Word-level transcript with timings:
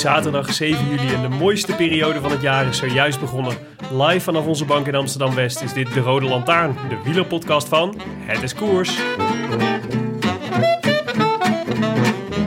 Zaterdag 0.00 0.52
7 0.52 0.88
juli 0.88 1.14
en 1.14 1.22
de 1.22 1.28
mooiste 1.28 1.74
periode 1.74 2.20
van 2.20 2.30
het 2.30 2.42
jaar 2.42 2.66
is 2.66 2.78
zojuist 2.78 3.20
begonnen. 3.20 3.56
Live 3.92 4.20
vanaf 4.20 4.46
onze 4.46 4.64
bank 4.64 4.86
in 4.86 4.94
Amsterdam-West 4.94 5.62
is 5.62 5.72
dit 5.72 5.94
De 5.94 6.00
Rode 6.00 6.26
Lantaarn, 6.26 6.76
de 6.88 6.98
wielerpodcast 7.04 7.68
van 7.68 8.00
Het 8.26 8.42
is 8.42 8.54
Koers. 8.54 8.98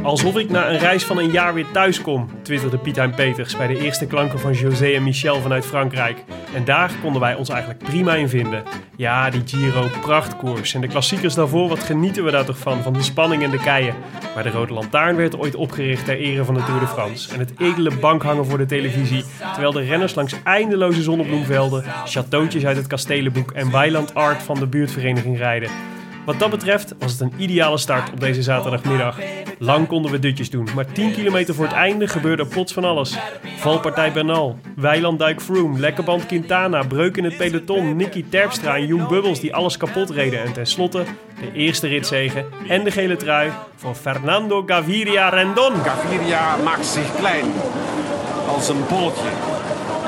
Alsof 0.09 0.37
ik 0.37 0.49
na 0.49 0.69
een 0.69 0.77
reis 0.77 1.03
van 1.03 1.17
een 1.17 1.31
jaar 1.31 1.53
weer 1.53 1.71
thuis 1.71 2.01
kom, 2.01 2.29
twitterde 2.41 2.77
Pietijn 2.77 3.15
Peters 3.15 3.57
bij 3.57 3.67
de 3.67 3.79
eerste 3.79 4.05
klanken 4.05 4.39
van 4.39 4.53
José 4.53 4.85
en 4.85 5.03
Michel 5.03 5.41
vanuit 5.41 5.65
Frankrijk. 5.65 6.23
En 6.53 6.65
daar 6.65 6.91
konden 7.01 7.21
wij 7.21 7.35
ons 7.35 7.49
eigenlijk 7.49 7.83
prima 7.83 8.15
in 8.15 8.29
vinden. 8.29 8.63
Ja, 8.95 9.29
die 9.29 9.41
Giro, 9.45 9.87
prachtkoers. 10.01 10.73
En 10.73 10.81
de 10.81 10.87
klassiekers 10.87 11.33
daarvoor, 11.33 11.69
wat 11.69 11.83
genieten 11.83 12.23
we 12.23 12.31
daar 12.31 12.45
toch 12.45 12.57
van, 12.57 12.83
van 12.83 12.93
de 12.93 13.01
spanning 13.01 13.43
en 13.43 13.51
de 13.51 13.57
keien. 13.57 13.95
Maar 14.33 14.43
de 14.43 14.49
Rode 14.49 14.73
Lantaarn 14.73 15.15
werd 15.15 15.37
ooit 15.37 15.55
opgericht 15.55 16.05
ter 16.05 16.17
ere 16.17 16.45
van 16.45 16.53
de 16.53 16.63
Tour 16.63 16.79
de 16.79 16.87
France. 16.87 17.33
En 17.33 17.39
het 17.39 17.53
edele 17.57 17.95
bankhangen 17.95 18.45
voor 18.45 18.57
de 18.57 18.65
televisie, 18.65 19.23
terwijl 19.51 19.71
de 19.71 19.81
renners 19.81 20.15
langs 20.15 20.35
eindeloze 20.43 21.01
zonnebloemvelden, 21.01 21.83
chateautjes 22.05 22.65
uit 22.65 22.77
het 22.77 22.87
kastelenboek 22.87 23.51
en 23.51 23.71
weiland 23.71 24.13
art 24.13 24.43
van 24.43 24.59
de 24.59 24.67
buurtvereniging 24.67 25.37
rijden. 25.37 25.69
Wat 26.29 26.39
dat 26.39 26.49
betreft 26.49 26.95
was 26.99 27.11
het 27.11 27.21
een 27.21 27.33
ideale 27.37 27.77
start 27.77 28.11
op 28.11 28.19
deze 28.19 28.43
zaterdagmiddag. 28.43 29.17
Lang 29.59 29.87
konden 29.87 30.11
we 30.11 30.19
dutjes 30.19 30.49
doen, 30.49 30.67
maar 30.75 30.91
10 30.91 31.13
kilometer 31.13 31.55
voor 31.55 31.65
het 31.65 31.73
einde 31.73 32.07
gebeurde 32.07 32.45
plots 32.45 32.73
van 32.73 32.83
alles. 32.83 33.17
Valpartij 33.57 34.11
Bernal, 34.11 34.59
Weiland 34.75 35.19
Duik 35.19 35.41
Froome, 35.41 35.79
Lekkerband 35.79 36.25
Quintana, 36.25 36.83
breuk 36.83 37.17
in 37.17 37.23
het 37.23 37.37
peloton, 37.37 37.95
Nicky 37.95 38.25
Terpstra 38.29 38.77
en 38.77 39.07
Bubbels 39.07 39.39
die 39.39 39.55
alles 39.55 39.77
kapot 39.77 40.09
reden. 40.09 40.43
En 40.43 40.53
tenslotte 40.53 41.03
de 41.39 41.51
eerste 41.53 41.87
ritzegen 41.87 42.45
en 42.67 42.83
de 42.83 42.91
gele 42.91 43.15
trui 43.15 43.51
voor 43.75 43.95
Fernando 43.95 44.63
Gaviria 44.65 45.29
Rendon. 45.29 45.73
Gaviria 45.83 46.55
maakt 46.63 46.85
zich 46.85 47.15
klein 47.15 47.45
als 48.47 48.69
een 48.69 48.87
bolletje. 48.89 49.58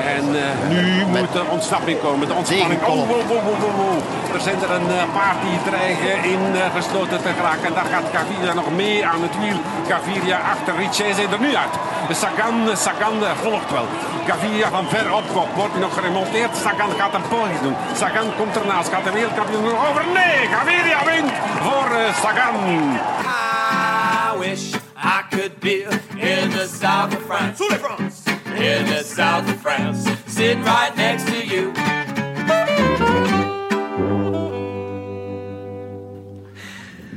En 0.06 0.26
eh, 0.36 0.68
nu 0.68 1.04
moet 1.06 1.34
er 1.34 1.50
ontsnapping 1.50 2.00
komen. 2.00 2.28
De 2.28 2.34
ontspanning. 2.34 2.80
Oh, 2.82 2.88
wow, 2.88 3.08
wow, 3.08 3.28
wow, 3.28 3.58
wow, 3.60 3.76
wow. 3.76 4.34
Er 4.34 4.40
zijn 4.40 4.62
er 4.62 4.70
een 4.70 4.90
eh, 4.90 5.12
paar 5.12 5.36
die 5.44 5.58
dreigen 5.70 6.24
in 6.24 6.42
eh, 6.54 6.74
gesloten 6.76 7.22
te 7.22 7.32
geraken. 7.38 7.64
En 7.64 7.74
daar 7.74 7.90
gaat 7.94 8.04
Gaviria 8.14 8.52
nog 8.54 8.70
mee 8.74 9.06
aan 9.06 9.22
het 9.22 9.38
wiel. 9.38 9.58
Gaviria 9.88 10.38
achter 10.52 10.76
Richese 10.76 11.22
er 11.34 11.40
nu 11.40 11.56
uit. 11.56 11.74
De 12.08 12.14
Sagan, 12.14 12.76
Sagan 12.76 13.16
volgt 13.42 13.70
wel. 13.70 13.86
Gaviria 14.26 14.68
van 14.68 14.86
ver 14.88 15.12
op. 15.14 15.24
Wordt 15.54 15.72
hij 15.72 15.80
nog 15.80 15.94
geremonteerd? 15.94 16.56
Sagan 16.56 16.90
gaat 16.98 17.14
een 17.14 17.28
poging 17.28 17.60
doen. 17.62 17.76
Sagan 17.96 18.28
komt 18.38 18.56
ernaast. 18.56 18.88
Gaat 18.88 19.04
de 19.04 19.12
wereldkampioen 19.12 19.64
over? 19.88 20.04
Nee, 20.14 20.36
Gaviria 20.54 21.00
wint 21.04 21.32
voor 21.64 21.90
Sagan. 22.22 22.56
I 24.34 24.38
wish 24.38 24.74
I 24.96 25.22
could 25.30 25.60
be 25.60 25.76
in 26.16 26.50
the 26.50 26.66
south 26.80 27.16
of 27.16 27.22
France. 27.26 28.41
In 28.56 28.84
the 28.84 29.02
south 29.04 29.48
of 29.48 29.60
France, 29.60 30.16
sitting 30.26 30.62
right 30.64 30.96
next 30.96 31.26
to 31.26 31.46
you. 31.46 31.72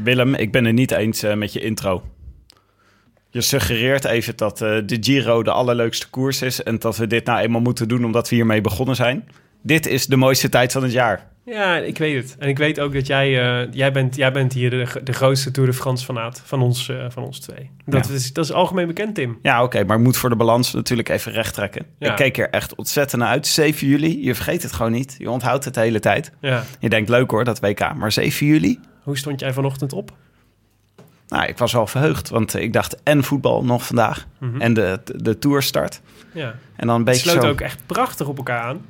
Willem, 0.04 0.34
ik 0.34 0.52
ben 0.52 0.66
het 0.66 0.76
niet 0.76 0.92
eens 0.92 1.24
eh, 1.24 1.34
met 1.34 1.54
je 1.54 1.60
intro. 1.60 2.04
Je 3.30 3.42
suggereert 3.42 4.06
even 4.06 4.36
dat 4.36 4.62
eh, 4.62 4.78
de 4.86 4.98
Giro 5.00 5.44
de 5.44 5.52
allerleukste 5.52 6.10
koers 6.10 6.42
is 6.42 6.64
en 6.64 6.80
dat 6.80 6.98
we 6.98 7.08
dit 7.08 7.26
nou 7.26 7.40
eenmaal 7.40 7.62
moeten 7.62 7.88
doen 7.88 8.06
omdat 8.06 8.30
we 8.30 8.36
hiermee 8.36 8.62
begonnen 8.62 8.96
zijn. 8.96 9.30
Dit 9.62 9.86
is 9.86 10.06
de 10.06 10.16
mooiste 10.16 10.50
tijd 10.50 10.72
van 10.72 10.84
het 10.84 10.92
jaar. 10.92 11.28
Ja, 11.46 11.78
ik 11.78 11.98
weet 11.98 12.16
het. 12.24 12.36
En 12.40 12.50
ik 12.50 12.58
weet 12.58 12.80
ook 12.80 12.94
dat 12.94 13.08
jij, 13.08 13.62
eh, 13.64 13.72
jij, 13.74 13.92
bent, 13.92 14.16
jij 14.16 14.32
bent 14.32 14.54
hier 14.54 14.70
de, 14.70 14.88
de 15.04 15.14
grootste 15.14 15.52
Tour 15.52 15.70
de 15.70 15.76
France 15.76 16.06
fanaat 16.06 16.42
van 16.46 16.62
ons, 16.62 16.90
eh, 16.90 17.06
van 17.10 17.24
ons 17.24 17.40
twee. 17.40 17.70
Dat, 17.86 18.08
Ja. 18.08 18.14
is, 18.14 18.34
dat 18.34 18.46
is 18.46 18.52
algemeen 18.52 18.88
bekend, 18.88 19.16
Tim. 19.16 19.40
Ja, 19.42 19.64
oké, 19.64 19.84
maar 19.84 19.98
ik 19.98 20.04
moet 20.04 20.18
voor 20.18 20.30
de 20.30 20.36
balans 20.36 20.74
natuurlijk 20.74 21.10
even 21.10 21.32
recht 21.32 21.54
trekken. 21.54 21.86
Ja. 22.00 22.10
Ik 22.10 22.16
keek 22.16 22.38
er 22.38 22.50
echt 22.50 22.76
ontzettend 22.76 23.22
naar 23.22 23.30
uit. 23.32 23.48
7 23.48 23.88
juli, 23.88 24.24
je 24.26 24.36
vergeet 24.36 24.64
het 24.64 24.74
gewoon 24.74 24.92
niet. 24.92 25.16
Je 25.18 25.30
onthoudt 25.30 25.66
het 25.66 25.74
de 25.74 25.80
hele 25.80 26.00
tijd. 26.00 26.32
Ja. 26.42 26.64
Je 26.80 26.90
denkt 26.90 27.10
leuk 27.10 27.32
hoor, 27.32 27.44
dat 27.44 27.60
WK. 27.60 27.94
Maar 27.96 28.12
7 28.12 28.46
juli? 28.46 28.80
Hoe 29.04 29.18
stond 29.18 29.40
jij 29.40 29.54
vanochtend 29.54 29.94
op? 29.94 30.12
Nou, 31.28 31.46
ik 31.46 31.58
was 31.58 31.74
wel 31.74 31.88
verheugd, 31.88 32.30
want 32.30 32.56
ik 32.56 32.74
dacht 32.74 33.04
en 33.04 33.24
voetbal 33.24 33.64
nog 33.64 33.86
vandaag. 33.86 34.28
En 34.60 34.74
de, 34.74 35.00
de, 35.04 35.22
de 35.22 35.40
Tour 35.40 35.64
start. 35.64 36.02
Ja. 36.34 36.56
En 36.76 36.88
dan 36.88 36.90
een 36.90 36.96
Het 36.96 37.06
beetje 37.06 37.30
sloot 37.30 37.44
zo... 37.44 37.50
ook 37.50 37.62
echt 37.62 37.80
prachtig 37.86 38.28
op 38.28 38.38
elkaar 38.38 38.62
aan. 38.62 38.86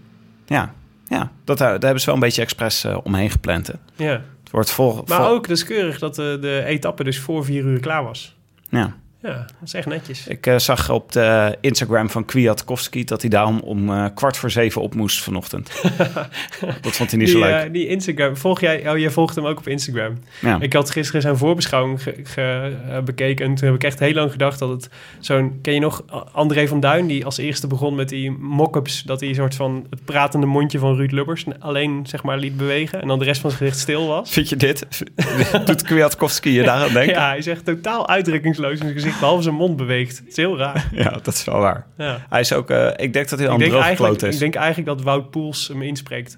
Ja, 0.46 0.74
ja 1.08 1.32
dat, 1.44 1.58
daar 1.58 1.70
hebben 1.72 2.00
ze 2.00 2.06
wel 2.06 2.16
een 2.16 2.20
beetje 2.22 2.42
expres 2.42 2.84
eh, 2.84 2.98
omheen 3.04 3.30
gepland. 3.30 3.68
hè. 3.68 3.74
Ja. 4.06 4.22
Het 4.44 4.52
wordt 4.52 4.72
vol... 4.72 5.04
Maar 5.08 5.18
vol- 5.18 5.28
ook, 5.28 5.48
dat 5.48 5.58
is 5.58 5.64
keurig 5.66 6.00
dat 6.00 6.16
de, 6.16 6.38
de 6.42 6.64
etappe 6.66 7.04
dus 7.04 7.20
voor 7.20 7.46
vier 7.46 7.64
uur 7.64 7.80
klaar 7.80 8.04
was. 8.04 8.36
Ja. 8.70 8.96
Ja, 9.26 9.34
dat 9.38 9.48
is 9.64 9.74
echt 9.74 9.86
netjes. 9.88 10.28
Ik 10.28 10.48
eh, 10.48 10.58
zag 10.58 10.90
op 10.90 11.12
de 11.12 11.58
Instagram 11.62 12.10
van 12.10 12.26
Kwiatkowski 12.26 13.04
dat 13.04 13.22
hij 13.22 13.30
daarom 13.30 13.60
om 13.60 13.90
eh, 13.90 14.06
kwart 14.16 14.38
voor 14.38 14.52
zeven 14.52 14.82
op 14.82 14.96
moest 14.96 15.24
vanochtend. 15.24 15.82
dat 16.82 16.96
vond 16.96 17.10
hij 17.12 17.20
niet 17.20 17.30
zo 17.30 17.40
leuk. 17.40 17.64
eh, 17.66 17.72
die 17.72 17.88
Instagram, 17.88 18.38
volg 18.38 18.60
jij, 18.62 18.90
oh, 18.92 18.98
jij 18.98 19.10
volgt 19.10 19.36
hem 19.36 19.46
ook 19.46 19.58
op 19.58 19.68
Instagram. 19.68 20.18
ja. 20.42 20.58
Ik 20.62 20.74
had 20.74 20.90
gisteren 20.92 21.22
zijn 21.22 21.38
voorbeschouwing 21.38 22.04
ge- 22.04 22.20
ge- 22.24 23.02
bekeken 23.06 23.46
en 23.46 23.56
toen 23.56 23.66
heb 23.68 23.76
ik 23.76 23.84
echt 23.84 24.00
heel 24.00 24.14
lang 24.14 24.32
gedacht 24.32 24.60
dat 24.60 24.70
het 24.70 24.90
zo'n... 25.20 25.60
Ken 25.62 25.74
je 25.74 25.80
nog 25.80 26.04
André 26.32 26.68
van 26.68 26.80
Duin, 26.80 27.08
die 27.08 27.26
als 27.26 27.38
eerste 27.38 27.68
begon 27.68 27.96
met 27.96 28.10
die 28.10 28.32
mock-ups, 28.32 29.04
dat 29.04 29.20
hij 29.20 29.30
een 29.30 29.36
soort 29.36 29.56
van 29.56 29.86
het 29.90 30.06
pratende 30.06 30.46
mondje 30.46 30.80
van 30.80 30.96
Ruud 30.96 31.12
Lubbers 31.12 31.46
alleen 31.60 32.06
zeg 32.08 32.24
maar 32.24 32.38
liet 32.38 32.58
bewegen 32.58 33.02
en 33.02 33.08
dan 33.08 33.20
de 33.20 33.26
rest 33.26 33.42
van 33.42 33.50
zijn 33.50 33.62
gezicht 33.62 33.80
stil 33.82 34.08
was? 34.08 34.32
Vind 34.32 34.50
je 34.50 34.56
dit? 34.56 34.86
Doet 35.66 35.82
Kwiatkowski 35.82 36.52
je 36.52 36.64
daar 36.64 36.84
aan 36.88 36.94
denken? 36.94 37.14
Ja, 37.26 37.28
hij 37.28 37.38
is 37.38 37.48
echt 37.48 37.66
totaal 37.66 38.08
uitdrukkingsloos 38.08 38.72
in 38.72 38.78
zijn 38.78 38.94
gezicht, 38.94 39.15
behalve 39.20 39.44
zijn 39.44 39.56
mond 39.56 39.78
beweegt. 39.78 40.18
Het 40.18 40.28
is 40.28 40.36
heel 40.36 40.58
raar. 40.58 40.90
Ja, 40.94 41.10
dat 41.10 41.34
is 41.34 41.44
wel 41.44 41.60
waar. 41.60 41.88
Ja. 41.98 42.26
Hij 42.30 42.40
is 42.40 42.54
ook, 42.54 42.70
eh, 42.70 42.88
ik 42.96 43.14
denk 43.14 43.30
dat 43.30 43.40
hij 43.40 43.58
denk, 43.58 43.72
droog 43.98 44.22
is. 44.22 44.34
ik 44.34 44.40
denk 44.40 44.56
eigenlijk 44.56 44.88
dat 44.88 45.02
Wout 45.02 45.30
Poels 45.30 45.68
hem 45.68 45.82
inspreekt. 45.82 46.38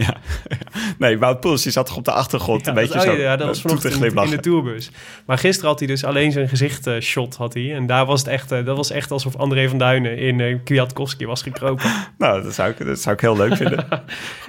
Ja. 0.00 0.16
Nee, 0.98 1.18
Wout 1.18 1.40
Poels 1.40 1.62
die 1.62 1.72
zat 1.72 1.86
toch 1.86 1.96
op 1.96 2.04
de 2.04 2.12
achtergrond 2.12 2.64
Ja, 2.64 2.70
een 2.70 2.74
dat, 2.74 2.84
beetje 2.84 3.10
oh 3.10 3.14
zo 3.14 3.20
ja, 3.20 3.36
dat 3.36 3.46
was 3.46 3.60
vanochtend 3.60 4.02
in, 4.02 4.30
de 4.30 4.40
tourbus. 4.40 4.90
Maar 5.26 5.38
gisteren 5.38 5.70
had 5.70 5.78
hij 5.78 5.88
dus 5.88 6.04
alleen 6.04 6.32
zijn 6.32 6.48
gezicht 6.48 6.86
eh, 6.86 7.00
shot 7.00 7.36
had 7.36 7.54
hij. 7.54 7.74
En 7.74 7.86
daar 7.86 8.06
was 8.06 8.20
het 8.20 8.28
echt, 8.28 8.52
eh, 8.52 8.64
dat 8.64 8.76
was 8.76 8.90
echt 8.90 9.10
alsof 9.10 9.36
André 9.36 9.68
van 9.68 9.78
Duinen 9.78 10.18
in 10.18 10.60
Kwiatkowski 10.64 11.26
was 11.26 11.42
gekropen. 11.42 11.90
Nou, 12.18 12.42
dat 12.42 12.54
zou, 12.54 12.70
ik, 12.70 12.86
dat 12.86 13.00
zou 13.00 13.14
ik 13.14 13.20
heel 13.20 13.36
leuk 13.36 13.56
vinden. 13.56 13.86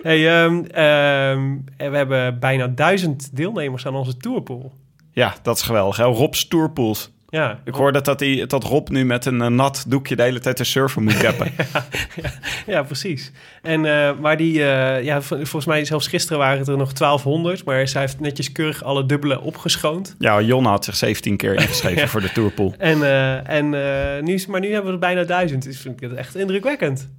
hey, 0.04 0.44
ehm, 0.44 0.64
ehm, 0.64 1.58
we 1.78 1.98
hebben 1.98 2.40
bijna 2.40 2.68
duizend 2.68 3.36
deelnemers 3.36 3.86
aan 3.86 3.96
onze 3.96 4.18
tourpool. 4.18 4.74
ja, 5.12 5.36
dat 5.42 5.56
is 5.56 5.62
geweldig. 5.62 5.98
Hè? 5.98 6.04
Rob's 6.04 6.48
Tourpools. 6.48 7.12
Ja, 7.32 7.60
Ik 7.66 7.74
hoorde 7.74 8.02
dat, 8.02 8.20
hij, 8.20 8.46
dat 8.48 8.64
Rob 8.64 8.88
nu 8.90 9.06
met 9.06 9.26
een 9.26 9.42
eh, 9.42 9.48
nat 9.48 9.86
doekje 9.88 10.16
de 10.16 10.24
hele 10.24 10.40
tijd 10.40 10.58
de 10.58 10.64
server 10.64 11.02
moet 11.02 11.18
cappen. 11.26 11.52
ja, 12.68 12.84
precies. 12.84 13.32
En, 13.62 13.86
eh, 13.86 14.12
maar 14.20 14.38
die, 14.38 14.64
eh, 14.64 15.04
ja, 15.04 15.22
vol- 15.22 15.38
volgens 15.38 15.66
mij 15.66 15.86
zelfs 15.86 16.08
gisteren 16.08 16.38
waren 16.38 16.58
het 16.60 16.68
er 16.68 16.78
nog 16.78 16.94
1200. 16.94 17.66
Maar 17.66 17.88
zij 17.88 18.02
heeft 18.02 18.20
netjes 18.20 18.52
keurig 18.52 18.84
alle 18.84 19.06
dubbele 19.06 19.42
opgeschoond. 19.42 20.16
ja, 20.20 20.42
Jon 20.42 20.66
had 20.66 20.86
zich 20.86 20.96
17 20.96 21.38
keer 21.38 21.54
ingeschreven 21.54 22.08
voor 22.14 22.22
de 22.22 22.32
tourpool. 22.32 22.74
En, 22.78 23.04
en, 23.48 23.70
nu, 24.24 24.44
maar 24.48 24.60
nu 24.60 24.68
hebben 24.72 24.86
we 24.86 24.92
er 24.94 25.00
bijna 25.00 25.24
duizend. 25.24 25.64
Dus 25.64 25.80
vind 25.80 26.02
ik 26.02 26.10
het 26.10 26.18
echt 26.18 26.36
indrukwekkend. 26.36 27.10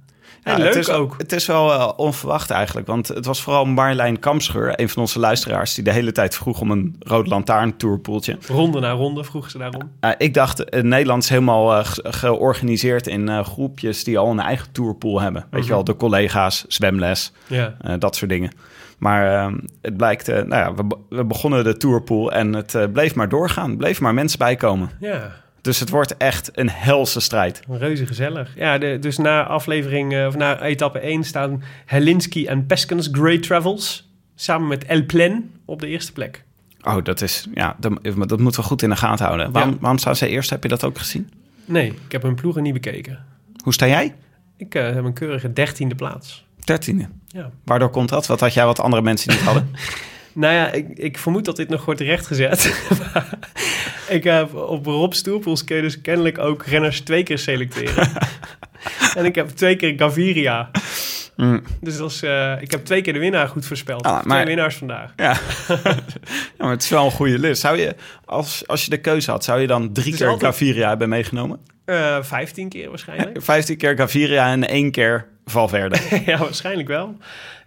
En 0.43 0.51
Ja, 0.51 0.57
leuk 0.57 0.67
het 0.67 0.75
is, 0.75 0.89
ook. 0.89 1.15
Het 1.17 1.31
is 1.31 1.45
wel 1.45 1.71
eh, 1.73 1.89
onverwacht 1.95 2.49
eigenlijk. 2.49 2.87
Want 2.87 3.07
het 3.07 3.25
was 3.25 3.41
vooral 3.41 3.65
Marlijn 3.65 4.19
Kamscheur, 4.19 4.79
een 4.79 4.89
van 4.89 5.01
onze 5.01 5.19
luisteraars... 5.19 5.73
die 5.73 5.83
de 5.83 5.91
hele 5.91 6.11
tijd 6.11 6.35
vroeg 6.35 6.59
om 6.61 6.71
een 6.71 6.95
Rode 6.99 7.29
Lantaarn 7.29 7.77
tourpooltje. 7.77 8.37
Ronde 8.47 8.79
na 8.79 8.91
ronde 8.91 9.23
vroegen 9.23 9.51
ze 9.51 9.57
daarom. 9.57 9.91
Eh, 9.99 10.11
ik 10.17 10.33
dacht, 10.33 10.63
eh, 10.69 10.81
Nederland 10.83 11.23
is 11.23 11.29
helemaal 11.29 11.83
ge- 11.85 12.03
georganiseerd 12.09 13.07
in 13.07 13.43
groepjes... 13.43 14.03
die 14.03 14.17
al 14.17 14.31
een 14.31 14.39
eigen 14.39 14.71
tourpool 14.71 15.21
hebben. 15.21 15.45
Weet 15.51 15.63
je 15.65 15.69
wel, 15.71 15.83
de 15.83 15.95
collega's, 15.95 16.65
zwemles, 16.67 17.31
Ja. 17.47 17.75
dat 17.99 18.15
soort 18.15 18.29
dingen. 18.31 18.51
Maar 18.97 19.33
eh, 19.45 19.53
het 19.81 19.97
blijkt, 19.97 20.27
nou 20.27 20.47
ja, 20.55 20.73
we, 20.73 20.83
be- 20.83 20.97
we 21.09 21.25
begonnen 21.25 21.63
de 21.63 21.77
tourpool... 21.77 22.31
en 22.31 22.53
het 22.53 22.93
bleef 22.93 23.15
maar 23.15 23.29
doorgaan, 23.29 23.77
bleef 23.77 24.01
maar 24.01 24.13
mensen 24.13 24.39
bijkomen. 24.39 24.89
ja, 24.99 25.31
Dus 25.63 25.79
het 25.79 25.89
wordt 25.89 26.17
echt 26.17 26.49
een 26.53 26.69
helse 26.69 27.19
strijd. 27.19 27.61
reuze 27.67 28.05
gezellig. 28.05 28.51
Ja, 28.55 28.77
de, 28.77 28.97
dus 28.99 29.17
na 29.17 29.43
aflevering, 29.43 30.13
eh, 30.13 30.25
of 30.27 30.35
na 30.35 30.61
etappe 30.61 30.99
1 30.99 31.23
staan 31.23 31.63
Helinski 31.85 32.45
en 32.45 32.65
Peskens 32.65 33.09
Great 33.11 33.43
Travels... 33.43 34.09
samen 34.35 34.67
met 34.67 34.85
El 34.85 35.05
Plen 35.05 35.51
op 35.65 35.79
de 35.79 35.87
eerste 35.87 36.11
plek. 36.11 36.43
Oh, 36.81 37.03
dat 37.03 37.21
is, 37.21 37.47
ja, 37.53 37.75
dat, 37.79 37.99
dat 38.03 38.39
moeten 38.39 38.61
we 38.61 38.67
goed 38.67 38.81
in 38.81 38.89
de 38.89 38.95
gaten 38.95 39.25
houden. 39.25 39.51
Waarom, 39.51 39.77
waarom 39.79 39.97
staan 39.97 40.15
ze 40.15 40.27
eerst? 40.27 40.49
Heb 40.49 40.63
je 40.63 40.69
dat 40.69 40.83
ook 40.83 40.97
gezien? 40.97 41.31
Nee, 41.65 41.87
ik 42.05 42.11
heb 42.11 42.21
hun 42.21 42.35
ploegen 42.35 42.63
niet 42.63 42.73
bekeken. 42.73 43.25
Hoe 43.63 43.73
sta 43.73 43.87
jij? 43.87 44.15
Ik 44.57 44.75
eh, 44.75 44.83
heb 44.83 45.03
een 45.03 45.13
keurige 45.13 45.53
dertiende 45.53 45.95
plaats. 45.95 46.45
Dertiende. 46.63 47.07
Ja. 47.27 47.51
Waardoor 47.63 47.89
komt 47.89 48.09
dat? 48.09 48.27
Wat 48.27 48.39
had 48.39 48.53
jij 48.53 48.65
wat 48.65 48.79
andere 48.79 49.01
mensen 49.01 49.31
niet 49.31 49.41
hadden? 49.41 49.69
Nou 50.33 50.53
ja, 50.53 50.71
ik, 50.71 50.87
ik 50.93 51.17
vermoed 51.17 51.45
dat 51.45 51.55
dit 51.55 51.69
nog 51.69 51.85
wordt 51.85 51.99
rechtgezet. 52.01 52.71
Ik 54.09 54.23
heb 54.23 54.53
op 54.55 54.85
Rob 54.85 55.13
Stoelpools 55.13 55.63
kun 55.63 55.75
je 55.75 55.81
dus 55.81 56.01
kennelijk 56.01 56.37
ook 56.37 56.65
renners 56.65 57.01
twee 57.01 57.23
keer 57.23 57.37
selecteren. 57.37 58.09
en 59.17 59.25
ik 59.25 59.35
heb 59.35 59.49
twee 59.49 59.75
keer 59.75 59.93
Gaviria. 59.97 60.71
Mm. 61.35 61.63
Dus 61.81 61.97
dat 61.97 62.11
is, 62.11 62.23
eh, 62.23 62.53
ik 62.59 62.71
heb 62.71 62.85
twee 62.85 63.01
keer 63.01 63.13
de 63.13 63.19
winnaar 63.19 63.47
goed 63.47 63.65
voorspeld. 63.65 64.03
Ah, 64.05 64.11
maar- 64.11 64.23
Twee 64.23 64.45
winnaars 64.45 64.75
vandaag. 64.75 65.13
Ja. 65.15 65.31
ja, 65.67 65.95
maar 66.57 66.69
het 66.71 66.83
is 66.83 66.89
wel 66.89 67.05
een 67.05 67.11
goede 67.11 67.39
list. 67.39 67.61
Zou 67.61 67.77
je, 67.77 67.95
als, 68.25 68.67
als 68.67 68.83
je 68.83 68.89
de 68.89 68.97
keuze 69.01 69.31
had, 69.31 69.43
zou 69.43 69.61
je 69.61 69.67
dan 69.67 69.93
drie 69.93 70.15
keer 70.15 70.27
altijd- 70.27 70.53
Gaviria 70.53 70.87
hebben 70.89 71.09
meegenomen? 71.09 71.59
Eh 71.85 72.17
Vijftien 72.21 72.69
keer 72.69 72.89
waarschijnlijk. 72.89 73.43
Vijftien 73.43 73.77
keer 73.77 73.97
Gaviria 73.97 74.51
en 74.51 74.67
één 74.67 74.91
keer 74.91 75.27
Valverde. 75.45 75.97
ja, 76.25 76.37
waarschijnlijk 76.37 76.87
wel. 76.87 77.17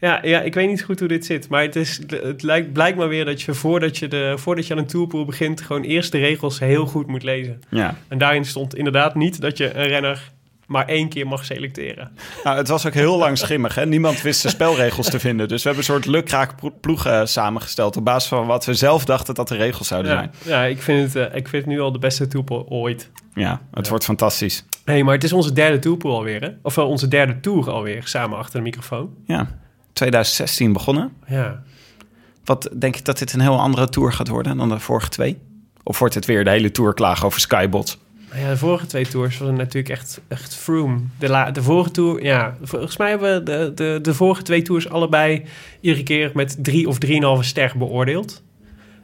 Ja, 0.00 0.20
ja, 0.22 0.40
ik 0.40 0.54
weet 0.54 0.68
niet 0.68 0.82
goed 0.84 0.98
hoe 0.98 1.08
dit 1.08 1.24
zit. 1.26 1.48
Maar 1.48 1.62
het, 1.62 1.76
is, 1.76 2.00
het 2.22 2.42
lijkt, 2.42 2.72
blijkt 2.72 2.98
maar 2.98 3.08
weer 3.08 3.24
dat 3.24 3.42
je 3.42 3.54
voordat 3.54 3.98
je, 3.98 4.08
de, 4.08 4.34
voordat 4.36 4.66
je 4.66 4.72
aan 4.72 4.78
een 4.78 4.86
tourpool 4.86 5.24
begint... 5.24 5.60
gewoon 5.60 5.82
eerst 5.82 6.12
de 6.12 6.18
regels 6.18 6.58
heel 6.58 6.86
goed 6.86 7.06
moet 7.06 7.22
lezen. 7.22 7.60
Ja. 7.70 7.94
En 8.08 8.18
daarin 8.18 8.44
stond 8.44 8.74
inderdaad 8.74 9.14
niet 9.14 9.40
dat 9.40 9.56
je 9.58 9.74
een 9.74 9.86
renner 9.86 10.30
maar 10.66 10.86
één 10.88 11.08
keer 11.08 11.26
mag 11.26 11.44
selecteren. 11.44 12.10
Nou, 12.44 12.56
het 12.56 12.68
was 12.68 12.86
ook 12.86 12.94
heel 12.94 13.18
lang 13.18 13.38
schimmig. 13.38 13.74
Hè? 13.74 13.86
Niemand 13.86 14.22
wist 14.22 14.42
de 14.42 14.48
spelregels 14.48 15.10
te 15.10 15.20
vinden. 15.20 15.48
Dus 15.48 15.62
we 15.62 15.68
hebben 15.68 15.86
een 15.88 15.92
soort 15.94 16.06
lukraak 16.06 16.56
plo- 16.56 16.74
ploeg 16.80 17.06
eh, 17.06 17.20
samengesteld... 17.24 17.96
op 17.96 18.04
basis 18.04 18.28
van 18.28 18.46
wat 18.46 18.64
we 18.64 18.74
zelf 18.74 19.04
dachten 19.04 19.34
dat 19.34 19.48
de 19.48 19.56
regels 19.56 19.88
zouden 19.88 20.12
Ja, 20.12 20.16
zijn. 20.18 20.30
ja 20.54 20.64
ik, 20.64 20.82
vind 20.82 21.12
het, 21.12 21.30
eh, 21.30 21.36
ik 21.36 21.48
vind 21.48 21.64
het 21.64 21.66
nu 21.74 21.80
al 21.80 21.92
de 21.92 21.98
beste 21.98 22.26
tourpool 22.26 22.66
ooit. 22.68 23.10
Ja, 23.34 23.60
het 23.74 23.88
wordt 23.88 24.04
fantastisch. 24.04 24.64
Hey, 24.86 25.04
maar 25.04 25.14
het 25.14 25.24
is 25.24 25.32
onze 25.32 25.52
derde 25.52 25.78
tourpool 25.78 26.16
alweer, 26.16 26.40
hè? 26.40 26.48
Of 26.62 26.74
wel 26.74 26.88
onze 26.88 27.08
derde 27.08 27.40
tour 27.40 27.70
alweer, 27.70 28.06
samen 28.06 28.38
achter 28.38 28.58
de 28.58 28.62
microfoon. 28.62 29.14
Ja, 29.24 29.58
2016 29.92 30.72
begonnen. 30.72 31.12
Ja. 31.26 31.62
Wat 32.44 32.70
denk 32.78 32.94
je 32.94 33.02
dat 33.02 33.18
dit 33.18 33.32
een 33.32 33.40
heel 33.40 33.60
andere 33.60 33.88
tour 33.88 34.12
gaat 34.12 34.28
worden 34.28 34.56
dan 34.56 34.68
de 34.68 34.78
vorige 34.78 35.08
twee? 35.08 35.38
Of 35.82 35.98
wordt 35.98 36.14
het 36.14 36.24
weer 36.24 36.44
de 36.44 36.50
hele 36.50 36.70
tour 36.70 36.94
klagen 36.94 37.26
over 37.26 37.40
Skybots? 37.40 37.98
Nou 38.30 38.40
ja, 38.40 38.50
de 38.50 38.56
vorige 38.56 38.86
twee 38.86 39.06
tours 39.06 39.38
waren 39.38 39.54
natuurlijk 39.54 39.88
echt, 39.88 40.20
echt 40.28 40.56
Froome. 40.56 41.00
De, 41.18 41.28
la, 41.28 41.50
de 41.50 41.62
vorige 41.62 41.90
tour, 41.90 42.22
ja, 42.22 42.56
volgens 42.62 42.96
mij 42.96 43.08
hebben 43.08 43.34
we 43.34 43.42
de, 43.42 43.72
de, 43.74 43.98
de 44.02 44.14
vorige 44.14 44.42
twee 44.42 44.62
tours 44.62 44.88
allebei 44.88 45.44
iedere 45.80 46.02
keer 46.02 46.30
met 46.34 46.56
drie 46.64 46.88
of 46.88 46.98
drieënhalve 46.98 47.42
ster 47.42 47.72
beoordeeld. 47.78 48.42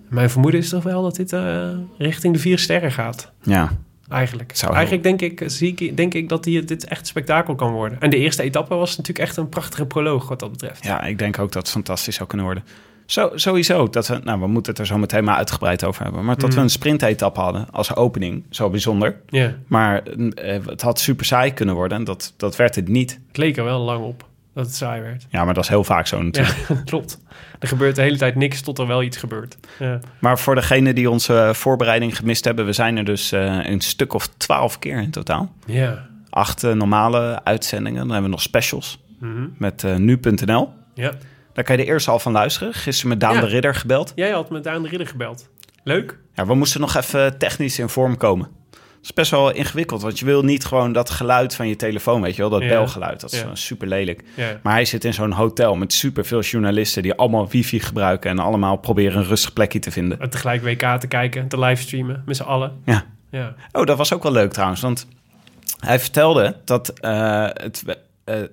Mijn 0.09 0.31
vermoeden 0.31 0.61
is 0.61 0.69
toch 0.69 0.83
wel 0.83 1.03
dat 1.03 1.17
dit 1.17 1.33
eh, 1.33 1.69
richting 1.99 2.35
de 2.35 2.41
vier 2.41 2.59
sterren 2.59 2.93
gaat. 2.93 3.33
Ja, 3.43 3.73
Eigenlijk. 4.13 4.51
Zou 4.57 4.71
heel- 4.77 4.81
Eigenlijk 4.81 5.19
denk 5.19 5.41
ik, 5.41 5.51
zie 5.51 5.75
ik, 5.77 5.97
denk 5.97 6.15
ik 6.15 6.29
dat 6.29 6.45
die, 6.45 6.65
dit 6.65 6.85
echt 6.85 7.07
spektakel 7.07 7.55
kan 7.55 7.73
worden. 7.73 8.01
En 8.01 8.11
de 8.11 8.17
eerste 8.17 8.43
etappe 8.43 8.75
was 8.75 8.91
natuurlijk 8.97 9.27
echt 9.29 9.37
een 9.37 9.49
prachtige 9.49 9.87
proloog 9.87 10.29
wat 10.29 10.41
dat 10.41 10.51
betreft. 10.51 10.85
ja, 10.85 11.03
ik 11.05 11.19
denk 11.19 11.39
ook 11.39 11.53
dat 11.53 11.63
het 11.63 11.71
fantastisch 11.73 12.15
zou 12.15 12.29
kunnen 12.29 12.47
worden. 12.47 12.65
Zo, 13.07 13.31
sowieso, 13.35 13.89
dat 13.89 14.07
we, 14.09 14.21
nou, 14.25 14.41
we 14.41 14.47
moeten 14.47 14.73
het 14.73 14.81
er 14.81 14.87
zo 14.87 14.99
meteen 14.99 15.25
maar 15.25 15.37
uitgebreid 15.37 15.85
over 15.85 16.03
hebben. 16.05 16.25
Maar 16.25 16.37
dat 16.37 16.49
Mm. 16.51 16.55
we 16.57 16.61
een 16.61 16.71
sprintetappe 16.71 17.41
hadden 17.41 17.67
als 17.71 17.95
opening, 17.95 18.45
zo 18.51 18.71
bijzonder. 18.71 19.17
Ja, 19.29 19.55
Maar 19.67 20.03
eh, 20.03 20.59
het 20.67 20.83
had 20.83 20.99
super 21.01 21.25
saai 21.25 21.53
kunnen 21.53 21.75
worden 21.75 21.99
en 21.99 22.05
dat, 22.05 22.35
dat 22.37 22.57
werd 22.57 22.75
het 22.75 22.89
niet. 22.89 23.19
het 23.29 23.37
leek 23.37 23.57
er 23.57 23.65
wel 23.65 23.81
lang 23.81 24.05
op 24.05 24.25
dat 24.55 24.67
het 24.67 24.75
saai 24.75 25.01
werd. 25.03 25.27
Ja, 25.31 25.45
maar 25.45 25.55
dat 25.55 25.63
is 25.63 25.69
heel 25.69 25.85
vaak 25.85 26.07
zo 26.07 26.23
natuurlijk. 26.23 26.57
Ja, 26.69 26.75
klopt. 26.85 27.19
Er 27.59 27.69
gebeurt 27.69 27.97
de 27.97 28.03
hele 28.03 28.17
tijd 28.17 28.35
niks 28.35 28.61
tot 28.61 28.79
er 28.79 28.87
wel 28.87 29.03
iets 29.03 29.17
gebeurt. 29.17 29.57
Ja. 29.79 29.99
Maar 30.19 30.39
voor 30.39 30.55
degenen 30.55 30.95
die 30.95 31.11
onze 31.11 31.51
voorbereiding 31.55 32.17
gemist 32.17 32.45
hebben... 32.45 32.65
we 32.67 32.73
zijn 32.73 32.97
er 32.97 33.05
dus 33.05 33.33
eh, 33.33 33.59
een 33.71 33.81
stuk 33.81 34.13
of 34.15 34.27
twaalf 34.37 34.79
keer 34.79 35.01
in 35.03 35.11
totaal. 35.11 35.53
Ja. 35.67 36.07
Acht 36.31 36.65
eh, 36.65 36.73
normale 36.73 37.41
uitzendingen. 37.45 37.99
Dan 38.01 38.11
hebben 38.11 38.25
we 38.31 38.37
nog 38.37 38.43
specials 38.43 39.01
Mhm. 39.19 39.47
met 39.59 39.85
eh, 39.85 39.97
nu.nl. 39.97 40.69
ja. 40.95 41.13
Daar 41.53 41.65
kan 41.65 41.77
je 41.77 41.83
de 41.85 41.89
eerste 41.89 42.11
al 42.11 42.19
van 42.19 42.33
luisteren. 42.33 42.75
Gisteren 42.75 43.09
met 43.11 43.21
Daan 43.21 43.35
Ja. 43.35 43.41
de 43.41 43.47
Ridder 43.47 43.75
gebeld. 43.75 44.13
Jij 44.15 44.31
had 44.31 44.51
met 44.51 44.65
Daan 44.65 44.83
de 44.83 44.89
Ridder 44.89 45.07
gebeld. 45.07 45.49
Leuk. 45.85 46.19
Ja, 46.35 46.47
we 46.47 46.55
moesten 46.55 46.81
nog 46.81 46.95
even 46.97 47.39
technisch 47.39 47.79
in 47.79 47.89
vorm 47.89 48.17
komen. 48.17 48.49
Dat 49.03 49.11
is 49.11 49.17
best 49.17 49.31
wel 49.31 49.53
ingewikkeld, 49.53 50.03
want 50.03 50.19
je 50.19 50.25
wil 50.25 50.43
niet 50.43 50.65
gewoon 50.65 50.93
dat 50.93 51.11
geluid 51.11 51.55
van 51.55 51.69
je 51.69 51.77
telefoon, 51.77 52.23
weet 52.23 52.35
je 52.37 52.41
wel, 52.41 52.51
dat 52.51 52.63
Ja. 52.63 52.69
belgeluid. 52.69 53.21
Dat 53.21 53.33
is 53.33 53.41
Ja. 53.41 53.55
super 53.55 53.89
lelijk. 53.89 54.23
Ja. 54.37 54.59
Maar 54.63 54.73
hij 54.73 54.85
zit 54.85 55.05
in 55.05 55.15
zo'n 55.15 55.33
hotel 55.33 55.75
met 55.77 55.93
super 55.93 56.25
veel 56.25 56.41
journalisten 56.41 57.03
die 57.03 57.15
allemaal 57.15 57.49
wifi 57.49 57.81
gebruiken 57.81 58.31
en 58.31 58.39
allemaal 58.39 58.77
proberen 58.77 59.19
een 59.19 59.27
rustig 59.27 59.53
plekje 59.53 59.79
te 59.79 59.91
vinden. 59.91 60.21
En 60.21 60.31
tegelijk 60.31 60.63
WK 60.63 61.01
te 61.01 61.07
kijken, 61.07 61.49
te 61.49 61.59
livestreamen 61.59 62.23
met 62.27 62.37
z'n 62.37 62.43
allen. 62.43 62.73
Ja. 62.85 63.05
Ja. 63.31 63.55
Oh, 63.73 63.85
dat 63.87 63.97
was 63.97 64.13
ook 64.13 64.23
wel 64.23 64.33
leuk 64.33 64.53
trouwens, 64.53 64.81
want 64.81 65.07
hij 65.79 66.01
vertelde 66.01 66.57
dat 66.65 66.89
eh, 66.89 67.47
het, 67.53 67.85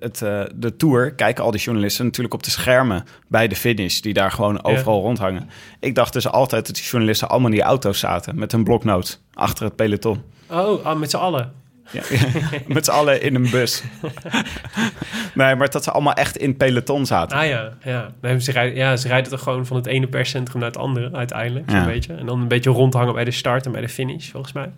het, 0.00 0.22
eh, 0.22 0.42
de 0.54 0.76
tour 0.76 1.12
kijken 1.14 1.44
al 1.44 1.50
die 1.50 1.60
journalisten 1.60 2.04
natuurlijk 2.04 2.34
op 2.34 2.42
de 2.42 2.50
schermen 2.50 3.04
bij 3.28 3.48
de 3.48 3.56
finish, 3.56 4.00
die 4.00 4.12
daar 4.12 4.30
gewoon 4.30 4.64
overal 4.64 5.00
rondhangen. 5.00 5.48
Ik 5.80 5.94
dacht 5.94 6.12
dus 6.12 6.28
altijd 6.28 6.66
dat 6.66 6.74
die 6.74 6.84
journalisten 6.84 7.28
allemaal 7.28 7.48
in 7.48 7.54
die 7.54 7.64
auto's 7.64 7.98
zaten 7.98 8.38
met 8.38 8.52
een 8.52 8.64
bloknoot 8.64 9.20
achter 9.34 9.64
het 9.64 9.76
peloton. 9.76 10.22
Oh, 10.50 10.84
ah, 10.86 10.98
met 10.98 11.10
z'n 11.10 11.16
allen. 11.16 11.52
Ja, 11.92 12.02
met 12.66 12.84
z'n 12.84 12.90
allen 12.90 13.22
in 13.22 13.34
een 13.34 13.50
bus. 13.50 13.82
nee, 15.34 15.54
maar 15.56 15.70
dat 15.70 15.84
ze 15.84 15.90
allemaal 15.90 16.12
echt 16.12 16.36
in 16.36 16.48
het 16.48 16.58
peloton 16.58 17.06
zaten. 17.06 17.38
Ah 17.38 17.46
ja, 17.46 17.72
ja. 17.84 18.12
Nee, 18.20 18.40
ze, 18.40 18.52
rijden, 18.52 18.76
ja 18.76 18.96
ze 18.96 19.08
rijden 19.08 19.30
toch 19.30 19.42
gewoon 19.42 19.66
van 19.66 19.76
het 19.76 19.86
ene 19.86 20.06
perscentrum 20.06 20.60
naar 20.60 20.68
het 20.70 20.78
andere 20.78 21.10
uiteindelijk. 21.12 21.70
Zo'n 21.70 21.78
Ja. 21.78 21.84
beetje. 21.86 22.14
En 22.14 22.26
dan 22.26 22.40
een 22.40 22.48
beetje 22.48 22.70
rondhangen 22.70 23.14
bij 23.14 23.24
de 23.24 23.30
start 23.30 23.66
en 23.66 23.72
bij 23.72 23.80
de 23.80 23.88
finish, 23.88 24.30
volgens 24.30 24.52
mij. 24.52 24.70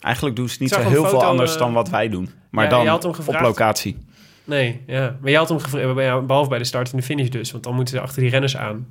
Eigenlijk 0.00 0.36
doen 0.36 0.48
ze 0.48 0.56
niet 0.60 0.70
zo 0.70 0.80
heel 0.80 1.06
veel 1.06 1.24
anders 1.24 1.52
eh, 1.52 1.58
dan 1.58 1.72
wat 1.72 1.88
wij 1.88 2.08
doen. 2.08 2.30
Maar 2.50 2.64
ja, 2.64 2.98
dan 2.98 3.04
op 3.26 3.40
locatie. 3.40 3.98
Nee, 4.48 4.80
ja. 4.86 5.16
Maar 5.20 5.30
je 5.30 5.36
had 5.36 5.48
hem 5.48 5.58
gevraagd, 5.58 6.26
behalve 6.26 6.48
bij 6.48 6.58
de 6.58 6.64
start 6.64 6.90
en 6.92 6.96
de 6.98 7.02
finish 7.04 7.28
dus. 7.28 7.50
Want 7.52 7.64
dan 7.64 7.74
moeten 7.74 7.94
ze 7.96 8.00
achter 8.00 8.22
die 8.22 8.30
renners 8.30 8.56
aan. 8.56 8.86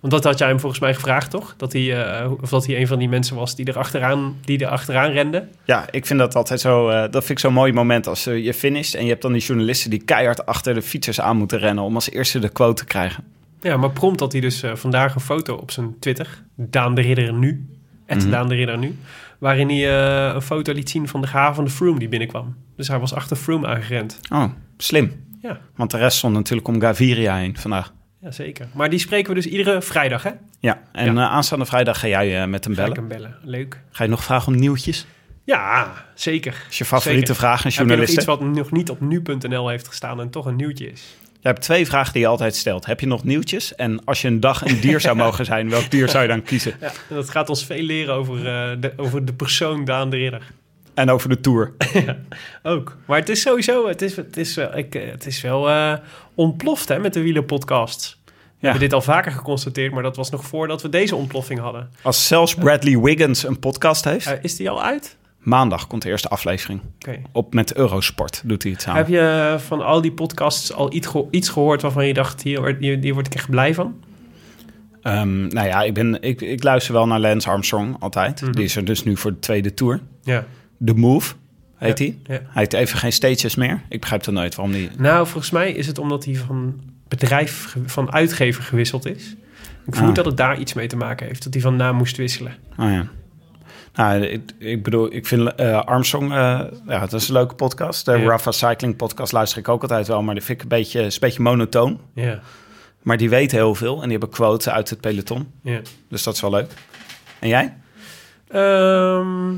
Want 0.00 0.12
dat 0.12 0.24
had 0.24 0.38
jij 0.38 0.48
hem 0.48 0.60
volgens 0.60 0.80
mij 0.80 0.94
gevraagd, 0.94 1.30
toch? 1.30 1.54
Dat 1.56 1.72
hij, 1.72 2.04
eh, 2.20 2.30
of 2.40 2.48
dat 2.50 2.66
hij 2.66 2.80
een 2.80 2.86
van 2.86 2.98
die 2.98 3.08
mensen 3.08 3.36
was 3.36 3.56
die 3.56 3.66
er 3.66 3.78
achteraan, 3.78 4.36
die 4.44 4.58
er 4.58 4.66
achteraan 4.66 5.10
rende. 5.10 5.48
Ja, 5.64 5.86
ik 5.90 6.06
vind 6.06 6.18
dat 6.18 6.34
altijd 6.34 6.60
zo. 6.60 6.88
eh, 6.88 7.00
dat 7.00 7.12
vind 7.24 7.28
ik 7.30 7.38
zo'n 7.38 7.52
mooi 7.52 7.72
moment 7.72 8.06
als 8.06 8.26
eh, 8.26 8.44
je 8.44 8.54
finisht 8.54 8.94
en 8.94 9.02
je 9.02 9.08
hebt 9.10 9.22
dan 9.22 9.32
die 9.32 9.42
journalisten 9.42 9.90
die 9.90 10.02
keihard 10.04 10.46
achter 10.46 10.74
de 10.74 10.82
fietsers 10.82 11.20
aan 11.20 11.36
moeten 11.36 11.58
rennen 11.58 11.84
om 11.84 11.94
als 11.94 12.10
eerste 12.10 12.38
de 12.38 12.48
quote 12.48 12.74
te 12.74 12.84
krijgen. 12.88 13.24
Ja, 13.60 13.76
maar 13.76 13.90
prompt 13.90 14.20
had 14.20 14.32
hij 14.32 14.40
dus 14.40 14.62
vandaag 14.74 15.14
een 15.14 15.20
foto 15.20 15.54
op 15.54 15.70
zijn 15.70 15.98
Twitter. 15.98 16.42
Daan 16.56 16.94
de 16.94 17.00
Ridder 17.00 17.32
nu. 17.32 17.66
Het 18.06 18.18
Mhm. 18.22 18.30
Daan 18.30 18.48
de 18.48 18.54
Ridder 18.54 18.78
nu. 18.78 18.98
Waarin 19.38 19.68
hij 19.68 19.90
een 20.34 20.42
foto 20.42 20.72
liet 20.72 20.90
zien 20.90 21.08
van 21.08 21.20
de 21.20 21.26
gave 21.26 21.68
Froome 21.68 21.98
die 21.98 22.08
binnenkwam. 22.08 22.56
Dus 22.76 22.88
hij 22.88 22.98
was 22.98 23.14
achter 23.14 23.36
Froome 23.36 23.66
aangerend. 23.66 24.20
Oh, 24.32 24.44
slim. 24.82 25.24
Ja. 25.42 25.60
Want 25.76 25.90
de 25.90 25.96
rest 25.96 26.16
stond 26.16 26.34
natuurlijk 26.34 26.68
om 26.68 26.80
Gaviria 26.80 27.36
heen 27.36 27.56
vandaag. 27.58 27.92
Ja, 28.20 28.30
zeker. 28.30 28.66
Maar 28.74 28.90
die 28.90 28.98
spreken 28.98 29.28
we 29.28 29.34
dus 29.34 29.46
iedere 29.46 29.82
vrijdag, 29.82 30.22
hè? 30.22 30.30
Ja, 30.60 30.80
en 30.92 31.14
Ja. 31.14 31.22
eh, 31.22 31.30
aanstaande 31.32 31.64
vrijdag 31.66 31.98
ga 32.00 32.08
jij 32.08 32.42
eh, 32.42 32.48
met 32.48 32.64
hem 32.64 32.74
Ga 32.74 32.84
ik 32.84 32.94
bellen. 32.94 33.08
hem 33.10 33.18
bellen. 33.20 33.36
Leuk. 33.42 33.80
Ga 33.90 34.04
je 34.04 34.10
nog 34.10 34.24
vragen 34.24 34.52
om 34.52 34.58
nieuwtjes? 34.58 35.06
Ja, 35.44 35.92
zeker. 36.14 36.64
Is 36.70 36.78
je 36.78 36.84
favoriete 36.84 37.26
Zeker. 37.26 37.34
vraag 37.40 37.64
aan 37.64 37.72
Heb 37.74 37.88
je 37.88 37.96
nog 37.96 38.08
iets 38.08 38.24
wat 38.24 38.40
nog 38.40 38.70
niet 38.70 38.90
op 38.90 39.00
nu.nl 39.00 39.68
heeft 39.68 39.88
gestaan 39.88 40.20
en 40.20 40.30
toch 40.30 40.46
een 40.46 40.56
nieuwtje 40.56 40.90
is? 40.92 41.16
Je 41.40 41.48
hebt 41.48 41.60
twee 41.62 41.86
vragen 41.86 42.12
die 42.12 42.22
je 42.22 42.28
altijd 42.28 42.56
stelt. 42.56 42.86
Heb 42.86 43.00
je 43.00 43.06
nog 43.06 43.24
nieuwtjes? 43.24 43.74
En 43.74 44.04
als 44.04 44.22
je 44.22 44.28
een 44.28 44.40
dag 44.40 44.64
een 44.64 44.80
dier 44.80 45.00
zou 45.00 45.16
mogen 45.24 45.44
zijn, 45.44 45.70
welk 45.70 45.90
dier 45.90 46.08
zou 46.08 46.22
je 46.22 46.28
dan 46.28 46.42
kiezen? 46.42 46.74
Ja, 46.80 46.86
en 47.08 47.14
dat 47.14 47.30
gaat 47.30 47.48
ons 47.48 47.64
veel 47.66 47.82
leren 47.82 48.14
over, 48.14 48.36
eh, 48.36 48.70
de, 48.80 48.92
over 48.96 49.24
de 49.24 49.32
persoon 49.32 49.84
Daan 49.84 50.10
de 50.10 50.16
Ridder. 50.16 50.42
En 50.94 51.10
over 51.10 51.28
de 51.28 51.40
Tour. 51.40 51.72
Ook. 52.62 52.96
Maar 53.06 53.18
het 53.18 53.28
is 53.28 53.40
sowieso, 53.40 53.88
het 53.88 54.02
is, 54.02 54.16
het 54.16 54.36
is 54.36 54.54
wel, 54.54 54.76
ik, 54.76 54.94
eh, 54.94 55.10
het 55.10 55.26
is 55.26 55.40
wel 55.40 55.68
eh, 55.70 55.92
ontploft 56.34 56.88
hè, 56.88 56.98
met 56.98 57.14
de 57.14 57.20
wielerpodcasts. 57.20 58.20
We 58.26 58.32
hebben 58.68 58.80
dit 58.88 58.92
al 58.92 59.02
vaker 59.02 59.32
geconstateerd, 59.32 59.92
maar 59.92 60.02
dat 60.02 60.16
was 60.16 60.30
nog 60.30 60.44
voordat 60.44 60.82
we 60.82 60.88
deze 60.88 61.16
ontploffing 61.16 61.60
hadden. 61.60 61.90
Als 62.02 62.26
zelfs 62.26 62.54
Bradley 62.54 62.98
Wiggins 62.98 63.42
een 63.44 63.58
podcast 63.58 64.04
heeft. 64.04 64.26
Eh, 64.26 64.32
is 64.42 64.56
die 64.56 64.70
al 64.70 64.82
uit? 64.82 65.16
Maandag 65.38 65.86
komt 65.86 66.02
de 66.02 66.08
eerste 66.08 66.28
aflevering. 66.28 66.80
Oké. 66.94 67.18
Op 67.32 67.54
met 67.54 67.74
Eurosport 67.74 68.42
doet 68.44 68.62
hij 68.62 68.72
het 68.72 68.82
samen. 68.82 68.98
Heb 69.00 69.08
je 69.08 69.56
van 69.58 69.80
al 69.84 70.00
die 70.00 70.12
podcasts 70.12 70.72
al 70.72 70.92
iets, 70.92 71.06
geho- 71.06 71.28
iets 71.30 71.48
gehoord 71.48 71.82
waarvan 71.82 72.06
je 72.06 72.14
dacht, 72.14 72.42
hier, 72.42 72.60
word- 72.60 72.80
hier, 72.80 72.98
hier 73.00 73.14
word 73.14 73.26
ik 73.26 73.34
echt 73.34 73.50
blij 73.50 73.74
van? 73.74 73.94
Ehm, 75.02 75.46
nou 75.46 75.66
ja, 75.66 75.82
ik, 75.82 75.94
ben, 75.94 76.22
ik, 76.22 76.40
ik 76.40 76.62
luister 76.62 76.92
wel 76.92 77.06
naar 77.06 77.20
Lance 77.20 77.48
Armstrong 77.50 77.96
altijd. 78.00 78.40
Mhm. 78.42 78.52
Die 78.52 78.64
is 78.64 78.76
er 78.76 78.84
dus 78.84 79.04
nu 79.04 79.16
voor 79.16 79.30
de 79.30 79.38
tweede 79.38 79.74
tour. 79.74 80.00
Ja. 80.22 80.44
The 80.84 80.94
Move 80.94 81.34
heet 81.76 81.98
hij. 81.98 82.18
ja. 82.26 82.32
Hij 82.32 82.42
heeft 82.52 82.72
even 82.72 82.98
geen 82.98 83.12
stages 83.12 83.54
meer. 83.54 83.80
Ik 83.88 84.00
begrijp 84.00 84.24
dan 84.24 84.34
nooit 84.34 84.54
waarom 84.54 84.74
die... 84.74 84.90
Nou, 84.98 85.26
volgens 85.26 85.50
mij 85.52 85.72
is 85.72 85.86
het 85.86 85.98
omdat 85.98 86.24
hij 86.24 86.34
van 86.34 86.80
bedrijf, 87.08 87.76
van 87.86 88.12
uitgever 88.12 88.62
gewisseld 88.62 89.06
is. 89.06 89.34
Ik 89.86 89.94
vermoed 89.94 90.10
Ah. 90.10 90.16
dat 90.16 90.24
het 90.24 90.36
daar 90.36 90.58
iets 90.58 90.72
mee 90.72 90.86
te 90.86 90.96
maken 90.96 91.26
heeft, 91.26 91.44
dat 91.44 91.52
hij 91.52 91.62
van 91.62 91.76
naam 91.76 91.96
moest 91.96 92.16
wisselen. 92.16 92.54
Oh 92.78 92.90
ja. 92.90 93.06
Nou, 93.94 94.22
ik, 94.22 94.52
ik 94.58 94.82
bedoel, 94.82 95.14
ik 95.14 95.26
vind 95.26 95.54
eh, 95.54 95.82
Armstrong, 95.84 96.30
eh, 96.30 96.60
ja, 96.86 96.98
dat 97.00 97.12
is 97.12 97.28
een 97.28 97.34
leuke 97.34 97.54
podcast. 97.54 98.04
De 98.04 98.12
Ja. 98.12 98.18
Rafa 98.28 98.50
Cycling 98.50 98.96
podcast 98.96 99.32
luister 99.32 99.58
ik 99.58 99.68
ook 99.68 99.82
altijd 99.82 100.06
wel, 100.06 100.22
maar 100.22 100.34
die 100.34 100.42
vind 100.44 100.58
ik 100.58 100.62
een 100.62 100.68
beetje, 100.78 101.00
is 101.02 101.14
een 101.14 101.20
beetje 101.20 101.42
monotoon. 101.42 102.00
Ja, 102.14 102.40
Maar 103.02 103.16
die 103.16 103.28
weten 103.30 103.58
heel 103.58 103.74
veel 103.74 103.94
en 103.96 104.02
die 104.02 104.10
hebben 104.10 104.28
quotes 104.28 104.68
uit 104.68 104.90
het 104.90 105.00
peloton. 105.00 105.52
ja. 105.62 105.80
Dus 106.08 106.22
dat 106.22 106.34
is 106.34 106.40
wel 106.40 106.50
leuk. 106.50 106.70
En 107.38 107.48
jij? 107.48 107.74
Ehm, 108.48 109.54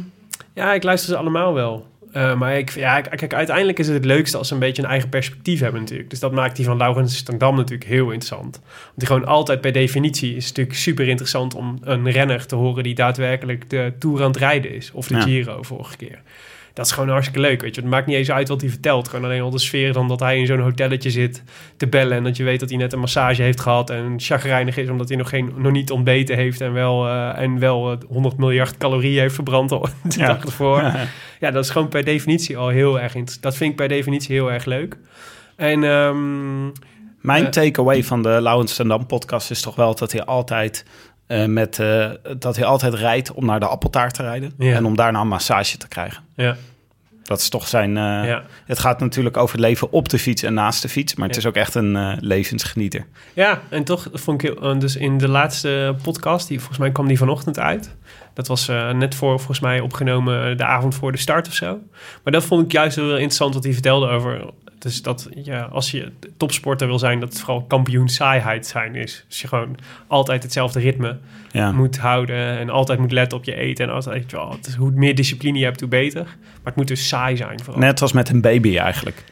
ja, 0.54 0.72
ik 0.74 0.82
luister 0.82 1.10
ze 1.10 1.16
allemaal 1.16 1.54
wel. 1.54 1.86
Eh, 2.12 2.34
maar 2.34 2.58
ik, 2.58 2.70
ja, 2.70 3.00
kijk, 3.00 3.34
uiteindelijk 3.34 3.78
is 3.78 3.86
het 3.86 3.96
het 3.96 4.04
leukste 4.04 4.38
als 4.38 4.48
ze 4.48 4.54
een 4.54 4.60
beetje 4.60 4.82
een 4.82 4.88
eigen 4.88 5.08
perspectief 5.08 5.60
hebben 5.60 5.80
natuurlijk. 5.80 6.10
Dus 6.10 6.20
dat 6.20 6.32
maakt 6.32 6.56
die 6.56 6.64
van 6.64 6.76
Laurens 6.76 7.16
Stendam 7.16 7.56
natuurlijk 7.56 7.90
heel 7.90 8.10
interessant. 8.10 8.60
Want 8.64 8.92
die 8.94 9.06
gewoon 9.06 9.24
altijd 9.26 9.60
per 9.60 9.72
definitie 9.72 10.36
is 10.36 10.48
natuurlijk 10.48 10.76
super 10.76 11.08
interessant 11.08 11.54
om 11.54 11.78
een 11.80 12.10
renner 12.10 12.46
te 12.46 12.54
horen 12.54 12.82
die 12.82 12.94
daadwerkelijk 12.94 13.70
de 13.70 13.92
Tour 13.98 14.20
aan 14.20 14.26
het 14.26 14.36
rijden 14.36 14.74
is. 14.74 14.90
Of 14.92 15.06
de 15.06 15.14
Ja. 15.14 15.20
Giro 15.20 15.62
vorige 15.62 15.96
keer. 15.96 16.22
Dat 16.74 16.86
is 16.86 16.92
gewoon 16.92 17.08
hartstikke 17.08 17.40
leuk, 17.40 17.60
weet 17.60 17.74
je. 17.74 17.80
Het 17.80 17.90
maakt 17.90 18.06
niet 18.06 18.16
eens 18.16 18.30
uit 18.30 18.48
wat 18.48 18.60
hij 18.60 18.70
vertelt. 18.70 19.08
Gewoon 19.08 19.24
alleen 19.24 19.40
al 19.42 19.50
de 19.50 19.58
sfeer 19.58 19.92
dan 19.92 20.08
dat 20.08 20.20
hij 20.20 20.38
in 20.38 20.46
zo'n 20.46 20.60
hotelletje 20.60 21.10
zit 21.10 21.42
te 21.76 21.86
bellen... 21.86 22.16
en 22.16 22.24
dat 22.24 22.36
je 22.36 22.44
weet 22.44 22.60
dat 22.60 22.68
hij 22.68 22.78
net 22.78 22.92
een 22.92 22.98
massage 22.98 23.42
heeft 23.42 23.60
gehad... 23.60 23.90
en 23.90 24.14
chagrijnig 24.16 24.76
is 24.76 24.88
omdat 24.88 25.08
hij 25.08 25.16
nog, 25.16 25.28
geen, 25.28 25.52
nog 25.56 25.72
niet 25.72 25.90
ontbeten 25.90 26.36
heeft... 26.36 26.60
en 26.60 26.72
wel, 26.72 27.06
eh, 27.08 27.38
en 27.42 27.58
wel 27.58 27.92
eh, 27.92 27.98
100 28.08 28.36
miljard 28.36 28.76
calorieën 28.76 29.20
heeft 29.20 29.34
verbrand 29.34 29.72
al 29.72 29.82
de 30.02 30.18
Ja. 30.18 30.26
dag 30.26 30.44
ervoor. 30.44 30.82
Ja, 31.40 31.50
dat 31.50 31.64
is 31.64 31.70
gewoon 31.70 31.88
per 31.88 32.04
definitie 32.04 32.56
al 32.56 32.68
heel 32.68 33.00
erg... 33.00 33.12
Dat 33.40 33.56
vind 33.56 33.70
ik 33.70 33.76
per 33.76 33.88
definitie 33.88 34.34
heel 34.34 34.52
erg 34.52 34.64
leuk. 34.64 34.96
En 35.56 35.84
ehm, 35.84 36.64
Mijn 37.20 37.44
Eh. 37.44 37.50
takeaway 37.50 38.02
van 38.04 38.22
de 38.22 38.28
Laurens 38.28 38.76
Dam 38.76 39.06
podcast 39.06 39.50
is 39.50 39.60
toch 39.60 39.74
wel 39.76 39.94
dat 39.94 40.12
hij 40.12 40.24
altijd... 40.24 40.84
eh, 41.26 41.44
met, 41.44 41.78
eh, 41.78 42.10
dat 42.38 42.56
hij 42.56 42.64
altijd 42.64 42.94
rijdt 42.94 43.32
om 43.32 43.44
naar 43.46 43.60
de 43.60 43.66
appeltaart 43.66 44.14
te 44.14 44.22
rijden. 44.22 44.52
Ja. 44.58 44.74
En 44.74 44.84
om 44.84 44.96
daarna 44.96 45.20
een 45.20 45.28
massage 45.28 45.76
te 45.76 45.88
krijgen. 45.88 46.22
ja, 46.36 46.56
Dat 47.22 47.38
is 47.40 47.48
toch 47.48 47.68
zijn... 47.68 47.96
eh, 47.96 48.02
ja. 48.28 48.42
Het 48.64 48.78
gaat 48.78 49.00
natuurlijk 49.00 49.36
over 49.36 49.56
het 49.56 49.64
leven 49.64 49.92
op 49.92 50.08
de 50.08 50.18
fiets 50.18 50.42
en 50.42 50.54
naast 50.54 50.82
de 50.82 50.88
fiets. 50.88 51.14
Maar 51.14 51.26
het 51.26 51.36
Ja. 51.36 51.40
is 51.42 51.48
ook 51.48 51.54
echt 51.56 51.74
een 51.74 52.16
levensgenieter. 52.20 53.06
Ja, 53.32 53.60
en 53.68 53.84
toch 53.84 54.08
vond 54.12 54.42
ik 54.42 54.80
dus 54.80 54.96
in 54.96 55.18
de 55.18 55.28
laatste 55.28 55.94
podcast, 56.02 56.48
die 56.48 56.58
volgens 56.58 56.78
mij 56.78 56.90
kwam 56.92 57.06
die 57.08 57.18
vanochtend 57.18 57.58
uit. 57.58 57.94
Dat 58.34 58.46
was 58.46 58.66
net 58.92 59.14
voor 59.14 59.36
volgens 59.36 59.60
mij 59.60 59.80
opgenomen 59.80 60.56
de 60.56 60.64
avond 60.64 60.94
voor 60.94 61.12
de 61.12 61.18
start 61.18 61.46
of 61.46 61.54
zo. 61.54 61.78
Maar 62.24 62.32
dat 62.32 62.44
vond 62.44 62.64
ik 62.64 62.72
juist 62.72 62.96
heel 62.96 63.10
interessant 63.12 63.54
wat 63.54 63.64
hij 63.64 63.72
vertelde 63.72 64.06
over. 64.08 64.44
Dus 64.84 65.02
dat 65.02 65.28
ja, 65.34 65.62
als 65.62 65.90
je 65.90 66.12
topsporter 66.36 66.86
wil 66.86 66.98
zijn, 66.98 67.20
dat 67.20 67.28
het 67.28 67.38
vooral 67.40 67.62
kampioen 67.64 68.08
saaiheid 68.08 68.66
zijn 68.66 68.94
is. 68.94 69.24
Dus 69.28 69.40
je 69.40 69.48
gewoon 69.48 69.76
altijd 70.06 70.42
hetzelfde 70.42 70.80
ritme 70.80 71.18
Ja. 71.50 71.72
moet 71.72 71.98
houden 71.98 72.58
en 72.58 72.70
altijd 72.70 72.98
moet 72.98 73.12
letten 73.12 73.38
op 73.38 73.44
je 73.44 73.54
eten. 73.54 73.86
En 73.86 73.92
altijd, 73.94 74.32
het 74.32 74.66
is, 74.66 74.74
hoe 74.74 74.90
meer 74.90 75.14
discipline 75.14 75.58
je 75.58 75.64
hebt, 75.64 75.80
hoe 75.80 75.88
beter. 75.88 76.22
Maar 76.24 76.64
het 76.64 76.76
moet 76.76 76.88
dus 76.88 77.08
saai 77.08 77.36
zijn 77.36 77.60
vooral. 77.62 77.82
Net 77.82 78.02
als 78.02 78.12
met 78.12 78.28
een 78.28 78.40
baby 78.40 78.78
eigenlijk. 78.78 79.24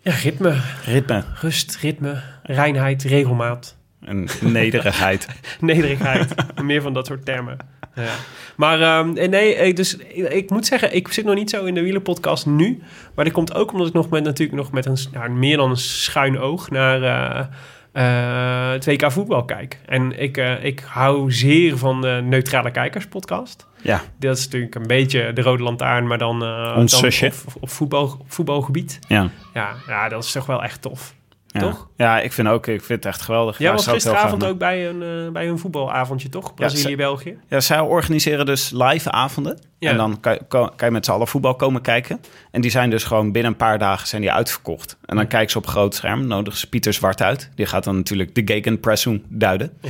Ja, 0.00 0.12
ritme, 0.12 0.60
Ritme 0.84 1.24
rust, 1.40 1.76
ritme, 1.76 2.22
reinheid, 2.42 3.02
regelmaat. 3.02 3.76
en 4.00 4.28
nederigheid. 4.40 5.26
Nederigheid. 5.60 6.34
Meer 6.62 6.82
van 6.82 6.92
dat 6.92 7.06
soort 7.06 7.24
termen. 7.24 7.56
Ja. 7.94 8.14
Maar 8.56 8.80
eh, 8.80 9.28
nee, 9.28 9.54
ik, 9.54 9.76
dus, 9.76 9.96
ik, 9.96 10.28
ik 10.28 10.50
moet 10.50 10.66
zeggen, 10.66 10.94
ik 10.94 11.12
zit 11.12 11.24
nog 11.24 11.34
niet 11.34 11.50
zo 11.50 11.64
in 11.64 11.74
de 11.74 11.82
wielerpodcast 11.82 12.46
nu. 12.46 12.82
Maar 13.14 13.24
dat 13.24 13.34
komt 13.34 13.54
ook 13.54 13.72
omdat 13.72 13.86
ik 13.88 13.92
nog 13.92 14.08
met, 14.08 14.24
natuurlijk 14.24 14.58
nog 14.58 14.72
met 14.72 14.86
een, 14.86 14.96
nou, 15.12 15.30
meer 15.30 15.56
dan 15.56 15.70
een 15.70 15.76
schuin 15.76 16.38
oog 16.38 16.70
naar 16.70 17.02
eh 17.02 17.46
eh, 17.92 18.70
het 18.70 18.84
WK 18.84 19.12
voetbal 19.12 19.44
kijk. 19.44 19.78
En 19.86 20.20
ik, 20.20 20.36
eh, 20.36 20.64
ik 20.64 20.84
hou 20.88 21.32
zeer 21.32 21.78
van 21.78 22.00
de 22.00 22.20
Neutrale 22.24 22.70
Kijkers 22.70 23.06
podcast. 23.06 23.66
Ja, 23.82 24.02
Dat 24.18 24.38
is 24.38 24.44
natuurlijk 24.44 24.74
een 24.74 24.86
beetje 24.86 25.32
de 25.32 25.42
rode 25.42 25.62
lantaarn, 25.62 26.06
maar 26.06 26.18
dan, 26.18 26.42
eh, 26.42 26.74
Ons 26.76 27.00
dan 27.00 27.30
op, 27.30 27.62
op 27.62 27.70
voetbal, 27.70 28.16
op 28.20 28.32
voetbalgebied. 28.32 28.98
ja. 29.08 29.30
Ja, 29.54 29.74
ja, 29.86 30.08
dat 30.08 30.24
is 30.24 30.32
toch 30.32 30.46
wel 30.46 30.62
echt 30.62 30.82
tof. 30.82 31.14
Ja. 31.52 31.60
Toch? 31.60 31.88
Ja, 31.96 32.20
ik 32.20 32.32
vind, 32.32 32.48
ook, 32.48 32.66
ik 32.66 32.82
vind 32.82 33.04
het 33.04 33.12
echt 33.14 33.22
geweldig. 33.22 33.58
Jij 33.58 33.66
Ja, 33.68 33.74
was 33.74 33.86
gisteravond 33.86 34.44
ook 34.44 34.58
bij 34.58 34.88
een, 34.88 35.02
eh, 35.02 35.32
bij 35.32 35.48
een 35.48 35.58
voetbalavondje, 35.58 36.28
toch? 36.28 36.54
Brazilië-België. 36.54 37.38
Ja, 37.48 37.60
zij 37.60 37.80
organiseren 37.80 38.46
dus 38.46 38.70
live 38.70 39.10
avonden. 39.10 39.58
En 39.78 39.96
dan 39.96 40.20
kan, 40.20 40.38
kan, 40.48 40.72
kan 40.76 40.88
je 40.88 40.94
met 40.94 41.04
z'n 41.04 41.10
allen 41.10 41.28
voetbal 41.28 41.54
komen 41.54 41.80
kijken. 41.82 42.20
En 42.50 42.60
die 42.60 42.70
zijn 42.70 42.90
dus 42.90 43.04
gewoon 43.04 43.32
binnen 43.32 43.50
een 43.50 43.56
paar 43.56 43.78
dagen 43.78 44.06
zijn 44.08 44.22
die 44.22 44.32
uitverkocht. 44.32 44.96
En 45.04 45.16
dan 45.16 45.26
kijken 45.26 45.50
ze 45.50 45.58
op 45.58 45.66
groot 45.66 45.94
scherm. 45.94 46.26
Nodigen 46.26 46.58
ze 46.58 46.68
Pieter 46.68 46.92
Zwart 46.92 47.22
uit. 47.22 47.50
Die 47.54 47.66
gaat 47.66 47.84
dan 47.84 47.96
natuurlijk 47.96 48.34
de 48.34 48.42
Gegenpressing 48.44 49.22
duiden. 49.28 49.72
Ja. 49.80 49.88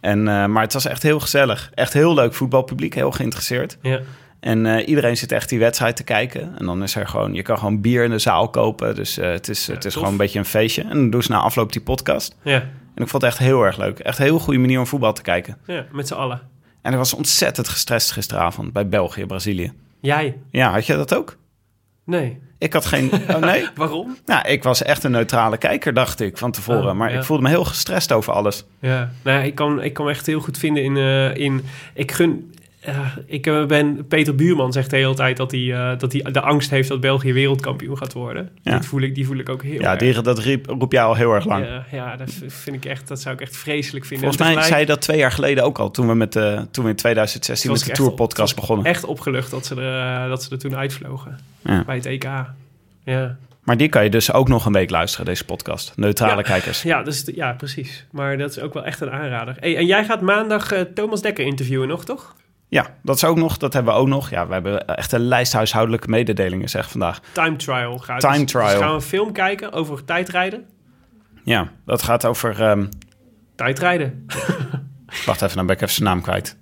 En, 0.00 0.28
eh, 0.28 0.46
maar 0.46 0.62
het 0.62 0.72
was 0.72 0.84
echt 0.86 1.02
heel 1.02 1.20
gezellig. 1.20 1.70
Echt 1.74 1.92
heel 1.92 2.14
leuk 2.14 2.34
voetbalpubliek. 2.34 2.94
Heel 2.94 3.10
geïnteresseerd. 3.10 3.76
Ja. 3.82 4.00
En 4.46 4.66
eh, 4.66 4.88
iedereen 4.88 5.16
zit 5.16 5.32
echt 5.32 5.48
die 5.48 5.58
wedstrijd 5.58 5.96
te 5.96 6.04
kijken. 6.04 6.58
En 6.58 6.66
dan 6.66 6.82
is 6.82 6.94
er 6.94 7.08
gewoon... 7.08 7.34
Je 7.34 7.42
kan 7.42 7.58
gewoon 7.58 7.80
bier 7.80 8.04
in 8.04 8.10
de 8.10 8.18
zaal 8.18 8.48
kopen. 8.48 8.94
Dus 8.94 9.18
eh, 9.18 9.30
het 9.30 9.48
is, 9.48 9.66
het 9.66 9.76
is 9.76 9.82
tof. 9.82 9.92
gewoon 9.92 10.10
een 10.10 10.16
beetje 10.16 10.38
een 10.38 10.44
feestje. 10.44 10.82
En 10.82 10.88
dan 10.88 11.10
doen 11.10 11.22
ze 11.22 11.30
na 11.30 11.38
afloop 11.38 11.72
die 11.72 11.82
podcast. 11.82 12.36
Ja, 12.42 12.60
En 12.94 13.02
ik 13.02 13.08
vond 13.08 13.22
het 13.22 13.22
echt 13.22 13.38
heel 13.38 13.62
erg 13.62 13.76
leuk. 13.76 13.98
Echt 13.98 14.18
een 14.18 14.24
heel 14.24 14.38
goede 14.38 14.58
manier 14.58 14.78
om 14.78 14.86
voetbal 14.86 15.12
te 15.12 15.22
kijken. 15.22 15.56
ja, 15.66 15.84
met 15.92 16.08
z'n 16.08 16.14
allen. 16.14 16.40
En 16.82 16.92
ik 16.92 16.98
was 16.98 17.14
ontzettend 17.14 17.68
gestrest 17.68 18.10
gisteravond 18.10 18.72
bij 18.72 18.88
België, 18.88 19.26
Brazilië. 19.26 19.72
Jij? 20.00 20.36
Ja, 20.50 20.72
had 20.72 20.86
je 20.86 20.96
dat 20.96 21.14
ook? 21.14 21.36
Nee. 22.04 22.38
Ik 22.58 22.72
had 22.72 22.86
geen... 22.86 23.10
Oh 23.28 23.36
nee? 23.36 23.68
Waarom? 23.74 24.16
Nou, 24.26 24.48
ik 24.48 24.62
was 24.62 24.82
echt 24.82 25.04
een 25.04 25.10
neutrale 25.10 25.56
kijker, 25.56 25.94
dacht 25.94 26.20
ik, 26.20 26.38
van 26.38 26.50
tevoren. 26.50 26.90
Oh, 26.90 26.96
maar 26.96 27.12
ja. 27.12 27.18
ik 27.18 27.24
voelde 27.24 27.42
me 27.42 27.48
heel 27.48 27.64
gestrest 27.64 28.12
over 28.12 28.32
alles. 28.32 28.64
Ja, 28.80 29.10
nou, 29.22 29.38
ja, 29.38 29.44
ik 29.44 29.54
kan, 29.54 29.82
ik 29.82 29.92
kan 29.94 30.04
me 30.04 30.10
echt 30.10 30.26
heel 30.26 30.40
goed 30.40 30.58
vinden 30.58 30.82
in... 30.82 30.96
eh, 30.96 31.36
in 31.36 31.64
ik 31.94 32.12
gun... 32.12 32.54
eh, 32.86 33.00
ik 33.26 33.46
eh, 33.46 33.66
ben... 33.66 34.06
Peter 34.06 34.34
Buurman 34.34 34.72
zegt 34.72 34.90
de 34.90 34.96
hele 34.96 35.14
tijd 35.14 35.36
dat 35.36 35.50
hij, 35.50 35.72
eh, 35.72 35.98
dat 35.98 36.12
hij 36.12 36.22
de 36.32 36.40
angst 36.40 36.70
heeft 36.70 36.88
dat 36.88 37.00
België 37.00 37.32
wereldkampioen 37.32 37.96
gaat 37.98 38.12
worden. 38.12 38.50
Ja. 38.62 38.78
Die, 38.78 38.88
voel 38.88 39.00
ik, 39.00 39.14
die 39.14 39.26
voel 39.26 39.36
ik 39.38 39.48
ook 39.48 39.62
heel 39.62 39.80
Ja, 39.80 39.90
erg. 39.90 39.98
die, 39.98 40.22
dat 40.22 40.38
riep, 40.38 40.66
roep 40.66 40.92
jij 40.92 41.02
al 41.02 41.14
heel 41.14 41.32
erg 41.34 41.44
lang. 41.44 41.66
Ja, 41.66 41.84
ja, 41.92 42.16
dat 42.16 42.30
vind 42.46 42.76
ik 42.76 42.84
echt, 42.84 43.08
dat 43.08 43.20
zou 43.20 43.34
ik 43.34 43.40
echt 43.40 43.56
vreselijk 43.56 44.04
vinden. 44.04 44.26
Volgens 44.26 44.48
En 44.48 44.54
mij 44.54 44.62
tegelijk 44.62 44.68
zei 44.68 44.80
je 44.80 44.86
dat 44.86 45.00
twee 45.00 45.18
jaar 45.18 45.32
geleden 45.32 45.64
ook 45.64 45.78
al, 45.78 45.90
toen 45.90 46.06
we, 46.06 46.14
met 46.14 46.32
de, 46.32 46.66
toen 46.70 46.84
we 46.84 46.90
in 46.90 46.96
2016 46.96 47.70
was 47.70 47.78
met 47.78 47.88
de 47.88 47.94
Tour 47.94 48.12
podcast 48.12 48.50
op- 48.54 48.60
begonnen. 48.60 48.86
Echt 48.86 49.04
opgelucht 49.04 49.50
dat 49.50 49.66
ze 49.66 49.74
er, 49.74 50.22
eh, 50.24 50.28
dat 50.28 50.42
ze 50.42 50.50
er 50.50 50.58
toen 50.58 50.76
uitvlogen. 50.76 51.38
Ja. 51.64 51.84
Bij 51.84 51.94
het 51.96 52.06
EK. 52.06 52.28
Ja. 53.04 53.36
Maar 53.62 53.76
die 53.76 53.88
kan 53.88 54.04
je 54.04 54.10
dus 54.10 54.32
ook 54.32 54.48
nog 54.48 54.66
een 54.66 54.72
week 54.72 54.90
luisteren, 54.90 55.26
deze 55.26 55.44
podcast. 55.44 55.92
Neutrale 55.96 56.36
Ja. 56.36 56.42
kijkers. 56.42 56.82
Ja, 56.82 57.02
dus, 57.02 57.24
ja, 57.34 57.52
precies. 57.52 58.06
Maar 58.10 58.38
dat 58.38 58.50
is 58.50 58.58
ook 58.60 58.74
wel 58.74 58.84
echt 58.84 59.00
een 59.00 59.10
aanrader. 59.10 59.56
Hey, 59.60 59.76
en 59.76 59.86
jij 59.86 60.04
gaat 60.04 60.20
maandag 60.20 60.72
eh, 60.72 60.80
Thomas 60.80 61.22
Dekker 61.22 61.44
interviewen 61.44 61.88
nog, 61.88 62.04
toch? 62.04 62.34
Ja, 62.68 62.86
dat 63.02 63.16
is 63.16 63.24
ook 63.24 63.36
nog. 63.36 63.56
Dat 63.56 63.72
hebben 63.72 63.94
we 63.94 64.00
ook 64.00 64.08
nog. 64.08 64.30
Ja, 64.30 64.46
we 64.46 64.52
hebben 64.52 64.86
echt 64.86 65.12
een 65.12 65.20
lijst 65.20 65.52
huishoudelijke 65.52 66.08
mededelingen, 66.08 66.68
zeg 66.68 66.90
vandaag. 66.90 67.20
Time 67.32 67.56
trial 67.56 67.98
gaat. 67.98 68.20
Time 68.20 68.38
dus, 68.42 68.50
trial. 68.52 68.68
Dus 68.68 68.78
gaan 68.78 68.88
we 68.88 68.94
een 68.94 69.00
film 69.00 69.32
kijken 69.32 69.72
over 69.72 70.04
tijdrijden? 70.04 70.66
Ja, 71.44 71.68
dat 71.84 72.02
gaat 72.02 72.24
over... 72.24 72.62
ehm, 72.62 72.86
Tijdrijden. 73.54 74.26
wacht 75.26 75.42
even, 75.42 75.56
dan 75.56 75.66
ben 75.66 75.74
ik 75.76 75.82
even 75.82 75.94
zijn 75.94 76.08
naam 76.08 76.20
kwijt. 76.20 76.56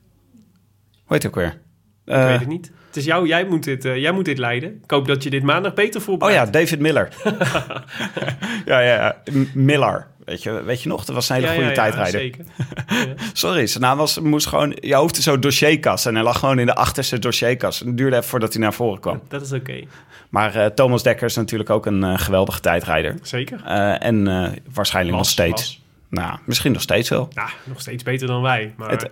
Hoe 0.93 1.03
heet 1.07 1.23
hij 1.23 1.31
ook 1.31 1.37
weer? 1.39 1.61
Ik 2.05 2.13
Eh, 2.15 2.25
weet 2.27 2.39
het 2.39 2.49
niet. 2.49 2.73
Het 2.95 3.03
is 3.03 3.09
jou, 3.09 3.27
jij 3.27 3.45
moet, 3.45 3.65
dit, 3.65 3.85
eh, 3.85 3.97
jij 3.97 4.13
moet 4.13 4.25
dit 4.25 4.39
leiden. 4.39 4.81
Ik 4.85 4.91
hoop 4.91 5.07
dat 5.07 5.23
je 5.23 5.31
dit 5.31 5.43
maandag 5.43 5.75
beter 5.75 6.01
Oh 6.01 6.07
voorbereidt. 6.07 6.45
ja, 6.47 6.51
David 6.61 6.79
Miller. 6.81 7.09
ja, 8.67 8.81
ja, 8.81 9.17
Miller. 9.55 10.07
Weet 10.25 10.43
je, 10.43 10.63
weet 10.63 10.83
je 10.83 10.89
nog? 10.89 11.05
Dat 11.05 11.15
was 11.15 11.29
een 11.29 11.35
hele 11.35 11.47
Ja, 11.47 11.53
goede 11.53 11.69
ja, 11.69 11.75
ja, 11.75 11.81
tijdrijder. 11.83 12.21
zeker. 12.21 12.45
Sorry, 13.33 13.67
zijn 13.67 13.83
naam 13.83 13.97
was, 13.99 14.19
moest 14.19 14.47
gewoon... 14.47 14.77
Je 14.81 14.95
hoofd 14.95 15.17
is 15.17 15.25
zo 15.25 15.39
dossierkast. 15.39 16.07
En 16.07 16.15
hij 16.15 16.25
lag 16.25 16.39
gewoon 16.39 16.59
in 16.59 16.67
de 16.67 16.75
achterste 16.75 17.19
dossierkast. 17.19 17.81
Het 17.81 17.97
duurde 17.97 18.17
even 18.17 18.29
voordat 18.29 18.53
hij 18.53 18.63
naar 18.63 18.75
voren 18.75 19.01
kwam. 19.01 19.21
Dat 19.29 19.43
is 19.43 19.53
oké. 19.53 19.81
Maar 20.29 20.55
eh, 20.55 20.67
Thomas 20.67 21.03
Dekker 21.03 21.27
is 21.27 21.37
natuurlijk 21.37 21.71
ook 21.71 21.87
een 21.87 22.05
eh, 22.05 22.19
geweldige 22.19 22.61
tijdrijder. 22.61 23.15
Zeker. 23.23 23.61
Eh, 23.65 24.03
en 24.05 24.29
eh, 24.29 24.51
waarschijnlijk 24.73 25.17
nog 25.17 25.27
steeds. 25.27 25.83
Nou, 26.15 26.39
misschien 26.45 26.73
nog 26.73 26.83
steeds 26.83 27.09
wel. 27.09 27.29
Nou, 27.35 27.49
nog 27.65 27.81
steeds 27.81 28.03
beter 28.03 28.27
dan 28.27 28.43
wij. 28.43 28.75
Maar 28.77 28.91
Het, 28.91 29.09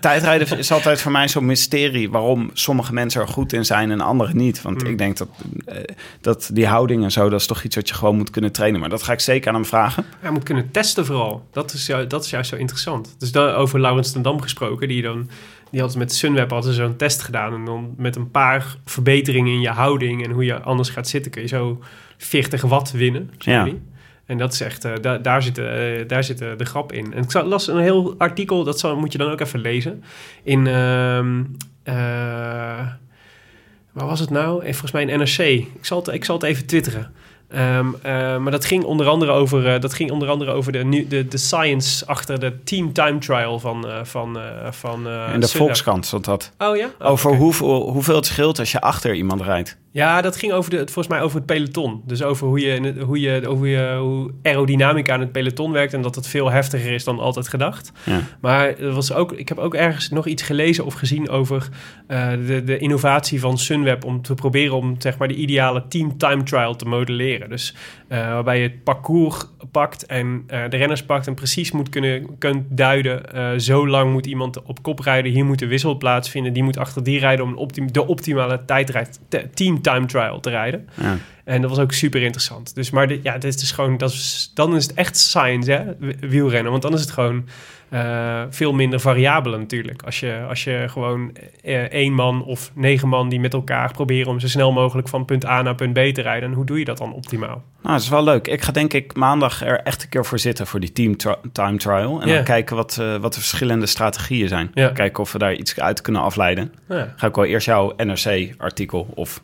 tijdrijden 0.00 0.58
is 0.58 0.72
altijd 0.72 1.00
voor 1.00 1.12
mij 1.12 1.28
zo'n 1.28 1.46
mysterie 1.46 2.10
waarom 2.10 2.50
sommige 2.52 2.92
mensen 2.92 3.20
er 3.20 3.28
goed 3.28 3.52
in 3.52 3.64
zijn 3.64 3.90
en 3.90 4.00
anderen 4.00 4.36
niet. 4.36 4.62
Want 4.62 4.80
Hmm. 4.82 4.90
ik 4.90 4.98
denk 4.98 5.16
dat, 5.16 5.28
eh, 5.66 5.76
dat 6.20 6.50
die 6.52 6.66
houding 6.66 7.02
en 7.04 7.12
zo, 7.12 7.28
dat 7.28 7.40
is 7.40 7.46
toch 7.46 7.62
iets 7.62 7.76
wat 7.76 7.88
je 7.88 7.94
gewoon 7.94 8.16
moet 8.16 8.30
kunnen 8.30 8.52
trainen. 8.52 8.80
Maar 8.80 8.88
dat 8.88 9.02
ga 9.02 9.12
ik 9.12 9.20
zeker 9.20 9.48
aan 9.48 9.54
hem 9.54 9.64
vragen. 9.64 10.04
hij 10.20 10.30
moet 10.30 10.42
kunnen 10.42 10.70
testen 10.70 11.06
vooral. 11.06 11.46
Dat 11.52 11.72
is, 11.72 11.86
ju- 11.86 12.06
dat 12.06 12.24
is 12.24 12.30
juist 12.30 12.50
zo 12.50 12.56
interessant. 12.56 13.14
Dus 13.18 13.32
daar, 13.32 13.54
over 13.54 13.80
Laurens 13.80 14.12
ten 14.12 14.22
Dam 14.22 14.40
gesproken, 14.40 14.88
die 14.88 15.02
dan... 15.02 15.28
Die 15.70 15.80
had 15.80 15.96
met 15.96 16.14
Sunweb 16.14 16.58
ze 16.62 16.72
zo'n 16.72 16.96
test 16.96 17.22
gedaan. 17.22 17.54
En 17.54 17.64
dan 17.64 17.94
met 17.96 18.16
een 18.16 18.30
paar 18.30 18.76
verbeteringen 18.84 19.52
in 19.52 19.60
je 19.60 19.68
houding 19.68 20.24
en 20.24 20.30
hoe 20.30 20.44
je 20.44 20.60
anders 20.62 20.88
gaat 20.88 21.08
zitten, 21.08 21.30
kun 21.30 21.42
je 21.42 21.48
zo 21.48 21.82
40 22.16 22.62
watt 22.62 22.90
winnen. 22.90 23.30
Ja. 23.38 23.68
En 24.26 24.38
dat 24.38 24.52
is 24.52 24.60
echt, 24.60 24.84
eh, 24.84 24.92
daar, 25.00 25.22
daar, 25.22 25.42
zit, 25.42 25.58
eh, 25.58 25.66
daar 26.06 26.24
zit 26.24 26.40
eh, 26.40 26.48
de 26.56 26.64
grap 26.64 26.92
in. 26.92 27.14
En 27.14 27.22
ik 27.22 27.32
las 27.32 27.68
een 27.68 27.78
heel 27.78 28.14
artikel, 28.18 28.64
dat 28.64 28.78
zal, 28.78 28.96
moet 28.96 29.12
je 29.12 29.18
dan 29.18 29.30
ook 29.30 29.40
even 29.40 29.60
lezen. 29.60 30.02
In, 30.42 30.66
ehm, 30.66 31.42
eh, 31.82 31.94
waar 33.92 34.06
was 34.06 34.20
het 34.20 34.30
nou? 34.30 34.58
Eh, 34.64 34.70
Volgens 34.72 34.92
mij 34.92 35.02
in 35.04 35.18
NRC. 35.18 35.38
Ik 35.38 35.68
zal 35.80 35.98
het, 35.98 36.08
ik 36.08 36.24
zal 36.24 36.34
het 36.34 36.44
even 36.44 36.66
twitteren. 36.66 37.12
Ehm, 37.48 37.86
eh, 38.02 38.36
maar 38.38 38.50
dat 38.50 38.64
ging 38.64 38.84
onder 38.84 39.06
andere 39.06 39.32
over, 39.32 39.80
dat 39.80 39.94
ging 39.94 40.10
onder, 40.10 40.28
andere 40.28 40.50
over 40.50 40.72
de, 40.72 40.84
nu- 40.84 41.06
de, 41.06 41.28
de 41.28 41.36
science 41.38 42.06
achter 42.06 42.40
de 42.40 42.62
team 42.64 42.92
time 42.92 43.18
trial 43.18 43.58
van... 43.58 43.86
van, 44.02 44.38
van 44.70 45.08
in 45.32 45.40
de. 45.40 45.48
Volkskrant 45.48 46.06
stond 46.06 46.24
dat. 46.24 46.52
Oh 46.58 46.76
ja? 46.76 46.88
Oh, 46.98 47.10
Over 47.10 47.34
hoeveel, 47.36 47.90
hoeveel 47.90 48.16
het 48.16 48.26
scheelt 48.26 48.58
als 48.58 48.72
je 48.72 48.80
achter 48.80 49.14
iemand 49.14 49.40
rijdt. 49.40 49.76
Ja, 49.96 50.20
dat 50.20 50.36
ging 50.36 50.52
over 50.52 50.70
de, 50.70 50.76
volgens 50.76 51.08
mij 51.08 51.20
over 51.20 51.36
het 51.36 51.46
peloton. 51.46 52.02
Dus 52.06 52.22
over 52.22 52.46
hoe, 52.46 52.60
je, 52.60 52.94
hoe, 53.04 53.20
je, 53.20 53.48
over 53.48 53.66
je, 53.66 53.96
hoe 54.00 54.30
aerodynamica 54.42 55.12
aan 55.12 55.20
het 55.20 55.32
peloton 55.32 55.72
werkt... 55.72 55.94
en 55.94 56.02
dat 56.02 56.14
het 56.14 56.26
veel 56.26 56.50
heftiger 56.50 56.92
is 56.92 57.04
dan 57.04 57.18
altijd 57.18 57.48
gedacht. 57.48 57.92
Ja. 58.04 58.20
Maar 58.40 58.78
er 58.78 58.92
was 58.92 59.12
ook, 59.12 59.32
ik 59.32 59.48
heb 59.48 59.58
ook 59.58 59.74
ergens 59.74 60.08
nog 60.08 60.26
iets 60.26 60.42
gelezen 60.42 60.84
of 60.84 60.94
gezien 60.94 61.28
over 61.28 61.68
eh, 62.06 62.30
de, 62.46 62.64
de 62.64 62.78
innovatie 62.78 63.40
van 63.40 63.58
Sunweb 63.58 64.04
om 64.04 64.22
te 64.22 64.34
proberen 64.34 64.76
om 64.76 64.94
zeg 64.98 65.18
maar 65.18 65.28
de 65.28 65.34
ideale 65.34 65.84
team 65.88 66.18
time 66.18 66.42
trial 66.42 66.76
te 66.76 66.84
modelleren. 66.84 67.50
Dus 67.50 67.74
eh, 68.08 68.18
waarbij 68.18 68.56
je 68.56 68.62
het 68.62 68.84
parcours 68.84 69.44
pakt 69.70 70.06
en 70.06 70.44
eh, 70.46 70.60
de 70.68 70.76
renners 70.76 71.04
pakt 71.04 71.26
en 71.26 71.34
precies 71.34 71.72
moet 71.72 71.88
kunnen 71.88 72.38
kunt 72.38 72.64
duiden. 72.68 73.60
zo 73.60 73.88
lang 73.88 74.12
moet 74.12 74.26
iemand 74.26 74.62
op 74.62 74.82
kop 74.82 74.98
rijden, 74.98 75.32
hier 75.32 75.44
moet 75.44 75.58
de 75.58 75.66
wissel 75.66 75.96
plaatsvinden, 75.96 76.52
die 76.52 76.62
moet 76.62 76.78
achter 76.78 77.02
die 77.02 77.18
rijden 77.18 77.44
om 77.44 77.54
optim- 77.54 77.92
de 77.92 78.06
optimale 78.06 78.64
tijdrijd, 78.64 79.20
te- 79.28 79.48
team 79.54 79.84
time 79.92 80.06
trial 80.06 80.40
te 80.40 80.50
rijden. 80.50 80.88
Ja. 81.00 81.16
En 81.44 81.60
dat 81.60 81.70
was 81.70 81.78
ook 81.78 81.92
super 81.92 82.22
interessant. 82.22 82.74
Dus, 82.74 82.90
maar 82.90 83.12
ja, 83.22 83.38
dit 83.38 83.60
is 83.62 83.72
gewoon, 83.72 83.96
dat 83.96 84.10
is, 84.10 84.50
dan 84.54 84.76
is 84.76 84.82
het 84.86 84.94
echt 84.94 85.16
science, 85.16 85.70
hè, 85.72 85.84
wi- 85.98 86.16
wielrennen. 86.20 86.70
Want 86.70 86.82
dan 86.82 86.92
is 86.94 87.00
het 87.00 87.10
gewoon 87.10 87.44
eh, 87.88 88.42
veel 88.50 88.72
minder 88.72 89.00
variabelen 89.00 89.58
natuurlijk. 89.60 90.02
Als 90.02 90.20
je, 90.20 90.44
als 90.48 90.64
je 90.64 90.84
gewoon 90.88 91.36
eh, 91.62 91.76
één 91.82 92.12
man 92.12 92.44
of 92.44 92.70
negen 92.74 93.08
man 93.08 93.28
die 93.28 93.40
met 93.40 93.52
elkaar 93.52 93.92
proberen 93.92 94.30
om 94.32 94.40
zo 94.40 94.48
snel 94.48 94.72
mogelijk 94.72 95.08
van 95.08 95.24
punt 95.24 95.44
A 95.46 95.62
naar 95.62 95.74
punt 95.74 95.92
B 95.92 95.96
te 96.14 96.22
rijden. 96.22 96.48
En 96.48 96.54
hoe 96.54 96.64
doe 96.64 96.78
je 96.78 96.84
dat 96.84 96.98
dan 96.98 97.12
optimaal? 97.12 97.62
Nou, 97.82 97.94
dat 97.94 98.00
is 98.00 98.08
wel 98.08 98.24
leuk. 98.24 98.48
Ik 98.48 98.62
ga 98.62 98.72
denk 98.72 98.92
ik 98.92 99.16
maandag 99.16 99.62
er 99.62 99.80
echt 99.80 100.02
een 100.02 100.08
keer 100.08 100.24
voor 100.24 100.38
zitten 100.38 100.66
voor 100.66 100.80
die 100.80 100.92
team 100.92 101.16
time 101.52 101.76
trial. 101.76 102.20
En 102.22 102.28
dan 102.28 102.44
kijken 102.44 102.76
wat, 102.76 102.98
eh, 103.00 103.16
wat 103.16 103.34
de 103.34 103.40
verschillende 103.40 103.86
strategieën 103.86 104.48
zijn. 104.48 104.70
Kijken 104.92 105.22
of 105.22 105.32
we 105.32 105.38
daar 105.38 105.54
iets 105.54 105.80
uit 105.80 106.00
kunnen 106.00 106.22
afleiden. 106.22 106.72
Ga 107.16 107.26
ik 107.26 107.34
wel 107.34 107.44
eerst 107.44 107.66
jouw 107.66 107.92
NRC-artikel 107.96 109.08
of 109.14 109.42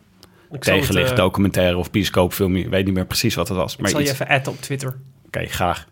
ik 0.52 0.64
zal, 0.64 0.74
het, 0.74 0.82
tegenlicht 0.82 1.10
eh, 1.10 1.16
documentaire 1.16 1.76
of 1.76 1.90
bioscoopfilm. 1.90 2.56
Ik 2.56 2.68
weet 2.68 2.84
niet 2.84 2.94
meer 2.94 3.06
precies 3.06 3.34
wat 3.34 3.48
het 3.48 3.56
was. 3.56 3.72
ik 3.74 3.80
Maar 3.80 3.90
zal 3.90 4.00
je 4.00 4.10
even 4.10 4.28
adden 4.28 4.52
op 4.52 4.60
Twitter. 4.60 4.96
Oké, 5.26 5.46
graag. 5.46 5.86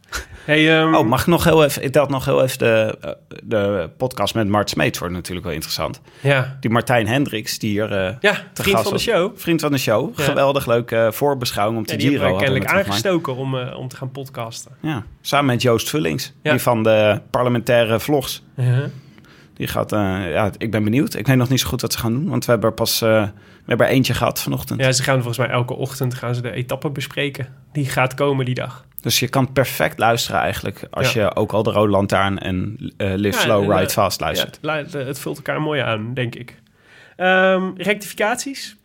Hey, 0.44 0.80
ehm, 0.80 0.94
Oh, 0.94 1.06
mag 1.06 1.20
ik 1.20 1.26
nog 1.26 1.44
heel 1.44 1.64
even... 1.64 1.82
Ik 1.84 1.92
dacht 1.92 2.10
nog 2.10 2.24
heel 2.24 2.42
even 2.42 2.58
de, 2.58 2.98
eh, 3.00 3.10
de 3.42 3.90
podcast 3.96 4.34
met 4.34 4.48
Mart 4.48 4.70
Smeets 4.70 4.98
wordt 4.98 5.14
natuurlijk 5.14 5.46
wel 5.46 5.54
interessant. 5.54 6.00
Ja, 6.20 6.56
Die 6.60 6.70
Martijn 6.70 7.06
Hendricks, 7.06 7.58
die 7.58 7.70
hier... 7.70 7.92
eh, 7.92 8.14
ja 8.20 8.36
vriend 8.54 8.80
van 8.80 8.92
de 8.92 8.98
show. 8.98 9.32
Vriend 9.38 9.60
van 9.60 9.72
de 9.72 9.78
show. 9.78 10.18
Ja. 10.18 10.24
Geweldig 10.24 10.66
leuke 10.66 11.08
voorbeschouwing 11.12 11.78
om 11.78 11.84
Ja, 11.86 11.90
te 11.92 11.96
die 11.98 12.08
Giro. 12.10 12.36
kennelijk 12.36 12.66
aangestoken 12.66 13.36
om, 13.36 13.54
om 13.58 13.88
te 13.88 13.96
gaan 13.96 14.10
podcasten. 14.10 14.70
Ja, 14.80 15.04
samen 15.20 15.46
met 15.46 15.62
Joost 15.62 15.88
Vullings. 15.88 16.32
Ja. 16.42 16.50
Die 16.50 16.60
van 16.60 16.82
de 16.82 17.20
parlementaire 17.30 18.00
vlogs. 18.00 18.42
Uh-huh. 18.56 18.84
Die 19.54 19.66
gaat... 19.66 19.90
ja, 19.90 20.50
ik 20.58 20.70
ben 20.70 20.84
benieuwd. 20.84 21.14
Ik 21.14 21.26
weet 21.26 21.36
nog 21.36 21.48
niet 21.48 21.60
zo 21.60 21.68
goed 21.68 21.80
wat 21.80 21.92
ze 21.92 21.98
gaan 21.98 22.12
doen. 22.12 22.28
Want 22.28 22.44
we 22.44 22.50
hebben 22.50 22.70
er 22.70 22.76
pas... 22.76 23.04
eh, 23.70 23.76
we 23.76 23.82
hebben 23.82 23.86
er 23.86 23.92
eentje 23.92 24.14
gehad 24.14 24.40
vanochtend. 24.42 24.80
Ja, 24.80 24.92
ze 24.92 25.02
gaan 25.02 25.16
volgens 25.16 25.38
mij 25.38 25.48
elke 25.48 25.74
ochtend 25.74 26.14
gaan 26.14 26.34
ze 26.34 26.40
de 26.42 26.50
etappe 26.52 26.90
bespreken. 26.90 27.48
Die 27.72 27.86
gaat 27.86 28.14
komen 28.14 28.44
die 28.44 28.54
dag. 28.54 28.84
Dus 29.00 29.18
je 29.20 29.28
kan 29.28 29.52
perfect 29.52 29.98
luisteren 29.98 30.40
eigenlijk. 30.40 30.86
Als 30.90 31.12
Ja. 31.12 31.22
je 31.22 31.34
ook 31.34 31.52
al 31.52 31.62
de 31.62 31.70
Rode 31.70 31.90
Lantaarn 31.90 32.38
en 32.38 32.76
eh, 32.96 33.12
Live 33.14 33.36
Ja, 33.36 33.42
Slow, 33.42 33.62
en, 33.62 33.70
Ride 33.70 33.82
eh, 33.82 33.88
Fast 33.92 34.18
Ja, 34.20 34.26
luistert. 34.26 34.58
het, 34.62 34.94
lu- 34.94 35.00
het 35.02 35.18
vult 35.18 35.36
elkaar 35.36 35.60
mooi 35.60 35.80
aan, 35.80 36.14
denk 36.14 36.34
ik. 36.34 36.54
Ehm, 37.16 37.70
rectificaties 37.76 38.76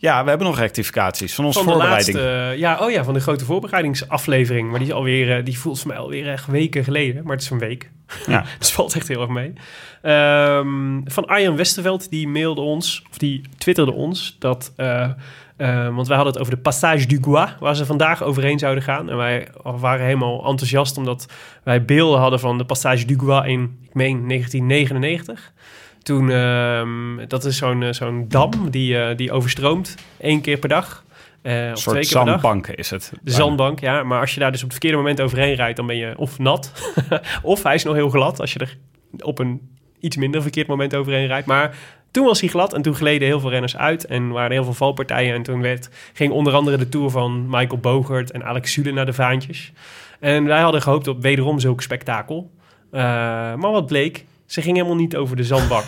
Ja, 0.00 0.22
we 0.22 0.28
hebben 0.28 0.46
nog 0.46 0.58
rectificaties 0.58 1.34
van 1.34 1.44
onze 1.44 1.58
van 1.58 1.66
de 1.66 1.72
voorbereiding. 1.72 2.16
laatste, 2.16 2.58
ja, 2.58 2.78
oh 2.78 2.90
ja, 2.90 3.04
van 3.04 3.14
de 3.14 3.20
grote 3.20 3.44
voorbereidingsaflevering. 3.44 4.70
Maar 4.70 4.78
die 4.78 4.88
is 4.88 4.94
alweer, 4.94 5.36
eh, 5.36 5.44
die 5.44 5.58
voelt 5.58 5.78
voor 5.78 5.88
mij 5.88 5.98
alweer 5.98 6.28
echt 6.28 6.46
weken 6.46 6.84
geleden. 6.84 7.22
Maar 7.24 7.32
het 7.32 7.42
is 7.42 7.50
een 7.50 7.58
week. 7.58 7.90
Ja. 8.26 8.44
dus 8.58 8.72
valt 8.72 8.94
echt 8.94 9.08
heel 9.08 9.20
erg 9.20 9.30
mee. 9.30 9.52
Ehm, 10.02 11.00
van 11.04 11.26
Arjan 11.26 11.56
Westerveld, 11.56 12.10
die 12.10 12.28
mailde 12.28 12.60
ons, 12.60 13.02
of 13.10 13.18
die 13.18 13.42
twitterde 13.58 13.92
ons, 13.92 14.36
dat... 14.38 14.72
eh, 14.76 15.10
eh, 15.56 15.94
want 15.94 16.06
wij 16.06 16.16
hadden 16.16 16.32
het 16.32 16.42
over 16.42 16.54
de 16.54 16.60
Passage 16.60 17.06
du 17.06 17.18
Gois, 17.22 17.50
waar 17.58 17.76
ze 17.76 17.86
vandaag 17.86 18.22
overheen 18.22 18.58
zouden 18.58 18.84
gaan. 18.84 19.10
En 19.10 19.16
wij 19.16 19.48
waren 19.62 20.04
helemaal 20.04 20.46
enthousiast, 20.46 20.96
omdat 20.96 21.26
wij 21.62 21.84
beelden 21.84 22.20
hadden 22.20 22.40
van 22.40 22.58
de 22.58 22.64
Passage 22.64 23.04
du 23.04 23.18
Gois 23.18 23.46
in, 23.46 23.78
ik 23.84 23.94
meen, 23.94 24.28
1999. 24.28 25.52
Toen, 26.10 26.30
ehm, 26.30 27.26
dat 27.28 27.44
is 27.44 27.56
zo'n 27.56 27.82
eh, 27.82 27.92
zo'n 27.92 28.24
dam 28.28 28.70
die, 28.70 28.98
eh, 28.98 29.16
die 29.16 29.32
overstroomt 29.32 29.94
één 30.20 30.40
keer 30.40 30.58
per 30.58 30.68
dag. 30.68 31.04
Eh, 31.42 31.68
Een 31.68 31.76
soort 31.76 31.96
twee 31.96 32.06
keer 32.06 32.16
per 32.16 32.24
dag. 32.24 32.40
zandbanken 32.40 32.74
is 32.74 32.90
het. 32.90 33.12
De 33.22 33.30
zandbank, 33.30 33.80
ja. 33.80 34.02
Maar 34.02 34.20
als 34.20 34.34
je 34.34 34.40
daar 34.40 34.50
dus 34.50 34.62
op 34.62 34.68
het 34.68 34.72
verkeerde 34.72 34.96
moment 34.96 35.20
overheen 35.20 35.54
rijdt, 35.54 35.76
dan 35.76 35.86
ben 35.86 35.96
je 35.96 36.18
of 36.18 36.38
nat. 36.38 36.72
of 37.42 37.62
hij 37.62 37.74
is 37.74 37.84
nog 37.84 37.94
heel 37.94 38.08
glad 38.08 38.40
als 38.40 38.52
je 38.52 38.58
er 38.58 38.76
op 39.20 39.38
een 39.38 39.60
iets 40.00 40.16
minder 40.16 40.42
verkeerd 40.42 40.66
moment 40.66 40.94
overheen 40.94 41.26
rijdt. 41.26 41.46
Maar 41.46 41.74
toen 42.10 42.24
was 42.24 42.40
hij 42.40 42.48
glad 42.48 42.72
en 42.72 42.82
toen 42.82 42.94
gleden 42.94 43.28
heel 43.28 43.40
veel 43.40 43.50
renners 43.50 43.76
uit. 43.76 44.06
En 44.06 44.28
waren 44.28 44.48
er 44.48 44.54
heel 44.54 44.64
veel 44.64 44.74
valpartijen. 44.74 45.34
En 45.34 45.42
toen 45.42 45.60
werd, 45.60 45.90
ging 46.12 46.32
onder 46.32 46.52
andere 46.52 46.76
de 46.76 46.88
Tour 46.88 47.10
van 47.10 47.46
Michael 47.48 47.80
Bogert 47.80 48.30
en 48.30 48.44
Alex 48.44 48.72
Zule 48.72 48.92
naar 48.92 49.06
de 49.06 49.12
vaantjes. 49.12 49.72
En 50.20 50.44
wij 50.44 50.60
hadden 50.60 50.82
gehoopt 50.82 51.08
op 51.08 51.22
wederom 51.22 51.60
zulk 51.60 51.82
spektakel. 51.82 52.50
Maar 52.90 53.70
wat 53.70 53.86
bleek? 53.86 54.24
Ze 54.50 54.62
ging 54.62 54.76
helemaal 54.76 54.96
niet 54.96 55.16
over 55.16 55.36
de 55.36 55.44
zandbak. 55.44 55.84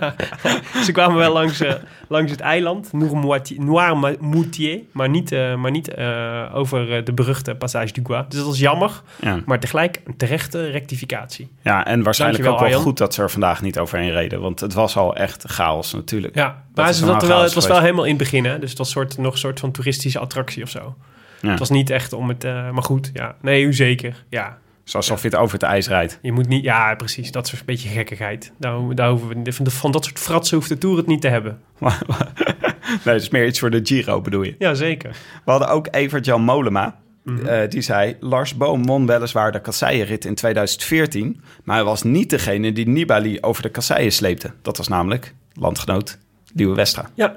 Ze 0.86 0.92
kwamen 0.92 1.16
wel 1.16 1.32
langs, 1.32 1.60
eh, 1.60 1.72
langs 2.08 2.30
het 2.30 2.40
eiland, 2.40 2.92
Noirmoutier, 2.92 4.80
maar 4.92 5.08
niet, 5.08 5.32
eh, 5.32 5.54
maar 5.54 5.70
niet 5.70 5.94
eh, 5.94 6.50
over 6.54 7.04
de 7.04 7.12
beruchte 7.12 7.54
Passage 7.54 7.92
du 7.92 8.00
Gois. 8.04 8.24
Dus 8.28 8.38
dat 8.38 8.46
was 8.48 8.58
jammer, 8.58 9.02
Ja. 9.20 9.40
maar 9.46 9.60
tegelijk 9.60 10.00
een 10.04 10.16
terechte 10.16 10.70
rectificatie. 10.70 11.50
ja, 11.62 11.86
en 11.86 12.02
waarschijnlijk 12.02 12.44
ook 12.46 12.50
wel 12.58 12.64
Arjan. 12.64 12.82
goed 12.82 12.98
dat 12.98 13.14
ze 13.14 13.22
er 13.22 13.30
vandaag 13.30 13.62
niet 13.62 13.78
overheen 13.78 14.10
reden. 14.12 14.40
Want 14.40 14.60
het 14.60 14.74
was 14.74 14.96
al 14.96 15.16
echt 15.16 15.44
chaos 15.46 15.92
natuurlijk. 15.92 16.34
Ja, 16.34 16.46
Dat 16.46 16.56
maar 16.74 16.88
is 16.88 16.98
ze 16.98 17.06
wel 17.06 17.20
zat 17.20 17.40
het 17.42 17.54
was 17.54 17.66
wel 17.66 17.80
helemaal 17.80 18.04
in 18.04 18.10
het 18.14 18.18
begin, 18.18 18.44
hè? 18.44 18.58
dus 18.58 18.68
het 18.68 18.78
was 18.78 18.90
soort, 18.90 19.18
nog 19.18 19.32
een 19.32 19.38
soort 19.38 19.60
van 19.60 19.70
toeristische 19.70 20.18
attractie 20.18 20.62
of 20.62 20.68
zo. 20.68 20.94
Ja. 21.40 21.50
Het 21.50 21.58
was 21.58 21.70
niet 21.70 21.90
echt 21.90 22.12
om 22.12 22.28
het, 22.28 22.42
maar 22.42 22.82
goed, 22.82 23.10
ja. 23.12 23.34
Nee, 23.40 23.62
u 23.62 23.74
zeker, 23.74 24.24
ja. 24.28 24.58
Zoals 24.84 25.10
of 25.10 25.22
je 25.22 25.28
het 25.28 25.36
over 25.36 25.52
het 25.54 25.62
ijs 25.62 25.88
rijdt. 25.88 26.18
Je 26.22 26.32
moet 26.32 26.48
niet, 26.48 26.64
ja, 26.64 26.94
precies, 26.94 27.30
dat 27.32 27.46
soort 27.46 27.64
beetje 27.64 27.88
gekkigheid. 27.88 28.52
Daar, 28.58 28.94
daar 28.94 29.10
hoeven 29.10 29.42
we, 29.44 29.52
van, 29.52 29.70
van 29.70 29.90
dat 29.92 30.04
soort 30.04 30.18
fratsen 30.18 30.56
hoeft 30.56 30.68
de 30.68 30.78
Tour 30.78 30.96
het 30.96 31.06
niet 31.06 31.20
te 31.20 31.28
hebben. 31.28 31.60
nee, 31.78 33.14
het 33.14 33.22
is 33.22 33.28
meer 33.28 33.46
iets 33.46 33.58
voor 33.58 33.70
de 33.70 33.80
Giro 33.82 34.20
bedoel 34.20 34.42
je. 34.42 34.54
Ja, 34.58 34.74
zeker. 34.74 35.10
We 35.44 35.50
hadden 35.50 35.68
ook 35.68 35.88
Evert-Jan 35.90 36.42
Molema. 36.42 37.00
Mhm. 37.24 37.46
Eh, 37.46 37.68
die 37.70 37.80
zei, 37.80 38.16
Lars 38.20 38.56
Boom 38.56 38.86
won 38.86 39.06
weliswaar 39.06 39.52
de 39.52 39.60
kasseienrit 39.60 40.24
in 40.24 40.34
2014... 40.34 41.40
maar 41.64 41.76
hij 41.76 41.84
was 41.84 42.02
niet 42.02 42.30
degene 42.30 42.72
die 42.72 42.88
Nibali 42.88 43.38
over 43.40 43.62
de 43.62 43.68
kasseien 43.68 44.12
sleepte. 44.12 44.50
Dat 44.62 44.76
was 44.76 44.88
namelijk 44.88 45.34
landgenoot 45.52 46.18
Liewe 46.54 46.74
Westra. 46.74 47.10
Ja, 47.14 47.36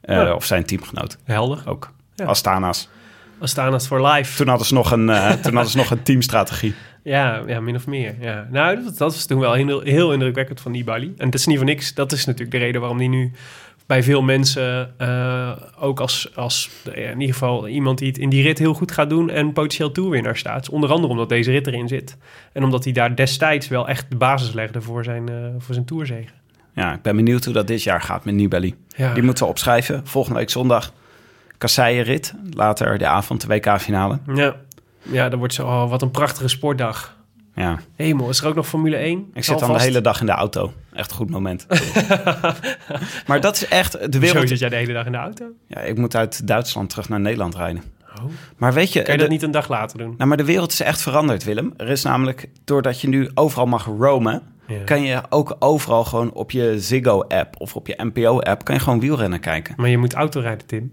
Eh, 0.00 0.16
Ja. 0.16 0.34
Of 0.34 0.44
zijn 0.44 0.64
teamgenoot 0.64 1.18
helder. 1.24 1.62
ook. 1.66 1.92
Ja. 2.14 2.24
Astana's. 2.24 2.88
Astana's 3.44 3.86
for 3.86 4.06
life. 4.06 4.36
Toen 4.36 4.48
hadden 4.48 4.66
ze 4.66 4.74
nog 4.74 4.90
een, 4.90 5.10
eh, 5.10 5.30
toen 5.42 5.54
hadden 5.54 5.70
ze 5.70 5.76
nog 5.76 5.90
een 5.90 6.02
teamstrategie. 6.02 6.74
Ja, 7.02 7.42
ja, 7.46 7.60
min 7.60 7.74
of 7.74 7.86
meer. 7.86 8.14
Ja. 8.20 8.48
Nou, 8.50 8.74
dat, 8.74 8.84
dat 8.84 9.12
was 9.12 9.26
toen 9.26 9.40
wel 9.40 9.52
heel, 9.52 9.80
heel 9.80 10.12
indrukwekkend 10.12 10.60
van 10.60 10.72
Nibali. 10.72 11.14
En 11.16 11.30
dat 11.30 11.40
is 11.40 11.46
niet 11.46 11.56
voor 11.56 11.66
niks. 11.66 11.94
Dat 11.94 12.12
is 12.12 12.24
natuurlijk 12.24 12.52
de 12.52 12.58
reden 12.58 12.80
waarom 12.80 12.98
hij 12.98 13.08
nu 13.08 13.32
bij 13.86 14.02
veel 14.02 14.22
mensen 14.22 14.94
eh, 14.98 15.50
ook 15.78 16.00
als, 16.00 16.30
als 16.34 16.70
ja, 16.84 16.92
in 16.92 17.20
ieder 17.20 17.34
geval 17.34 17.68
iemand 17.68 17.98
die 17.98 18.08
het 18.08 18.18
in 18.18 18.28
die 18.28 18.42
rit 18.42 18.58
heel 18.58 18.74
goed 18.74 18.92
gaat 18.92 19.08
doen 19.08 19.30
en 19.30 19.52
potentieel 19.52 19.92
toerwinnaar 19.92 20.36
staat. 20.36 20.68
Onder 20.68 20.90
andere 20.90 21.12
omdat 21.12 21.28
deze 21.28 21.50
rit 21.50 21.66
erin 21.66 21.88
zit. 21.88 22.16
En 22.52 22.64
omdat 22.64 22.84
hij 22.84 22.92
daar 22.92 23.16
destijds 23.16 23.68
wel 23.68 23.88
echt 23.88 24.06
de 24.08 24.16
basis 24.16 24.52
legde 24.52 24.80
voor 24.80 25.04
zijn, 25.04 25.28
eh 25.28 25.34
voor 25.58 25.74
zijn 25.74 25.86
toerzegen. 25.86 26.32
Ja, 26.74 26.94
ik 26.94 27.02
ben 27.02 27.16
benieuwd 27.16 27.44
hoe 27.44 27.54
dat 27.54 27.66
dit 27.66 27.82
jaar 27.82 28.00
gaat 28.00 28.24
met 28.24 28.34
Nibali. 28.34 28.74
Ja. 28.96 29.14
Die 29.14 29.22
moeten 29.22 29.44
we 29.44 29.50
opschrijven. 29.50 30.06
Volgende 30.06 30.38
week 30.38 30.50
zondag 30.50 30.92
Kasseien-rit. 31.64 32.34
Later 32.50 32.98
de 32.98 33.06
avond 33.06 33.40
de 33.40 33.46
WK-finale. 33.46 34.18
Ja. 34.34 34.56
ja, 35.02 35.28
dat 35.28 35.38
wordt 35.38 35.54
zo, 35.54 35.66
oh, 35.66 35.90
wat 35.90 36.02
een 36.02 36.10
prachtige 36.10 36.48
sportdag. 36.48 37.16
Ja, 37.54 37.78
Hemel, 37.96 38.28
is 38.28 38.40
er 38.40 38.46
ook 38.46 38.54
nog 38.54 38.66
Formule 38.66 38.96
1? 38.96 39.30
ik 39.34 39.44
zit 39.44 39.58
dan 39.58 39.72
de 39.72 39.80
hele 39.80 40.00
dag 40.00 40.20
in 40.20 40.26
de 40.26 40.32
auto. 40.32 40.72
Echt 40.92 41.10
een 41.10 41.16
goed 41.16 41.30
moment. 41.30 41.66
maar 43.26 43.40
dat 43.40 43.54
is 43.56 43.68
echt 43.68 43.92
de 43.92 44.08
Zo 44.12 44.18
wereld. 44.18 44.48
zit 44.48 44.58
jij 44.58 44.68
de 44.68 44.76
hele 44.76 44.92
dag 44.92 45.06
in 45.06 45.12
de 45.12 45.18
auto? 45.18 45.44
Ja, 45.66 45.80
ik 45.80 45.96
moet 45.98 46.16
uit 46.16 46.46
Duitsland 46.46 46.90
terug 46.90 47.08
naar 47.08 47.20
Nederland 47.20 47.54
rijden. 47.54 47.82
Oh. 48.18 48.24
Maar 48.56 48.72
weet 48.72 48.92
je, 48.92 49.02
Kan 49.02 49.12
je 49.12 49.18
de, 49.18 49.22
dat 49.24 49.32
niet 49.32 49.42
een 49.42 49.50
dag 49.50 49.68
later 49.68 49.98
doen? 49.98 50.14
nou, 50.16 50.28
maar 50.28 50.36
de 50.36 50.44
wereld 50.44 50.72
is 50.72 50.80
echt 50.80 51.02
veranderd, 51.02 51.44
Willem. 51.44 51.74
Er 51.76 51.88
is 51.88 52.02
namelijk, 52.02 52.48
doordat 52.64 53.00
je 53.00 53.08
nu 53.08 53.30
overal 53.34 53.66
mag 53.66 53.84
roamen, 53.84 54.42
Ja. 54.66 54.84
kan 54.84 55.02
je 55.02 55.20
ook 55.28 55.56
overal 55.58 56.04
gewoon 56.04 56.32
op 56.32 56.50
je 56.50 56.80
Ziggo-app 56.80 57.54
of 57.60 57.76
op 57.76 57.86
je 57.86 57.94
NPO-app, 58.12 58.64
kan 58.64 58.74
je 58.74 58.80
gewoon 58.80 59.00
wielrennen 59.00 59.40
kijken. 59.40 59.74
Maar 59.76 59.88
je 59.88 59.98
moet 59.98 60.14
autorijden, 60.14 60.66
Tim. 60.66 60.92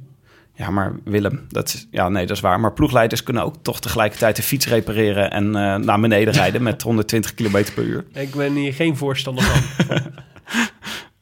Ja, 0.56 0.70
maar 0.70 0.94
Willem, 1.04 1.46
dat 1.50 1.68
is, 1.68 1.88
ja, 1.92 2.10
nee, 2.10 2.26
dat 2.26 2.36
is 2.36 2.42
waar. 2.42 2.60
Maar 2.60 2.74
ploegleiders 2.74 3.24
kunnen 3.24 3.44
ook 3.44 3.56
toch 3.62 3.80
tegelijkertijd 3.80 4.36
de 4.36 4.44
fiets 4.44 4.68
repareren 4.68 5.32
en 5.32 5.46
eh, 5.56 5.76
naar 5.76 6.00
beneden 6.00 6.34
rijden 6.34 6.64
met 6.64 6.82
120 6.82 7.34
km 7.34 7.64
per 7.76 7.84
uur. 7.84 8.06
Ik 8.14 8.36
ben 8.36 8.54
hier 8.54 8.74
geen 8.74 8.98
voorstander 8.98 9.44
van. 9.44 9.98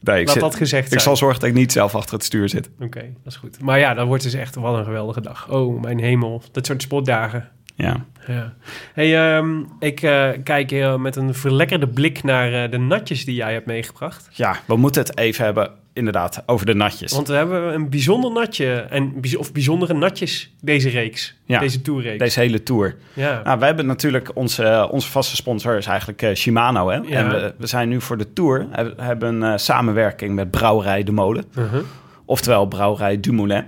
Nee, 0.01 0.19
ik, 0.19 0.25
Laat 0.25 0.33
zit- 0.33 0.43
dat 0.43 0.55
gezegd 0.55 0.83
ik 0.83 0.89
zijn. 0.89 1.01
zal 1.01 1.17
zorgen 1.17 1.39
dat 1.39 1.49
ik 1.49 1.55
niet 1.55 1.71
zelf 1.71 1.95
achter 1.95 2.13
het 2.13 2.23
stuur 2.23 2.49
zit. 2.49 2.69
Oké, 2.79 2.99
dat 2.99 3.33
is 3.33 3.35
goed. 3.35 3.61
Maar 3.61 3.79
ja, 3.79 3.93
dat 3.93 4.07
wordt 4.07 4.23
dus 4.23 4.33
echt 4.33 4.55
wat 4.55 4.77
een 4.77 4.83
geweldige 4.83 5.21
dag. 5.21 5.49
Oh, 5.49 5.81
mijn 5.81 5.99
hemel. 5.99 6.41
Dat 6.51 6.65
soort 6.65 6.81
sportdagen. 6.81 7.49
Ja. 7.75 8.05
Ja. 8.27 8.53
Hey, 8.93 9.35
ehm, 9.37 9.59
ik 9.79 10.01
eh, 10.01 10.29
kijk 10.43 10.71
eh, 10.71 10.95
met 10.95 11.15
een 11.15 11.33
verlekkerde 11.33 11.87
blik 11.87 12.23
naar 12.23 12.69
de 12.69 12.77
natjes 12.77 13.25
die 13.25 13.35
jij 13.35 13.53
hebt 13.53 13.65
meegebracht. 13.65 14.27
ja, 14.31 14.55
we 14.65 14.75
moeten 14.75 15.01
het 15.01 15.17
even 15.17 15.45
hebben, 15.45 15.71
inderdaad, 15.99 16.43
over 16.45 16.65
de 16.65 16.73
natjes. 16.73 17.11
Want 17.13 17.27
we 17.27 17.33
hebben 17.33 17.73
een 17.73 17.89
bijzonder 17.89 18.31
natje, 18.31 18.73
en, 18.89 19.13
of 19.37 19.51
bijzondere 19.51 19.93
natjes 19.93 20.53
deze 20.61 20.89
reeks. 20.89 21.35
Ja, 21.45 21.59
deze 21.59 21.81
tourreeks. 21.81 22.17
Deze 22.17 22.39
hele 22.39 22.63
tour. 22.63 22.95
Ja. 23.13 23.41
Nou, 23.43 23.57
wij 23.59 23.67
hebben 23.67 23.85
natuurlijk 23.85 24.31
onze, 24.33 24.87
onze 24.91 25.09
vaste 25.09 25.35
sponsor 25.35 25.77
is 25.77 25.85
eigenlijk 25.85 26.21
eh, 26.21 26.35
Shimano. 26.35 26.89
Hè? 26.89 26.95
Ja. 26.95 27.03
En 27.07 27.29
we, 27.29 27.53
we 27.57 27.67
zijn 27.67 27.89
nu 27.89 28.01
voor 28.01 28.17
de 28.17 28.33
tour 28.33 28.67
hebben, 28.71 29.03
hebben 29.03 29.41
een 29.41 29.51
eh, 29.51 29.57
samenwerking 29.57 30.35
met 30.35 30.51
Brouwerij 30.51 31.03
de 31.03 31.11
Molen. 31.11 31.45
Uh-huh. 31.57 31.81
Oftewel 32.25 32.65
Brouwerij 32.65 33.19
Dumoulin. 33.19 33.65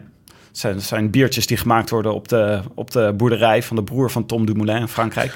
Het 0.51 0.59
zijn, 0.59 0.75
het 0.75 0.83
zijn 0.83 1.09
biertjes 1.09 1.47
die 1.47 1.57
gemaakt 1.57 1.89
worden 1.89 2.13
op 2.13 2.27
de, 2.27 2.61
op 2.75 2.91
de 2.91 3.13
boerderij 3.17 3.63
van 3.63 3.75
de 3.75 3.83
broer 3.83 4.11
van 4.11 4.25
Tom 4.25 4.45
Dumoulin 4.45 4.77
in 4.77 4.87
Frankrijk. 4.87 5.33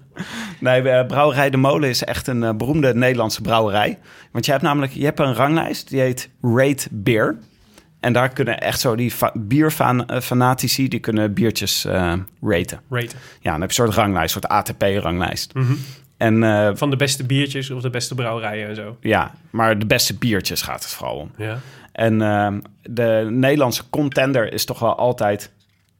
nee, 0.60 0.88
eh, 0.88 1.06
Brouwerij 1.06 1.50
de 1.50 1.56
Molen 1.56 1.88
is 1.88 2.04
echt 2.04 2.26
een 2.26 2.42
eh, 2.42 2.54
beroemde 2.54 2.94
Nederlandse 2.94 3.40
brouwerij. 3.42 3.98
Want 4.32 4.44
je 4.44 4.50
hebt 4.50 4.62
namelijk 4.64 4.92
je 4.92 5.04
hebt 5.04 5.18
een 5.20 5.34
ranglijst 5.34 5.88
die 5.88 6.00
heet 6.00 6.28
Rate 6.42 6.88
Beer. 6.90 7.36
En 8.00 8.12
daar 8.12 8.28
kunnen 8.28 8.60
echt 8.60 8.80
zo 8.80 8.94
die 8.96 9.10
fa- 9.10 9.32
bierfanatici, 9.34 10.88
die 10.88 11.00
kunnen 11.00 11.32
biertjes 11.34 11.84
eh 11.84 11.92
raten. 12.42 12.80
Raten. 12.90 13.18
Ja, 13.40 13.50
dan 13.50 13.60
heb 13.60 13.70
je 13.70 13.80
een 13.80 13.86
soort 13.86 13.94
ranglijst, 13.96 14.34
een 14.34 14.40
soort 14.42 14.52
ATP-ranglijst. 14.52 15.54
Mhm. 15.54 15.72
En 16.16 16.42
eh, 16.42 16.70
Van 16.74 16.90
de 16.90 16.96
beste 16.96 17.24
biertjes 17.24 17.70
of 17.70 17.82
de 17.82 17.90
beste 17.90 18.14
brouwerijen 18.14 18.68
en 18.68 18.74
zo. 18.74 18.96
ja, 19.00 19.34
maar 19.50 19.78
de 19.78 19.86
beste 19.86 20.14
biertjes 20.14 20.62
gaat 20.62 20.82
het 20.84 20.92
vooral 20.92 21.16
om. 21.16 21.30
Ja. 21.36 21.58
En 21.92 22.22
ehm, 22.22 22.60
de 22.82 23.26
Nederlandse 23.30 23.82
contender 23.90 24.52
is 24.52 24.64
toch 24.64 24.78
wel 24.78 24.96
altijd... 24.96 25.52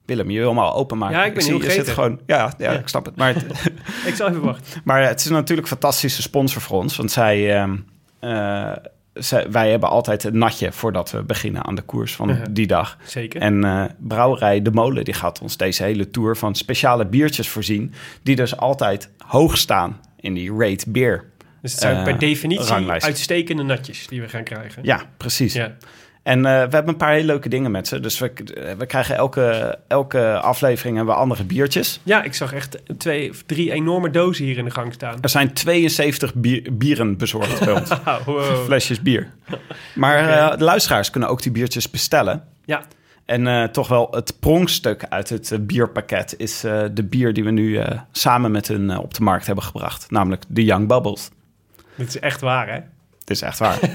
Willem, 0.05 0.31
je 0.31 0.39
wil 0.39 0.49
hem 0.49 0.59
al 0.59 0.75
openmaken. 0.75 1.17
Ja, 1.17 1.25
ik 1.25 1.35
ben 1.35 1.43
zie, 1.43 1.53
heel 1.53 1.63
je 1.65 1.71
zit 1.71 1.89
gewoon. 1.89 2.21
Ja, 2.27 2.53
ja, 2.59 2.73
Ja. 2.73 2.79
ik 2.79 2.89
snap 2.89 3.05
het. 3.05 3.17
Maar 3.17 3.35
het, 3.35 3.45
Ik 4.07 4.15
zal 4.15 4.29
even 4.29 4.41
wachten. 4.43 4.81
maar 4.85 5.07
het 5.09 5.21
is 5.21 5.29
natuurlijk 5.29 5.61
een 5.71 5.79
fantastische 5.79 6.23
sponsor 6.23 6.61
voor 6.63 6.79
ons. 6.79 6.97
Want 6.97 7.11
zij, 7.11 7.55
ehm, 7.57 7.77
eh, 8.21 8.73
zij- 9.15 9.51
wij 9.51 9.71
hebben 9.71 9.89
altijd 9.89 10.25
een 10.25 10.39
natje 10.39 10.73
voordat 10.73 11.11
we 11.11 11.23
beginnen 11.23 11.65
aan 11.65 11.75
de 11.75 11.83
koers 11.83 12.15
van 12.15 12.37
die 12.51 12.67
dag. 12.67 12.97
Zeker. 13.05 13.41
En 13.41 13.65
eh, 13.65 13.85
Brouwerij 13.99 14.63
De 14.63 14.71
Molen 14.71 15.05
die 15.05 15.15
gaat 15.15 15.41
ons 15.41 15.57
deze 15.57 15.83
hele 15.83 16.11
tour 16.11 16.37
van 16.37 16.55
speciale 16.55 17.07
biertjes 17.07 17.49
voorzien. 17.49 17.93
Die 18.23 18.37
dus 18.37 18.57
altijd 18.57 19.11
hoog 19.27 19.57
staan 19.59 20.01
in 20.21 20.35
die 20.35 20.53
rate 20.57 20.91
beer. 20.91 21.25
Dus 21.63 21.73
het 21.73 21.81
zijn 21.81 21.97
eh, 21.97 22.03
per 22.05 22.19
definitie 22.19 22.67
ranglijst. 22.67 23.07
uitstekende 23.07 23.63
natjes 23.63 24.07
die 24.07 24.21
we 24.21 24.29
gaan 24.29 24.45
krijgen. 24.45 24.83
Ja, 24.85 25.03
precies. 25.17 25.53
Ja. 25.53 25.77
En 26.23 26.39
eh, 26.39 26.43
we 26.53 26.59
hebben 26.59 26.89
een 26.89 26.97
paar 26.97 27.13
hele 27.13 27.27
leuke 27.27 27.49
dingen 27.49 27.71
met 27.71 27.89
ze. 27.89 28.01
Dus 28.01 28.19
we, 28.19 28.31
eh, 28.33 28.73
we 28.79 28.87
krijgen 28.87 29.17
elke, 29.17 29.79
elke 29.89 30.39
aflevering 30.41 30.97
hebben 30.97 31.15
we 31.15 31.21
andere 31.21 31.45
biertjes. 31.45 32.01
Ja, 32.03 32.23
ik 32.23 32.35
zag 32.35 32.53
echt 32.53 32.79
twee, 32.99 33.31
of 33.31 33.43
drie 33.47 33.73
enorme 33.73 34.11
dozen 34.11 34.45
hier 34.45 34.59
in 34.59 34.65
de 34.65 34.71
gang 34.71 34.93
staan. 34.93 35.19
Er 35.21 35.29
zijn 35.29 35.53
72 35.53 36.35
bier- 36.35 36.69
bieren 36.73 37.17
bezorgd 37.17 37.65
bij 37.65 37.73
ons. 37.75 37.91
Wow. 38.27 38.65
Flesjes 38.65 39.03
bier. 39.03 39.29
Maar 39.95 40.29
eh, 40.29 40.59
de 40.59 40.65
luisteraars 40.65 41.11
kunnen 41.11 41.29
ook 41.29 41.43
die 41.43 41.53
biertjes 41.53 41.91
bestellen. 41.91 42.45
Ja, 42.65 42.83
En 43.25 43.47
eh, 43.47 43.65
toch 43.65 43.89
wel 43.89 44.09
het 44.11 44.37
pronkstuk 44.41 45.05
uit 45.09 45.29
het 45.29 45.53
eh, 45.53 45.59
bierpakket 45.61 46.35
is 46.39 46.65
eh, 46.65 46.83
de 46.93 47.05
bier 47.05 47.33
die 47.33 47.45
we 47.45 47.51
nu 47.51 47.77
eh, 47.77 48.01
samen 48.13 48.51
met 48.51 48.69
hun 48.69 48.91
eh, 48.91 48.99
op 48.99 49.15
de 49.15 49.23
markt 49.23 49.47
hebben 49.47 49.65
gebracht. 49.65 50.11
Namelijk 50.11 50.43
de 50.49 50.65
Young 50.65 50.89
Bubbles. 50.89 51.29
Dit 51.97 52.09
is 52.09 52.19
echt 52.19 52.41
waar, 52.41 52.69
hè? 52.69 52.81
Het 53.21 53.31
is 53.31 53.43
echt 53.43 53.59
waar. 53.59 53.79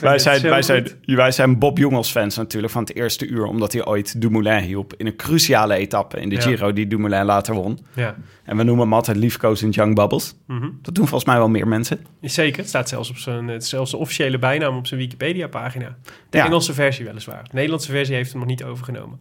Wij, 0.00 0.12
dit 0.12 0.22
zijn, 0.22 0.42
wij, 0.42 0.62
zijn, 0.62 0.86
wij 1.04 1.30
zijn 1.30 1.58
Bob 1.58 1.78
Jongels 1.78 2.10
fans 2.10 2.36
natuurlijk 2.36 2.72
van 2.72 2.82
het 2.82 2.94
eerste 2.94 3.26
uur. 3.26 3.44
Omdat 3.44 3.72
hij 3.72 3.84
ooit 3.86 4.20
Dumoulin 4.20 4.62
hielp 4.62 4.94
in 4.96 5.06
een 5.06 5.16
cruciale 5.16 5.74
etappe 5.74 6.20
in 6.20 6.28
de 6.28 6.34
Ja. 6.34 6.40
Giro 6.40 6.72
die 6.72 6.86
Dumoulin 6.86 7.24
later 7.24 7.54
won. 7.54 7.78
Ja, 7.94 8.14
En 8.44 8.56
we 8.56 8.62
noemen 8.62 8.84
hem 8.84 8.94
altijd 8.94 9.16
liefkozend 9.16 9.74
Young 9.74 9.94
Bubbles. 9.94 10.34
Mhm. 10.46 10.68
Dat 10.82 10.94
doen 10.94 11.06
volgens 11.06 11.24
mij 11.30 11.36
wel 11.38 11.48
meer 11.48 11.68
mensen. 11.68 12.06
zeker. 12.20 12.58
Het 12.58 12.68
staat 12.68 12.88
zelfs 12.88 13.10
op 13.10 13.16
zijn, 13.16 13.48
het 13.48 13.66
zelfs 13.66 13.90
de 13.90 13.96
officiële 13.96 14.38
bijnaam 14.38 14.76
op 14.76 14.86
zijn 14.86 15.00
Wikipedia-pagina. 15.00 15.96
De 16.30 16.38
Ja. 16.38 16.44
Engelse 16.44 16.74
versie 16.74 17.04
weliswaar. 17.04 17.42
De 17.42 17.50
Nederlandse 17.52 17.90
versie 17.90 18.14
heeft 18.14 18.30
hem 18.30 18.38
nog 18.40 18.48
niet 18.48 18.64
overgenomen. 18.64 19.18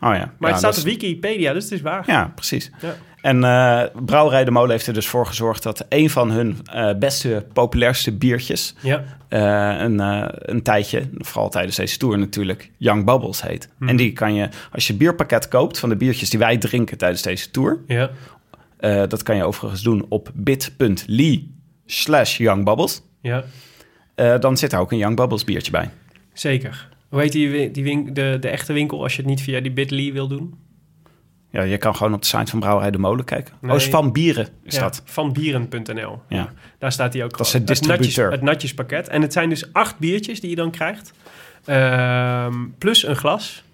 Oh 0.00 0.14
ja. 0.14 0.16
Maar 0.16 0.34
Ja, 0.38 0.48
het 0.48 0.58
staat 0.58 0.78
op 0.78 0.84
Wikipedia, 0.84 1.52
dus 1.52 1.64
het 1.64 1.72
is 1.72 1.80
waar. 1.80 2.02
Ja, 2.06 2.32
precies. 2.34 2.70
Ja. 2.80 2.94
En 3.22 3.44
eh 3.44 3.82
Brouwerij 4.04 4.44
de 4.44 4.50
Molen 4.50 4.70
heeft 4.70 4.86
er 4.86 4.94
dus 4.94 5.06
voor 5.08 5.26
gezorgd 5.26 5.62
dat 5.62 5.86
een 5.88 6.10
van 6.10 6.30
hun 6.30 6.58
eh, 6.72 6.94
beste, 6.98 7.46
populairste 7.52 8.12
biertjes... 8.12 8.74
Ja, 8.80 9.04
eh, 9.28 9.74
een, 9.78 9.98
een 10.50 10.62
tijdje, 10.62 11.08
vooral 11.14 11.48
tijdens 11.50 11.76
deze 11.76 11.96
tour 11.96 12.18
natuurlijk, 12.18 12.70
Young 12.76 13.04
Bubbles 13.04 13.42
heet. 13.42 13.68
Mhm. 13.78 13.88
En 13.88 13.96
die 13.96 14.12
kan 14.12 14.34
je, 14.34 14.48
als 14.72 14.86
je 14.86 14.94
bierpakket 14.94 15.48
koopt 15.48 15.78
van 15.78 15.88
de 15.88 15.96
biertjes 15.96 16.30
die 16.30 16.38
wij 16.38 16.58
drinken 16.58 16.98
tijdens 16.98 17.22
deze 17.22 17.50
tour... 17.50 17.78
ja. 17.86 18.10
dat 19.06 19.22
kan 19.22 19.36
je 19.36 19.44
overigens 19.44 19.82
doen 19.82 20.06
op 20.08 20.30
bit.ly 20.34 21.48
slash 21.86 22.36
Young 22.36 22.64
Bubbles. 22.64 23.02
ja. 23.20 23.44
Dan 24.38 24.56
zit 24.56 24.72
er 24.72 24.78
ook 24.78 24.92
een 24.92 24.98
Young 24.98 25.16
Bubbles 25.16 25.44
biertje 25.44 25.70
bij. 25.70 25.90
zeker. 26.32 26.88
Hoe 27.10 27.20
heet 27.20 27.32
die, 27.32 27.70
die 27.70 28.12
de, 28.12 28.36
de 28.40 28.48
echte 28.48 28.72
winkel 28.72 29.02
als 29.02 29.16
je 29.16 29.22
het 29.22 29.30
niet 29.30 29.42
via 29.42 29.60
die 29.60 29.72
bit.ly 29.72 30.12
wil 30.12 30.28
doen? 30.28 30.54
Ja, 31.50 31.62
je 31.62 31.76
kan 31.76 31.96
gewoon 31.96 32.14
op 32.14 32.20
de 32.20 32.26
site 32.26 32.50
van 32.50 32.60
Brouwerij 32.60 32.90
de 32.90 32.98
Molen 32.98 33.24
kijken. 33.24 33.54
Nee. 33.60 33.72
Oh, 33.72 33.80
van 33.80 34.12
bieren 34.12 34.48
is 34.62 34.74
Ja, 34.74 34.80
dat. 34.80 35.02
Vanbieren.nl. 35.04 36.22
Ja. 36.28 36.52
Daar 36.78 36.92
staat 36.92 37.12
hij 37.12 37.24
ook. 37.24 37.36
Dat 37.36 37.46
is 37.46 37.52
het 37.52 37.66
distributeur. 37.66 38.24
natjes, 38.24 38.40
het 38.40 38.42
natjespakket. 38.42 39.08
En 39.08 39.22
het 39.22 39.32
zijn 39.32 39.48
dus 39.48 39.72
acht 39.72 39.98
biertjes 39.98 40.40
die 40.40 40.50
je 40.50 40.56
dan 40.56 40.70
krijgt. 40.70 41.12
Ehm, 41.64 42.54
plus 42.78 43.06
een 43.06 43.16
glas. 43.16 43.64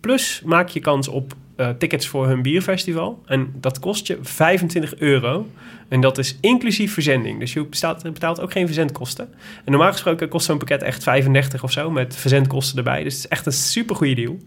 Plus 0.00 0.42
maak 0.44 0.68
je 0.68 0.80
kans 0.80 1.08
op 1.08 1.34
eh, 1.60 1.68
tickets 1.68 2.06
voor 2.06 2.26
hun 2.26 2.42
bierfestival. 2.42 3.22
En 3.26 3.52
dat 3.54 3.78
kost 3.78 4.06
je 4.06 4.18
25 4.22 4.96
euro. 4.96 5.46
En 5.88 6.00
dat 6.00 6.18
is 6.18 6.38
inclusief 6.40 6.92
verzending. 6.92 7.38
Dus 7.38 7.52
je 7.52 7.64
betaalt, 7.64 8.02
betaalt 8.02 8.40
ook 8.40 8.52
geen 8.52 8.66
verzendkosten. 8.66 9.34
En 9.64 9.72
normaal 9.72 9.92
gesproken 9.92 10.28
kost 10.28 10.46
zo'n 10.46 10.58
pakket 10.58 10.82
echt 10.82 11.02
35 11.02 11.62
of 11.62 11.72
zo. 11.72 11.90
Met 11.90 12.16
verzendkosten 12.16 12.78
erbij. 12.78 13.02
Dus 13.02 13.14
het 13.14 13.24
is 13.24 13.28
echt 13.28 13.46
een 13.46 13.52
super 13.52 13.96
goede 13.96 14.14
deal. 14.14 14.38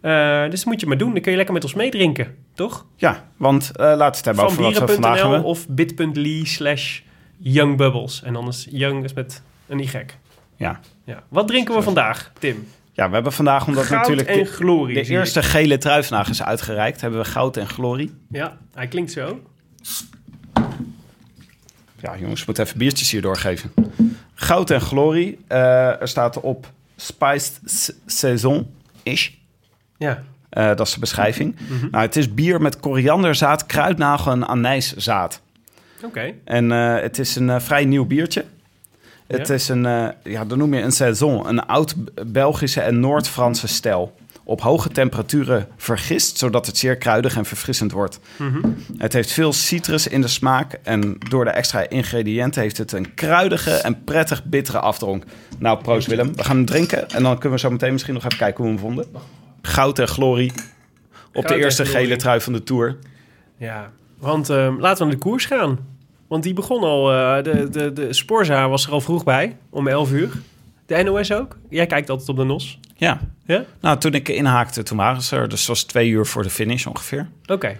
Eh, 0.00 0.50
dus 0.50 0.58
dat 0.60 0.68
moet 0.72 0.80
je 0.80 0.86
maar 0.86 0.98
doen. 0.98 1.12
Dan 1.12 1.20
kun 1.20 1.30
je 1.30 1.36
lekker 1.36 1.54
met 1.54 1.64
ons 1.64 1.74
meedrinken. 1.74 2.34
Toch? 2.54 2.86
Ja, 2.96 3.28
want 3.36 3.76
eh 3.76 3.84
laten 3.84 3.98
we 3.98 4.04
het 4.04 4.24
hebben 4.24 4.44
over 4.44 4.62
wat 4.62 4.78
we 4.78 4.92
vandaag 4.92 5.20
hebben. 5.20 5.42
of 5.42 5.68
bit.ly 5.68 6.44
slash 6.44 7.00
youngbubbles. 7.36 8.22
En 8.22 8.32
dan 8.32 8.48
is 8.48 8.66
young 8.70 9.04
is 9.04 9.12
met 9.12 9.42
een 9.66 9.78
y. 9.78 9.88
Ja. 10.56 10.80
Ja. 11.04 11.22
Wat 11.28 11.48
drinken 11.48 11.74
we 11.74 11.82
vandaag, 11.82 12.32
Tim? 12.38 12.68
Ja, 12.96 13.08
we 13.08 13.14
hebben 13.14 13.32
vandaag, 13.32 13.66
omdat 13.66 13.84
Goud 13.84 14.00
natuurlijk 14.00 14.28
en 14.28 14.38
de, 14.38 14.44
glorie. 14.44 14.94
de 14.94 15.04
eerste 15.10 15.42
gele 15.42 15.78
trui 15.78 16.02
vandaag 16.02 16.28
is 16.28 16.42
uitgereikt, 16.42 17.00
hebben 17.00 17.20
we 17.20 17.26
goud 17.26 17.56
en 17.56 17.68
glorie. 17.68 18.14
Ja, 18.30 18.56
hij 18.74 18.86
klinkt 18.88 19.12
zo. 19.12 19.40
Ja, 22.00 22.16
jongens, 22.18 22.38
we 22.40 22.44
moeten 22.46 22.64
even 22.64 22.78
biertjes 22.78 23.10
hier 23.10 23.22
doorgeven. 23.22 23.72
Goud 24.34 24.70
en 24.70 24.80
glorie, 24.80 25.38
eh, 25.46 26.00
er 26.00 26.08
staat 26.08 26.40
op 26.40 26.66
Spiced 26.96 27.60
S- 27.64 27.92
Saison-ish. 28.06 29.28
Ja. 29.96 30.22
Eh, 30.48 30.66
dat 30.66 30.86
is 30.86 30.92
de 30.94 31.00
beschrijving. 31.00 31.56
Mhm. 31.68 31.88
nou, 31.90 32.04
het 32.04 32.16
is 32.16 32.34
bier 32.34 32.60
met 32.60 32.80
korianderzaad, 32.80 33.66
kruidnagel 33.66 34.32
en 34.32 34.46
anijszaad. 34.48 35.40
Oké. 36.04 36.32
En 36.44 36.72
eh, 36.72 37.00
het 37.02 37.18
is 37.18 37.36
een 37.36 37.60
vrij 37.60 37.84
nieuw 37.84 38.04
biertje. 38.06 38.44
Het 39.26 39.48
Ja? 39.48 39.54
is 39.54 39.68
een, 39.68 39.86
eh, 39.86 40.08
ja, 40.22 40.44
dan 40.44 40.58
noem 40.58 40.74
je 40.74 40.80
een 40.82 40.92
saison, 40.92 41.48
een 41.48 41.66
oud-Belgische 41.66 42.80
en 42.80 43.00
Noord-Franse 43.00 43.68
stijl. 43.68 44.14
Op 44.44 44.60
hoge 44.60 44.88
temperaturen 44.88 45.68
vergist, 45.76 46.38
zodat 46.38 46.66
het 46.66 46.78
zeer 46.78 46.96
kruidig 46.96 47.36
en 47.36 47.44
verfrissend 47.44 47.92
wordt. 47.92 48.20
Mhm. 48.36 48.68
Het 48.98 49.12
heeft 49.12 49.30
veel 49.32 49.52
citrus 49.52 50.08
in 50.08 50.20
de 50.20 50.28
smaak 50.28 50.78
en 50.82 51.16
door 51.28 51.44
de 51.44 51.50
extra 51.50 51.88
ingrediënten 51.88 52.62
heeft 52.62 52.78
het 52.78 52.92
een 52.92 53.14
kruidige 53.14 53.70
en 53.70 54.04
prettig 54.04 54.44
bittere 54.44 54.78
afdronk. 54.78 55.24
Nou, 55.58 55.78
proost 55.82 56.06
Willem. 56.06 56.36
We 56.36 56.44
gaan 56.44 56.56
hem 56.56 56.64
drinken 56.64 57.08
en 57.10 57.22
dan 57.22 57.34
kunnen 57.38 57.52
we 57.58 57.64
zo 57.64 57.70
meteen 57.70 57.92
misschien 57.92 58.14
nog 58.14 58.24
even 58.24 58.38
kijken 58.38 58.64
hoe 58.64 58.72
we 58.74 58.80
hem 58.80 58.86
vonden. 58.86 59.06
Goud 59.62 59.98
en 59.98 60.08
glorie 60.08 60.52
op 61.32 61.44
Goud 61.44 61.48
de 61.48 61.64
eerste 61.64 61.84
gele 61.84 62.16
trui 62.16 62.40
van 62.40 62.52
de 62.52 62.62
Tour. 62.62 62.96
Ja, 63.56 63.90
want 64.18 64.50
ehm, 64.50 64.76
laten 64.80 64.98
we 64.98 65.04
naar 65.04 65.14
de 65.14 65.18
koers 65.28 65.44
gaan. 65.44 65.78
Want 66.28 66.42
die 66.42 66.52
begon 66.52 66.82
al, 66.82 67.12
eh, 67.12 67.42
de, 67.42 67.68
de, 67.68 67.92
de 67.92 68.12
Sporza 68.12 68.68
was 68.68 68.86
er 68.86 68.92
al 68.92 69.00
vroeg 69.00 69.24
bij, 69.24 69.56
om 69.70 69.88
11 69.88 70.12
uur. 70.12 70.30
De 70.86 71.02
NOS 71.02 71.32
ook. 71.32 71.58
Jij 71.70 71.86
kijkt 71.86 72.10
altijd 72.10 72.28
op 72.28 72.36
de 72.36 72.44
NOS. 72.44 72.78
Ja. 72.96 73.20
Ja? 73.46 73.64
Nou, 73.80 73.98
toen 73.98 74.14
ik 74.14 74.28
inhaakte, 74.28 74.82
toen 74.82 74.96
waren 74.96 75.22
ze 75.22 75.36
er. 75.36 75.48
Dus 75.48 75.58
het 75.58 75.68
was 75.68 75.82
twee 75.82 76.08
uur 76.08 76.26
voor 76.26 76.42
de 76.42 76.50
finish 76.50 76.86
ongeveer. 76.86 77.28
Oké. 77.46 77.76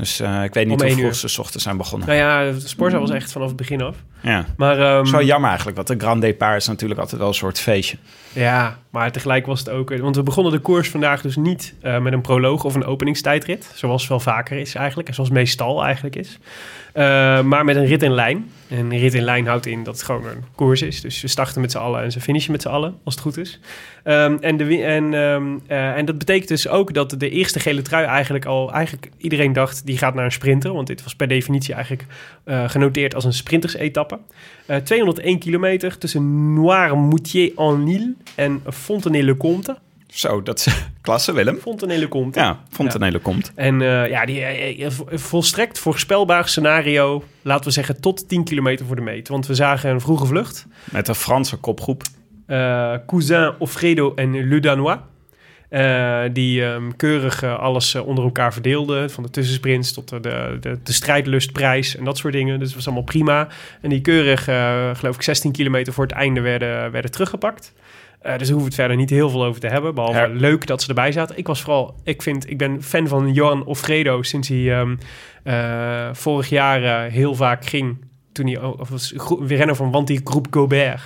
Dus 0.00 0.20
eh, 0.20 0.44
ik 0.44 0.54
weet 0.54 0.66
niet 0.66 0.82
hoe 0.82 0.90
vroeg 0.90 1.14
ze 1.14 1.28
's 1.28 1.38
ochtends 1.38 1.64
zijn 1.64 1.76
begonnen. 1.76 2.08
Nou 2.08 2.20
ja, 2.20 2.52
de 2.52 2.68
Sporza 2.68 2.98
was 2.98 3.10
echt 3.10 3.32
vanaf 3.32 3.48
het 3.48 3.56
begin 3.56 3.82
af. 3.82 3.96
Ja. 4.20 4.44
Maar, 4.56 4.78
ehm, 4.78 5.04
Zo 5.04 5.22
jammer 5.22 5.48
eigenlijk, 5.48 5.76
want 5.76 5.88
de 5.88 6.06
Grand 6.06 6.20
Départ 6.20 6.56
is 6.56 6.66
natuurlijk 6.66 7.00
altijd 7.00 7.20
wel 7.20 7.28
een 7.28 7.34
soort 7.34 7.60
feestje. 7.60 7.96
Ja, 8.32 8.78
maar 8.90 9.12
tegelijk 9.12 9.46
was 9.46 9.58
het 9.58 9.68
ook... 9.68 9.96
Want 9.98 10.16
we 10.16 10.22
begonnen 10.22 10.52
de 10.52 10.58
koers 10.58 10.88
vandaag 10.90 11.20
dus 11.20 11.36
niet 11.36 11.74
eh, 11.80 11.98
met 11.98 12.12
een 12.12 12.20
proloog 12.20 12.64
of 12.64 12.74
een 12.74 12.84
openingstijdrit. 12.84 13.72
Zoals 13.74 14.08
wel 14.08 14.20
vaker 14.20 14.58
is 14.58 14.74
eigenlijk. 14.74 15.08
En 15.08 15.14
zoals 15.14 15.30
meestal 15.30 15.84
eigenlijk 15.84 16.16
is. 16.16 16.38
Eh, 16.92 17.02
maar 17.42 17.64
met 17.64 17.76
een 17.76 17.86
rit 17.86 18.02
in 18.02 18.12
lijn. 18.12 18.50
En 18.70 18.98
rit 18.98 19.14
in 19.14 19.22
lijn 19.22 19.46
houdt 19.46 19.66
in 19.66 19.82
dat 19.82 19.94
het 19.94 20.02
gewoon 20.02 20.26
een 20.26 20.44
koers 20.54 20.82
is. 20.82 21.00
Dus 21.00 21.22
we 21.22 21.28
starten 21.28 21.60
met 21.60 21.70
z'n 21.70 21.78
allen 21.78 22.02
en 22.02 22.12
ze 22.12 22.20
finishen 22.20 22.52
met 22.52 22.62
z'n 22.62 22.68
allen, 22.68 22.98
als 23.04 23.14
het 23.14 23.22
goed 23.22 23.36
is. 23.36 23.60
Ehm, 24.04 24.36
en, 24.40 24.60
en, 24.84 25.14
ehm, 25.14 25.58
eh, 25.66 25.96
en 25.96 26.04
dat 26.04 26.18
betekent 26.18 26.48
dus 26.48 26.68
ook 26.68 26.94
dat 26.94 27.14
de 27.18 27.30
eerste 27.30 27.60
gele 27.60 27.82
trui 27.82 28.06
eigenlijk 28.06 28.44
al... 28.44 28.72
Eigenlijk 28.72 29.10
iedereen 29.16 29.52
dacht, 29.52 29.86
die 29.86 29.98
gaat 29.98 30.14
naar 30.14 30.24
een 30.24 30.32
sprinter. 30.32 30.72
Want 30.72 30.86
dit 30.86 31.02
was 31.02 31.14
per 31.14 31.28
definitie 31.28 31.74
eigenlijk 31.74 32.06
eh, 32.44 32.68
genoteerd 32.68 33.14
als 33.14 33.24
een 33.24 33.32
sprintersetappe. 33.32 34.18
Eh 34.66 34.76
201 34.76 35.38
kilometer 35.38 35.98
tussen 35.98 36.54
Noirmoutier-en-Île 36.54 38.14
en 38.34 38.62
Fontenay-le-Comte. 38.66 39.76
Zo, 40.12 40.42
dat 40.42 40.58
is 40.58 40.66
klasse, 41.02 41.32
Willem. 41.32 41.56
Fontenay-le-Comte. 41.60 42.38
Ja, 42.38 42.60
Fontenelle 42.70 43.18
komt. 43.18 43.52
En 43.54 43.82
eh, 43.82 44.08
ja, 44.08 44.24
die 44.26 44.40
eh, 44.40 44.86
eh, 44.86 44.92
volstrekt 45.12 45.78
voorspelbaar 45.78 46.48
scenario, 46.48 47.24
laten 47.42 47.64
we 47.64 47.70
zeggen, 47.70 48.00
tot 48.00 48.28
10 48.28 48.44
kilometer 48.44 48.86
voor 48.86 48.96
de 48.96 49.02
meet. 49.02 49.28
Want 49.28 49.46
we 49.46 49.54
zagen 49.54 49.90
een 49.90 50.00
vroege 50.00 50.26
vlucht. 50.26 50.66
Met 50.90 51.08
een 51.08 51.14
Franse 51.14 51.56
kopgroep. 51.56 52.02
Eh, 52.46 52.94
Cousin, 53.06 53.52
Offredo 53.58 54.14
en 54.14 54.48
Le 54.48 54.60
Danois. 54.60 54.98
eh, 55.68 56.20
die 56.32 56.64
ehm, 56.64 56.90
keurig 56.96 57.44
alles 57.44 57.94
onder 57.94 58.24
elkaar 58.24 58.52
verdeelden. 58.52 59.10
Van 59.10 59.22
de 59.22 59.30
tussensprints 59.30 59.92
tot 59.92 60.08
de, 60.08 60.18
de, 60.60 60.78
de, 60.82 60.92
strijdlustprijs 60.92 61.96
en 61.96 62.04
dat 62.04 62.18
soort 62.18 62.32
dingen. 62.32 62.58
Dus 62.58 62.66
dat 62.68 62.76
was 62.76 62.86
allemaal 62.86 63.04
prima. 63.04 63.48
En 63.80 63.88
die 63.88 64.00
keurig, 64.00 64.44
geloof 64.98 65.14
ik, 65.14 65.22
16 65.22 65.52
kilometer 65.52 65.92
voor 65.92 66.04
het 66.04 66.12
einde 66.14 66.40
werden, 66.40 66.90
werden 66.90 67.10
teruggepakt. 67.10 67.72
Eh, 68.20 68.38
dus 68.38 68.48
daar 68.48 68.56
hoeven 68.56 68.56
we 68.58 68.64
het 68.64 68.74
verder 68.74 68.96
niet 68.96 69.10
heel 69.10 69.30
veel 69.30 69.44
over 69.44 69.60
te 69.60 69.66
hebben. 69.66 69.94
Behalve 69.94 70.18
Ja. 70.18 70.26
leuk 70.26 70.66
dat 70.66 70.82
ze 70.82 70.88
erbij 70.88 71.12
zaten. 71.12 71.38
Ik 71.38 71.46
was 71.46 71.60
vooral, 71.62 71.94
ik 72.04 72.22
vind, 72.22 72.50
ik 72.50 72.58
ben 72.58 72.82
fan 72.82 73.08
van 73.08 73.32
Johan 73.32 73.64
Offredo 73.64 74.22
sinds 74.22 74.48
hij 74.48 74.78
ehm, 74.78 74.96
eh, 75.42 76.08
vorig 76.12 76.48
jaar 76.48 76.82
eh, 76.82 77.12
heel 77.12 77.34
vaak 77.34 77.64
ging. 77.66 78.08
Toen 78.32 78.46
hij 78.46 78.58
of 78.62 78.88
was 78.88 79.12
gro- 79.16 79.44
renner 79.46 79.76
van 79.76 79.90
Wanty 79.90 80.20
Groep 80.24 80.46
Gobert. 80.50 81.00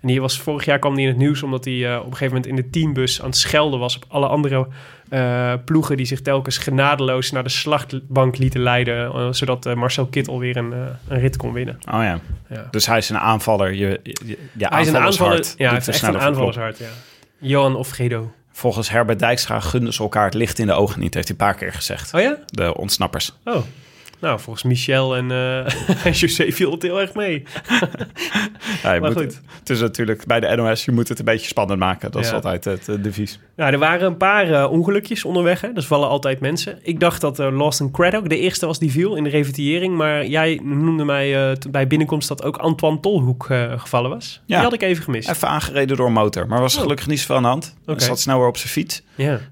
En 0.00 0.08
die 0.08 0.20
was 0.20 0.40
vorig 0.40 0.64
jaar 0.64 0.78
kwam 0.78 0.92
hij 0.92 1.02
in 1.02 1.08
het 1.08 1.16
nieuws 1.16 1.42
omdat 1.42 1.64
hij 1.64 1.92
eh, 1.92 1.98
op 1.98 2.04
een 2.04 2.12
gegeven 2.12 2.26
moment 2.26 2.46
in 2.46 2.56
de 2.56 2.70
teambus 2.70 3.20
aan 3.20 3.26
het 3.26 3.36
schelden 3.36 3.78
was 3.78 3.96
op 3.96 4.04
alle 4.08 4.26
andere 4.26 4.68
eh, 5.08 5.52
ploegen 5.64 5.96
die 5.96 6.06
zich 6.06 6.20
telkens 6.22 6.58
genadeloos 6.58 7.30
naar 7.30 7.42
de 7.42 7.48
slachtbank 7.48 8.38
lieten 8.38 8.60
leiden, 8.60 9.12
eh, 9.12 9.28
zodat 9.30 9.74
Marcel 9.74 10.06
Kittel 10.06 10.38
weer 10.38 10.56
een, 10.56 10.72
een 11.08 11.20
rit 11.20 11.36
kon 11.36 11.52
winnen. 11.52 11.78
Oh 11.92 12.02
ja. 12.02 12.20
Ja. 12.48 12.68
Dus 12.70 12.86
hij 12.86 12.98
is 12.98 13.08
een 13.10 13.18
aanvaller. 13.18 13.72
Je, 13.72 14.00
je, 14.02 14.38
je 14.52 14.66
hij 14.66 14.80
is 14.80 14.88
een 14.88 14.96
aanvaller, 14.96 15.36
ja, 15.56 15.64
hij 15.64 15.72
heeft 15.74 15.86
er 15.86 15.94
echt 15.94 16.02
een 16.02 16.18
aanvallershart. 16.18 16.78
Ja. 16.78 16.86
Johan 17.38 17.76
Offredo. 17.76 18.32
Volgens 18.52 18.90
Herbert 18.90 19.18
Dijkstra 19.18 19.60
gunden 19.60 19.92
ze 19.92 20.02
elkaar 20.02 20.24
het 20.24 20.34
licht 20.34 20.58
in 20.58 20.66
de 20.66 20.72
ogen 20.72 21.00
niet. 21.00 21.14
Heeft 21.14 21.28
hij 21.28 21.36
een 21.38 21.44
paar 21.46 21.54
keer 21.54 21.72
gezegd. 21.72 22.14
Oh 22.14 22.20
ja? 22.20 22.36
De 22.46 22.76
ontsnappers. 22.76 23.32
Oh. 23.44 23.56
Nou, 24.20 24.40
volgens 24.40 24.64
Michel 24.64 25.16
en, 25.16 25.30
eh 25.30 25.58
en 26.06 26.12
José 26.12 26.52
viel 26.52 26.70
het 26.70 26.82
heel 26.82 27.00
erg 27.00 27.14
mee. 27.14 27.42
Ja, 28.82 28.88
Maar 28.90 29.00
moet, 29.00 29.12
goed. 29.12 29.40
Het 29.58 29.70
is 29.70 29.80
natuurlijk 29.80 30.26
bij 30.26 30.40
de 30.40 30.56
NOS, 30.56 30.84
je 30.84 30.92
moet 30.92 31.08
het 31.08 31.18
een 31.18 31.24
beetje 31.24 31.46
spannend 31.46 31.78
maken. 31.78 32.10
Dat 32.10 32.24
is 32.24 32.32
altijd 32.32 32.64
het 32.64 32.88
eh, 32.88 32.94
devies. 33.02 33.38
Nou, 33.56 33.72
er 33.72 33.78
waren 33.78 34.06
een 34.06 34.16
paar 34.16 34.52
eh, 34.52 34.70
ongelukjes 34.70 35.24
onderweg. 35.24 35.60
Hè? 35.60 35.72
Dus 35.72 35.86
vallen 35.86 36.08
altijd 36.08 36.40
mensen. 36.40 36.78
Ik 36.82 37.00
dacht 37.00 37.20
dat 37.20 37.38
uh, 37.40 37.56
Lawson 37.58 37.90
Craddock 37.90 38.28
de 38.28 38.38
eerste 38.38 38.66
was 38.66 38.78
die 38.78 38.90
viel 38.90 39.14
in 39.16 39.24
de 39.24 39.30
revitering. 39.30 39.96
Maar 39.96 40.26
jij 40.26 40.60
noemde 40.62 41.04
mij 41.04 41.56
bij 41.70 41.86
binnenkomst 41.86 42.28
dat 42.28 42.42
ook 42.42 42.56
Antoine 42.56 43.00
Tolhoek 43.00 43.46
gevallen 43.76 44.10
was. 44.10 44.40
Ja. 44.46 44.54
Die 44.54 44.64
had 44.64 44.72
ik 44.72 44.82
even 44.82 45.02
gemist. 45.04 45.28
Even 45.30 45.48
aangereden 45.48 45.96
door 45.96 46.06
een 46.06 46.12
motor. 46.12 46.46
Maar 46.46 46.60
was 46.60 46.74
Oh. 46.76 46.82
gelukkig 46.82 47.06
niet 47.06 47.20
zoveel 47.20 47.36
aan 47.36 47.42
de 47.42 47.48
hand. 47.48 47.76
Hij 47.86 47.98
zat 48.00 48.20
snel 48.20 48.38
weer 48.38 48.48
op 48.48 48.56
zijn 48.56 48.68
fiets. 48.72 49.02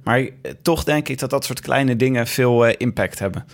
Maar 0.03 0.19
eh, 0.19 0.29
toch 0.63 0.85
denk 0.85 1.09
ik 1.09 1.19
dat 1.19 1.31
dat 1.31 1.45
soort 1.45 1.61
kleine 1.61 1.97
dingen 1.97 2.27
veel 2.27 2.67
eh, 2.67 2.75
impact 2.79 3.19
hebben. 3.19 3.45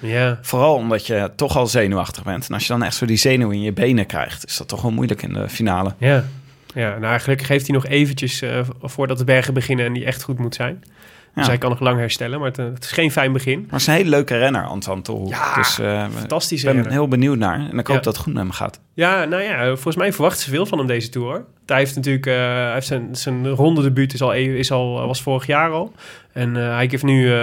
Vooral 0.42 0.74
omdat 0.74 1.06
je 1.06 1.30
toch 1.36 1.56
al 1.56 1.66
zenuwachtig 1.66 2.22
bent. 2.22 2.48
En 2.48 2.54
als 2.54 2.62
je 2.62 2.72
dan 2.72 2.82
echt 2.82 2.96
zo 2.96 3.06
die 3.06 3.16
zenuw 3.16 3.50
in 3.50 3.62
je 3.62 3.72
benen 3.72 4.06
krijgt, 4.06 4.46
is 4.46 4.56
dat 4.56 4.68
toch 4.68 4.82
wel 4.82 4.90
moeilijk 4.90 5.22
in 5.22 5.32
de 5.32 5.48
finale. 5.48 5.94
Ja. 5.98 6.24
Ja, 6.74 6.98
nou 6.98 7.20
gelukkig 7.20 7.48
heeft 7.48 7.66
hij 7.66 7.74
nog 7.74 7.86
eventjes 7.86 8.42
eh, 8.42 8.60
voordat 8.80 9.18
de 9.18 9.24
bergen 9.24 9.54
beginnen 9.54 9.86
en 9.86 9.92
die 9.92 10.04
echt 10.04 10.22
goed 10.22 10.38
moet 10.38 10.54
zijn. 10.54 10.84
Dus 11.34 11.44
Ja. 11.44 11.50
hij 11.50 11.58
kan 11.58 11.70
nog 11.70 11.80
lang 11.80 11.98
herstellen, 11.98 12.38
maar 12.38 12.48
het, 12.48 12.58
eh, 12.58 12.64
het 12.64 12.84
is 12.84 12.90
geen 12.90 13.10
fijn 13.10 13.32
begin. 13.32 13.58
Maar 13.60 13.70
het 13.70 13.80
is 13.80 13.86
een 13.86 13.92
hele 13.94 14.08
leuke 14.08 14.38
renner, 14.38 14.64
Anton. 14.64 15.26
Ja, 15.26 15.54
dus 15.54 15.78
eh, 15.78 16.06
Fantastisch. 16.18 16.58
ik 16.60 16.64
ben 16.64 16.74
renner. 16.74 16.92
heel 16.92 17.08
benieuwd 17.08 17.38
naar. 17.38 17.54
En 17.70 17.78
ik 17.78 17.86
hoop 17.86 18.02
dat 18.02 18.04
het 18.14 18.16
goed 18.16 18.32
met 18.32 18.42
hem 18.42 18.50
gaat. 18.52 18.80
Ja, 18.94 19.24
nou 19.24 19.42
ja, 19.42 19.64
volgens 19.66 19.96
mij 19.96 20.12
verwachten 20.12 20.42
ze 20.42 20.50
veel 20.50 20.66
van 20.66 20.78
hem 20.78 20.86
deze 20.86 21.08
tour. 21.08 21.44
Hij 21.66 21.78
heeft 21.78 21.94
natuurlijk, 21.94 22.26
eh, 22.26 22.34
hij 22.36 22.72
heeft 22.72 22.86
zijn, 22.86 23.08
zijn 23.16 23.48
ronde 23.48 23.82
debuut 23.82 24.14
is 24.14 24.22
al, 24.22 24.32
even- 24.32 24.58
is 24.58 24.70
al, 24.70 25.06
was 25.06 25.22
vorig 25.22 25.46
jaar 25.46 25.70
al. 25.70 25.92
En 26.32 26.54
hij 26.54 26.86
heeft 26.90 27.02
nu, 27.02 27.26
eh, 27.32 27.38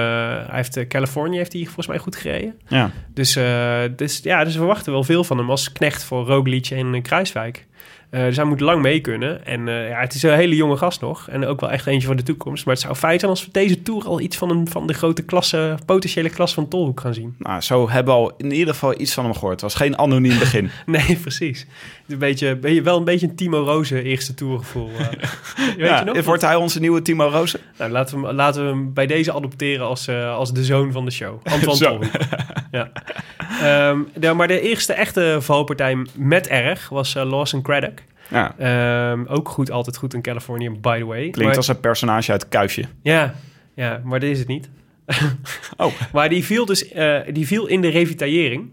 hij 0.47 0.47
heeft 0.51 0.87
Californië 0.87 1.37
heeft 1.37 1.53
hij 1.53 1.63
volgens 1.63 1.87
mij 1.87 1.97
goed 1.97 2.15
gereden. 2.15 2.53
Ja. 2.67 2.91
Dus, 3.13 3.33
dus 3.95 4.19
ja, 4.23 4.43
dus 4.43 4.53
we 4.53 4.59
verwachten 4.59 4.91
wel 4.91 5.03
veel 5.03 5.23
van 5.23 5.37
hem 5.37 5.49
als 5.49 5.71
knecht 5.71 6.03
voor 6.03 6.25
Roglic 6.25 6.69
en 6.69 7.01
Kruiswijk. 7.01 7.65
Eh, 8.11 8.23
dus 8.23 8.35
hij 8.35 8.45
moet 8.45 8.59
lang 8.59 8.81
mee 8.81 8.99
kunnen. 8.99 9.45
En 9.45 9.67
eh, 9.67 9.89
ja, 9.89 9.99
het 9.99 10.13
is 10.13 10.23
een 10.23 10.33
hele 10.33 10.55
jonge 10.55 10.77
gast 10.77 11.01
nog. 11.01 11.27
En 11.29 11.45
ook 11.45 11.59
wel 11.59 11.71
echt 11.71 11.85
eentje 11.87 12.07
voor 12.07 12.15
de 12.15 12.23
toekomst. 12.23 12.65
Maar 12.65 12.73
het 12.73 12.83
zou 12.83 12.95
fijn 12.95 13.19
zijn 13.19 13.31
als 13.31 13.45
we 13.45 13.51
deze 13.51 13.81
Tour 13.81 14.05
al 14.05 14.19
iets 14.19 14.37
van, 14.37 14.49
een, 14.49 14.67
van 14.67 14.87
de 14.87 14.93
grote 14.93 15.23
klasse, 15.23 15.77
potentiële 15.85 16.29
klas 16.29 16.53
van 16.53 16.67
Tolhoek 16.67 16.99
gaan 16.99 17.13
zien. 17.13 17.35
Nou, 17.37 17.61
zo 17.61 17.89
hebben 17.89 18.13
we 18.13 18.19
al 18.19 18.33
in 18.37 18.51
ieder 18.51 18.73
geval 18.73 18.99
iets 18.99 19.13
van 19.13 19.23
hem 19.23 19.33
gehoord. 19.33 19.51
Het 19.51 19.61
was 19.61 19.75
geen 19.75 19.97
anoniem 19.97 20.39
begin. 20.39 20.69
Nee, 20.85 21.17
precies. 21.21 21.65
Een 22.07 22.17
beetje, 22.17 22.55
ben 22.55 22.73
je 22.73 22.81
wel 22.81 22.97
een 22.97 23.03
beetje 23.03 23.27
een 23.27 23.35
Timo 23.35 23.63
Rozen 23.63 24.03
eerste 24.03 24.33
tourgevoel. 24.33 24.89
eh. 24.99 25.07
Weet 25.77 25.87
ja, 25.87 25.99
je 25.99 26.05
nog? 26.05 26.25
Wordt 26.25 26.41
hij 26.41 26.55
onze 26.55 26.79
nieuwe 26.79 27.01
Timo 27.01 27.27
Rozen? 27.27 27.59
Nou, 27.77 27.91
laten, 27.91 28.19
we, 28.21 28.27
hem- 28.27 28.35
laten 28.35 28.63
we 28.63 28.69
hem 28.69 28.93
bij 28.93 29.07
deze 29.07 29.33
adopteren 29.33 29.85
als, 29.85 30.09
als 30.09 30.53
de 30.53 30.63
zoon 30.63 30.91
van 30.91 31.05
de 31.05 31.11
show. 31.11 31.39
Antoine. 31.43 31.77
Tolhoek. 31.85 32.05
ja. 32.71 32.91
Ehm, 33.61 33.99
de, 34.15 34.33
maar 34.33 34.47
de 34.47 34.61
eerste 34.61 34.93
echte 34.93 35.37
valpartij 35.39 35.97
met 36.15 36.47
erg 36.47 36.89
was 36.89 37.13
Lawson 37.13 37.61
Craddock. 37.61 37.99
Ja, 38.31 38.55
Ehm, 38.57 39.25
ook 39.27 39.49
goed, 39.49 39.71
altijd 39.71 39.97
goed 39.97 40.13
in 40.13 40.21
Californië, 40.21 40.69
by 40.69 40.97
the 40.99 41.05
way. 41.05 41.19
klinkt 41.21 41.37
Maar- 41.39 41.55
als 41.55 41.67
een 41.67 41.79
personage 41.79 42.31
uit 42.31 42.49
Kuifje. 42.49 42.83
Ja, 43.01 43.33
ja, 43.75 44.01
maar 44.03 44.19
dat 44.19 44.29
is 44.29 44.39
het 44.39 44.47
niet. 44.47 44.69
Oh. 45.77 45.91
Maar 46.13 46.29
die 46.29 46.43
viel 46.45 46.65
dus 46.65 46.87
eh, 46.91 47.19
die 47.31 47.47
viel 47.47 47.67
in 47.67 47.81
de 47.81 47.87
revitaillering. 47.89 48.69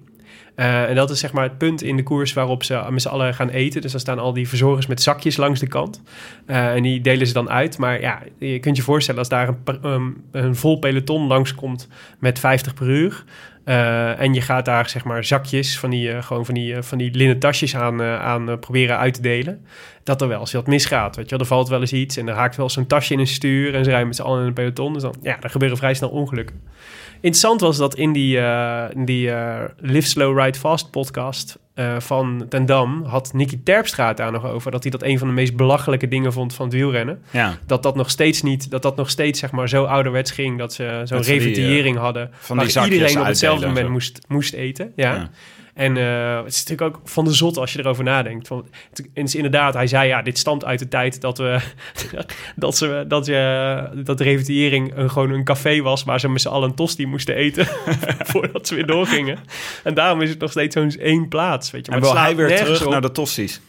Eh, 0.55 0.88
en 0.88 0.94
dat 0.94 1.11
is 1.11 1.21
zeg 1.21 1.33
maar 1.33 1.42
het 1.44 1.59
punt 1.59 1.83
in 1.83 1.97
de 1.97 2.03
koers 2.03 2.33
waarop 2.33 2.64
ze 2.64 2.85
met 2.90 3.03
z'n 3.03 3.09
allen 3.09 3.35
gaan 3.35 3.49
eten. 3.49 3.81
Dus 3.81 3.90
dan 3.92 4.01
staan 4.01 4.18
al 4.18 4.33
die 4.33 4.49
verzorgers 4.49 4.87
met 4.87 5.03
zakjes 5.03 5.37
langs 5.37 5.61
de 5.61 5.66
kant. 5.66 6.03
Eh, 6.47 6.75
en 6.75 6.83
die 6.83 7.01
delen 7.01 7.27
ze 7.27 7.33
dan 7.33 7.51
uit. 7.51 7.79
Maar 7.79 8.01
ja, 8.01 8.23
je 8.38 8.59
kunt 8.59 8.77
je 8.77 8.83
voorstellen 8.83 9.21
als 9.21 9.29
daar 9.29 9.49
een, 9.64 9.85
um, 9.90 10.25
een 10.33 10.57
vol 10.57 10.79
peloton 10.79 11.27
langskomt 11.27 11.88
met 12.18 12.38
50 12.38 12.75
per 12.75 12.87
uur. 12.88 13.25
Eh, 13.68 14.20
en 14.20 14.35
je 14.35 14.40
gaat 14.40 14.64
daar 14.64 14.88
zeg 14.88 15.04
maar 15.04 15.24
zakjes 15.24 15.78
van 15.78 15.90
die, 15.90 16.12
eh, 16.12 16.22
gewoon 16.22 16.44
van 16.44 16.54
die, 16.54 16.74
eh, 16.74 16.83
van 16.83 16.98
die 16.98 17.11
linnen 17.14 17.38
tasjes 17.38 17.76
aan, 17.76 18.02
aan 18.02 18.59
proberen 18.59 18.98
uit 18.98 19.14
te 19.14 19.20
delen. 19.20 19.66
Dat 20.04 20.20
er 20.20 20.28
wel 20.28 20.40
eens 20.40 20.52
wat 20.52 20.66
misgaat. 20.66 21.16
Weet 21.16 21.24
je 21.24 21.31
wel. 21.31 21.40
Er 21.40 21.46
valt 21.46 21.68
wel 21.68 21.81
eens 21.81 21.92
iets 21.92 22.16
en 22.16 22.28
er 22.28 22.35
haakt 22.35 22.57
wel 22.57 22.70
een 22.74 22.87
tasje 22.87 23.12
in 23.12 23.18
een 23.18 23.26
stuur. 23.26 23.74
En 23.74 23.85
ze 23.85 23.90
rijden 23.90 24.07
met 24.07 24.16
z'n 24.16 24.22
allen 24.22 24.40
in 24.40 24.46
een 24.46 24.52
peloton. 24.52 24.92
Dus 24.92 25.02
dan, 25.02 25.14
ja, 25.22 25.40
er 25.40 25.50
gebeuren 25.50 25.76
vrij 25.76 25.94
snel 25.94 26.09
ongelukken. 26.09 26.62
Interessant 27.14 27.61
was 27.61 27.76
dat 27.76 27.94
in 27.94 28.12
die, 28.12 28.37
in 28.92 29.04
die 29.04 29.31
Live 29.76 30.09
Slow 30.09 30.38
Ride 30.38 30.59
Fast 30.59 30.90
podcast 30.90 31.59
eh, 31.79 32.01
van 32.01 32.47
Ten 32.49 32.67
Dam 32.67 33.05
had 33.05 33.33
Nicky 33.33 33.59
Terpstra 33.64 34.09
het 34.09 34.17
daar 34.17 34.33
nog 34.33 34.45
over. 34.47 34.71
Dat 34.71 34.83
hij 34.83 34.91
dat 34.91 35.03
een 35.03 35.19
van 35.19 35.29
de 35.29 35.35
meest 35.35 35.57
belachelijke 35.57 36.09
dingen 36.09 36.33
vond 36.33 36.55
van 36.55 36.64
het 36.67 36.75
wielrennen. 36.75 37.23
Ja, 37.31 37.59
Dat 37.67 37.83
dat 37.83 37.95
nog 37.97 38.11
steeds 38.11 38.43
niet, 38.43 38.71
dat 38.71 38.83
dat 38.83 38.97
nog 38.97 39.11
steeds 39.11 39.41
zeg 39.41 39.51
maar 39.51 39.69
zo 39.69 39.85
ouderwets 39.85 40.31
ging. 40.31 40.59
Dat 40.59 40.73
ze 40.73 41.01
zo'n 41.05 41.21
die, 41.21 41.31
revitillering 41.33 41.97
hadden. 41.97 42.31
van 42.38 42.57
waar 42.57 42.85
iedereen 42.85 43.21
op 43.21 43.27
hetzelfde 43.27 43.67
moment 43.67 43.88
moest, 43.88 44.21
moest 44.29 44.53
eten. 44.53 44.93
Ja. 44.97 45.14
Ja. 45.14 45.31
En 45.79 45.97
eh, 45.97 46.37
het 46.37 46.53
is 46.53 46.64
natuurlijk 46.64 46.97
ook 46.97 47.09
van 47.09 47.25
de 47.25 47.33
zot 47.33 47.57
als 47.57 47.73
je 47.73 47.79
erover 47.79 48.05
nadenkt. 48.05 48.47
Van, 48.47 48.67
het, 48.91 49.09
is 49.14 49.35
inderdaad, 49.35 49.75
hij 49.75 49.87
zei 49.87 50.09
ja, 50.09 50.23
dit 50.23 50.38
stamt 50.38 50.64
uit 50.64 50.79
de 50.79 50.88
tijd 50.88 51.21
dat 51.21 51.38
we 51.38 51.59
dat 52.57 52.77
ze 52.77 53.05
dat 53.09 53.27
je 53.27 53.91
dat 54.05 54.19
de 54.19 54.25
revitering 54.25 54.97
een, 54.97 55.11
gewoon 55.11 55.31
een 55.31 55.45
café 55.45 55.81
was 55.81 56.05
waar 56.05 56.21
ze 56.21 56.29
met 56.29 56.41
z'n 56.41 56.49
allen 56.49 56.69
een 56.69 56.75
tosti 56.75 57.07
moesten 57.07 57.35
eten 57.35 57.67
voordat 58.31 58.67
ze 58.67 58.75
weer 58.75 58.87
doorgingen. 58.87 59.38
En 59.85 59.95
daarom 59.95 60.23
is 60.23 60.31
het 60.31 60.38
nog 60.38 60.51
steeds 60.51 60.75
zo'n 60.75 60.91
één 60.91 61.29
plaats. 61.29 61.71
Weet 61.71 61.87
je. 61.87 61.93
En 61.93 62.01
Maar 62.01 62.09
wil 62.09 62.19
het 62.19 62.27
hij 62.27 62.37
weer 62.37 62.57
terug 62.57 62.85
op. 62.85 62.91
naar 62.91 63.01
de 63.01 63.12
tossies? 63.12 63.61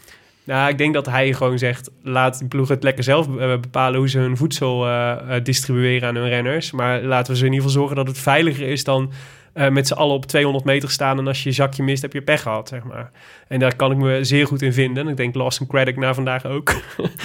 Nou, 0.43 0.69
ik 0.69 0.78
denk 0.78 0.93
dat 0.93 1.06
hij 1.06 1.34
gewoon 1.34 1.58
zegt: 1.58 1.89
laat 2.04 2.39
die 2.39 2.48
ploeg 2.48 2.67
het 2.67 2.84
lekker 2.84 3.04
zelf 3.04 3.28
eh, 3.28 3.60
bepalen 3.60 4.00
hoe 4.00 4.10
ze 4.10 4.19
hun 4.19 4.38
voedsel 4.38 4.88
eh, 4.88 5.15
distribueren 5.43 6.08
aan 6.08 6.15
hun 6.15 6.30
renners. 6.30 6.72
Maar 6.72 7.02
laten 7.02 7.32
we 7.32 7.39
ze 7.39 7.45
in 7.45 7.52
ieder 7.52 7.67
geval 7.67 7.82
zorgen 7.82 7.98
dat 7.98 8.08
het 8.08 8.17
veiliger 8.17 8.67
is 8.67 8.84
dan 8.84 9.12
eh, 9.60 9.69
met 9.69 9.88
z'n 9.88 9.93
allen 9.93 10.15
op 10.15 10.26
200 10.26 10.65
meter 10.65 10.91
staan. 10.91 11.17
En 11.17 11.28
als 11.28 11.43
je 11.43 11.50
je 11.50 11.56
zakje 11.56 11.84
mist, 11.84 12.02
heb 12.02 12.13
je 12.13 12.22
pech 12.22 12.41
gehad, 12.41 12.67
zeg 12.67 12.84
maar. 12.84 13.12
En 13.48 13.60
daar 13.60 13.76
kan 13.76 13.91
ik 13.91 13.98
me 13.98 14.24
zeer 14.24 14.48
goed 14.48 14.62
in 14.62 14.74
vinden. 14.74 15.04
En 15.04 15.10
ik 15.10 15.17
denk 15.17 15.36
Lawson 15.36 15.67
Craddock 15.67 15.95
na 15.95 16.13
vandaag 16.13 16.45
ook. 16.45 16.74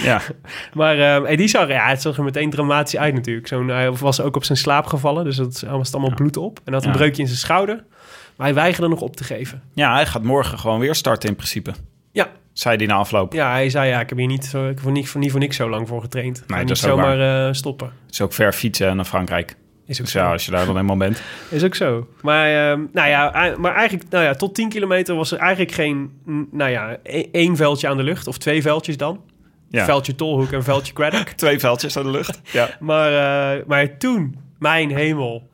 Ja. 0.03 0.21
maar 0.73 0.99
eh, 0.99 1.23
hey, 1.23 1.35
die 1.35 1.47
zag, 1.47 1.67
ja, 1.67 1.87
het 1.87 2.01
zag 2.01 2.17
er 2.17 2.23
meteen 2.23 2.49
dramatisch 2.49 2.97
uit 2.97 3.13
natuurlijk. 3.13 3.47
Zo'n, 3.47 3.67
hij 3.67 3.91
was 3.91 4.21
ook 4.21 4.35
op 4.35 4.43
zijn 4.43 4.57
slaap 4.57 4.85
gevallen, 4.85 5.23
dus 5.23 5.35
dat 5.35 5.61
was 5.69 5.93
allemaal 5.93 6.13
bloed 6.15 6.37
op. 6.37 6.59
En 6.63 6.73
had 6.73 6.83
een 6.83 6.89
Ja. 6.91 6.95
breukje 6.95 7.21
in 7.21 7.27
zijn 7.27 7.39
schouder. 7.39 7.83
Maar 8.35 8.45
hij 8.47 8.55
weigerde 8.55 8.87
nog 8.89 9.01
op 9.01 9.15
te 9.15 9.23
geven. 9.23 9.61
ja, 9.73 9.93
hij 9.93 10.05
gaat 10.05 10.23
morgen 10.23 10.59
gewoon 10.59 10.79
weer 10.79 10.95
starten 10.95 11.29
in 11.29 11.35
principe. 11.35 11.73
Ja, 12.11 12.27
Zei 12.53 12.75
hij 12.77 12.85
na 12.85 12.93
afloop. 12.95 13.33
Ja, 13.33 13.51
hij 13.51 13.69
zei 13.69 13.89
ja, 13.89 13.99
ik 13.99 14.09
heb 14.09 14.17
hier 14.17 14.27
niet, 14.27 14.45
zo, 14.45 14.63
ik 14.63 14.69
heb 14.69 14.79
voor 14.79 14.91
niet, 14.91 15.09
voor 15.09 15.19
niet 15.21 15.31
voor 15.31 15.39
niks 15.39 15.55
zo 15.55 15.69
lang 15.69 15.87
voor 15.87 16.01
getraind. 16.01 16.37
Ik 16.37 16.47
Nee, 16.49 16.63
niet 16.63 16.77
zomaar 16.77 17.47
eh, 17.47 17.53
stoppen. 17.53 17.87
Het 18.05 18.13
is 18.13 18.21
ook 18.21 18.33
ver 18.33 18.53
fietsen 18.53 18.95
naar 18.95 19.05
Frankrijk. 19.05 19.55
Is 19.87 19.97
ook 19.97 20.03
Dus 20.05 20.11
zo. 20.11 20.19
ja, 20.19 20.31
als 20.31 20.45
je 20.45 20.51
daar 20.51 20.65
dan 20.65 20.77
eenmaal 20.77 20.97
bent. 20.97 21.21
Is 21.49 21.63
ook 21.63 21.75
zo. 21.75 22.07
Maar, 22.21 22.71
ehm, 22.71 22.81
nou 22.93 23.09
ja, 23.09 23.55
maar 23.57 23.75
eigenlijk, 23.75 24.09
nou 24.09 24.23
ja, 24.23 24.33
tot 24.33 24.55
10 24.55 24.69
kilometer 24.69 25.15
was 25.15 25.31
er 25.31 25.37
eigenlijk 25.37 25.71
geen, 25.71 26.11
nou 26.51 26.71
ja, 26.71 26.97
e- 27.03 27.25
één 27.31 27.55
veldje 27.55 27.87
aan 27.87 27.97
de 27.97 28.03
lucht. 28.03 28.27
Of 28.27 28.37
twee 28.37 28.61
veldjes 28.61 28.97
dan. 28.97 29.21
Ja. 29.69 29.85
Veldje 29.85 30.15
Tolhoek 30.15 30.51
en 30.51 30.63
veldje 30.63 30.93
Craddock. 30.93 31.27
Twee 31.43 31.59
veldjes 31.59 31.97
aan 31.97 32.03
de 32.03 32.11
lucht. 32.11 32.41
Ja. 32.51 32.69
Maar, 32.79 33.11
eh, 33.57 33.65
maar 33.67 33.97
toen, 33.97 34.35
mijn 34.59 34.95
hemel. 34.95 35.49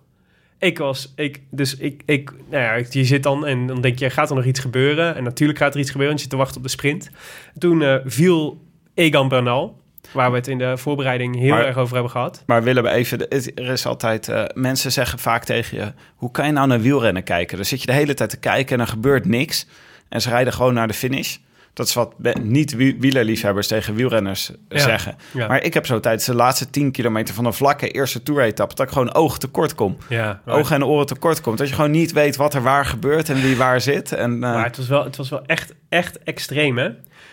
Ik 0.59 0.77
was, 0.77 1.13
ik, 1.15 1.41
dus 1.49 1.77
ik, 1.77 2.01
ik, 2.05 2.31
nou 2.49 2.63
ja, 2.63 2.85
je 2.89 3.03
zit 3.05 3.23
dan 3.23 3.45
en 3.45 3.67
dan 3.67 3.81
denk 3.81 3.99
je, 3.99 4.09
gaat 4.09 4.29
er 4.29 4.35
nog 4.35 4.45
iets 4.45 4.59
gebeuren? 4.59 5.15
En 5.15 5.23
natuurlijk 5.23 5.59
gaat 5.59 5.73
er 5.73 5.79
iets 5.79 5.91
gebeuren, 5.91 6.15
want 6.15 6.19
je 6.23 6.29
zit 6.29 6.29
te 6.29 6.37
wachten 6.37 6.57
op 6.57 6.63
de 6.63 6.69
sprint. 6.69 7.09
Toen 7.57 7.81
eh, 7.81 7.95
viel 8.05 8.61
Egan 8.93 9.27
Bernal, 9.27 9.80
waar 10.13 10.31
we 10.31 10.37
het 10.37 10.47
in 10.47 10.57
de 10.57 10.77
voorbereiding 10.77 11.35
heel 11.39 11.49
Maar- 11.49 11.65
erg 11.65 11.77
over 11.77 11.93
hebben 11.93 12.11
gehad. 12.11 12.43
Maar 12.45 12.63
Willem, 12.63 12.85
even, 12.85 13.19
het- 13.29 13.51
er 13.59 13.69
is 13.69 13.85
altijd... 13.85 14.27
eh, 14.29 14.43
mensen 14.53 14.91
zeggen 14.91 15.19
vaak 15.19 15.43
tegen 15.43 15.77
je... 15.77 15.93
Hoe 16.15 16.31
kan 16.31 16.45
je 16.45 16.51
nou 16.51 16.67
naar 16.67 16.81
wielrennen 16.81 17.23
kijken? 17.23 17.55
Dan 17.57 17.65
zit 17.65 17.79
je 17.79 17.85
de 17.85 17.93
hele 17.93 18.13
tijd 18.13 18.29
te 18.29 18.37
kijken 18.39 18.75
en 18.75 18.81
er 18.81 18.87
gebeurt 18.87 19.25
niks. 19.25 19.67
En 20.09 20.21
ze 20.21 20.29
rijden 20.29 20.53
gewoon 20.53 20.73
naar 20.73 20.87
de 20.87 20.93
finish. 20.93 21.37
Dat 21.73 21.87
is 21.87 21.93
wat 21.93 22.13
be- 22.17 22.35
niet 22.41 22.75
wie- 22.75 22.95
wielerliefhebbers 22.99 23.67
tegen 23.67 23.95
wielrenners 23.95 24.51
Ja. 24.69 24.79
zeggen. 24.79 25.15
Ja. 25.33 25.47
Maar 25.47 25.63
ik 25.63 25.73
heb 25.73 25.85
zo 25.85 25.99
tijdens 25.99 26.25
de 26.25 26.35
laatste 26.35 26.69
10 26.69 26.91
kilometer 26.91 27.33
van 27.33 27.45
een 27.45 27.53
vlakke 27.53 27.91
eerste 27.91 28.23
toeretappe... 28.23 28.75
dat 28.75 28.85
ik 28.85 28.91
gewoon 28.91 29.13
oog 29.13 29.37
tekort 29.37 29.75
kom. 29.75 29.97
Ja, 30.09 30.41
Ogen 30.45 30.75
en 30.75 30.85
oren 30.85 31.05
tekort 31.05 31.41
komt. 31.41 31.57
Dat 31.57 31.69
je 31.69 31.75
gewoon 31.75 31.91
niet 31.91 32.11
weet 32.11 32.35
wat 32.35 32.53
er 32.53 32.61
waar 32.61 32.85
gebeurt 32.85 33.29
en 33.29 33.41
wie 33.41 33.57
waar 33.57 33.81
zit. 33.81 34.11
En, 34.11 34.31
eh, 34.33 34.39
Maar 34.39 34.63
het 34.65 34.77
was 34.77 34.87
wel, 34.87 35.03
het 35.03 35.15
was 35.17 35.29
wel 35.29 35.45
echt, 35.45 35.73
echt 35.89 36.19
extreem, 36.23 36.77
hè? 36.77 36.89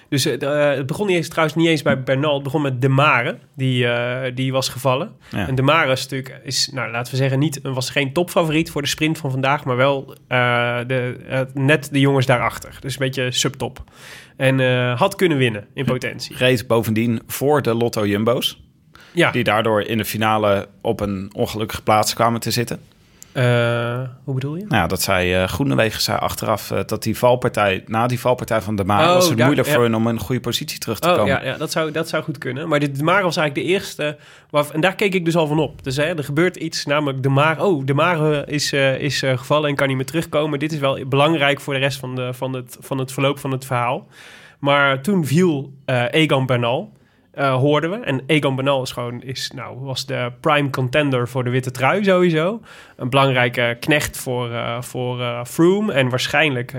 Dus 0.09 0.25
eh, 0.27 0.39
de- 0.39 0.47
het 0.47 0.87
begon 0.87 1.07
niet 1.07 1.17
eens, 1.17 1.29
trouwens 1.29 1.57
niet 1.59 1.67
eens 1.69 1.83
bij 1.83 2.03
Bernal. 2.03 2.35
Het 2.35 2.43
begon 2.43 2.63
met 2.63 2.81
De 2.81 2.89
Mare, 2.89 3.39
die, 3.57 3.87
eh, 3.87 4.33
die 4.35 4.53
was 4.53 4.69
gevallen. 4.69 5.13
Ja. 5.31 5.49
En 5.49 5.55
De 5.55 5.63
Mare 5.63 5.93
is 5.93 6.03
natuurlijk, 6.03 6.41
is, 6.45 6.69
nou, 6.73 6.91
laten 6.91 7.11
we 7.13 7.19
zeggen, 7.19 7.39
niet, 7.39 7.61
was 7.63 7.91
geen 7.91 8.13
topfavoriet 8.13 8.71
voor 8.71 8.83
de 8.83 8.89
sprint 8.89 9.19
van 9.19 9.31
vandaag. 9.31 9.65
Maar 9.65 9.77
wel 9.77 10.15
eh, 10.29 10.79
de, 10.87 11.17
eh, 11.29 11.41
net 11.55 11.89
de 11.93 12.01
jongens 12.01 12.27
daarachter. 12.27 12.77
Dus 12.81 12.93
een 12.93 12.99
beetje 12.99 13.31
subtop. 13.33 13.83
En 14.37 14.61
eh, 14.61 14.99
had 14.99 15.15
kunnen 15.15 15.39
winnen 15.39 15.67
in 15.75 15.85
potentie. 15.85 16.37
reed 16.37 16.67
bovendien 16.67 17.21
voor 17.27 17.63
de 17.63 17.75
Lotto 17.75 18.07
Jumbo's. 18.07 18.63
Ja, 19.13 19.31
Die 19.31 19.45
daardoor 19.45 19.83
in 19.83 19.99
de 19.99 20.05
finale 20.05 20.69
op 20.83 21.01
een 21.01 21.31
ongelukkige 21.35 21.83
plaats 21.83 22.15
kwamen 22.15 22.41
te 22.41 22.51
zitten. 22.51 22.81
Eh, 23.39 24.01
hoe 24.25 24.35
bedoel 24.35 24.57
je? 24.57 24.63
Nou 24.65 24.75
ja, 24.83 24.87
dat 24.87 25.03
zei 25.03 25.35
eh 25.35 25.49
Groenewegen 25.49 26.01
zei 26.01 26.19
achteraf 26.19 26.71
eh, 26.71 26.81
dat 26.87 27.03
die 27.03 27.19
valpartij, 27.19 27.83
na 27.87 28.07
die 28.07 28.21
valpartij 28.21 28.61
van 28.61 28.77
de 28.77 28.85
Maan, 28.85 29.09
Oh, 29.09 29.15
was 29.15 29.29
het 29.29 29.37
daar- 29.37 29.47
moeilijk 29.47 29.69
ja. 29.69 29.75
voor 29.75 29.83
hen 29.85 29.95
om 29.95 30.09
in 30.09 30.15
een 30.15 30.21
goede 30.21 30.41
positie 30.41 30.79
terug 30.79 30.99
te 30.99 31.09
Oh 31.09 31.15
komen. 31.15 31.33
ja, 31.33 31.45
ja 31.45 31.57
dat, 31.57 31.73
zou, 31.73 31.91
dat 31.91 32.09
zou 32.09 32.23
goed 32.23 32.39
kunnen. 32.39 32.69
Maar 32.69 32.81
de, 32.81 32.91
de 32.93 33.03
Mare 33.03 33.23
was 33.23 33.37
eigenlijk 33.37 33.67
de 33.69 33.73
eerste. 33.75 34.17
Waar, 34.51 34.71
en 34.73 34.81
daar 34.81 34.95
keek 34.95 35.15
ik 35.15 35.25
dus 35.25 35.37
al 35.37 35.47
van 35.47 35.59
op. 35.59 35.85
Dus 35.85 35.97
hè, 35.97 36.03
er 36.17 36.25
gebeurt 36.25 36.57
iets, 36.57 36.85
namelijk 36.87 37.23
de 37.23 37.29
Mare. 37.29 37.65
Oh, 37.65 37.87
de 37.87 37.95
Mare 37.95 38.45
is, 38.47 38.73
is 38.99 39.23
gevallen 39.27 39.69
en 39.69 39.75
kan 39.77 39.87
niet 39.89 39.97
meer 39.97 40.07
terugkomen. 40.07 40.59
Dit 40.59 40.73
is 40.73 40.79
wel 40.79 40.99
belangrijk 41.07 41.61
voor 41.61 41.75
de 41.75 41.81
rest 41.81 41.99
van, 41.99 42.15
de, 42.15 42.33
van, 42.35 42.53
het, 42.53 42.77
van 42.81 42.99
het 42.99 43.13
verloop 43.13 43.39
van 43.39 43.51
het 43.51 43.65
verhaal. 43.65 44.07
Maar 44.59 45.01
toen 45.03 45.27
viel 45.27 45.73
Egan 46.11 46.47
Bernal. 46.47 46.93
Eh, 47.39 47.55
hoorden 47.55 47.91
we. 47.91 47.97
En 47.97 48.23
Egan 48.27 48.55
Bernal 48.55 48.83
is 48.83 48.93
gewoon, 48.93 49.23
is, 49.23 49.51
nou, 49.55 49.79
was 49.79 50.07
de 50.07 50.33
prime 50.41 50.71
contender 50.71 51.29
voor 51.29 51.45
de 51.45 51.51
witte 51.51 51.71
trui 51.71 52.05
sowieso. 52.05 52.61
Een 52.97 53.11
belangrijke 53.11 53.77
knecht 53.81 54.17
voor, 54.17 54.53
eh 54.53 54.83
voor 54.83 55.21
eh, 55.21 55.45
Froome. 55.45 55.93
En 55.93 56.09
waarschijnlijk, 56.09 56.75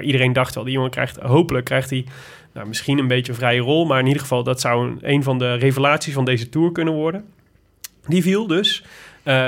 iedereen 0.00 0.32
dacht 0.32 0.54
wel, 0.54 0.64
die 0.64 0.72
jongen 0.72 0.90
krijgt, 0.90 1.16
hopelijk 1.16 1.64
krijgt 1.64 1.90
hij 1.90 2.06
nou, 2.52 2.68
misschien 2.68 2.98
een 2.98 3.06
beetje 3.06 3.32
een 3.32 3.38
vrije 3.38 3.60
rol. 3.60 3.86
Maar 3.86 4.00
in 4.00 4.06
ieder 4.06 4.22
geval, 4.22 4.42
dat 4.42 4.60
zou 4.60 4.88
een, 4.88 4.98
een 5.02 5.22
van 5.22 5.38
de 5.38 5.54
revelaties 5.54 6.14
van 6.14 6.24
deze 6.24 6.48
Tour 6.48 6.72
kunnen 6.72 6.94
worden. 6.94 7.24
Die 8.06 8.22
viel 8.22 8.46
dus. 8.46 8.84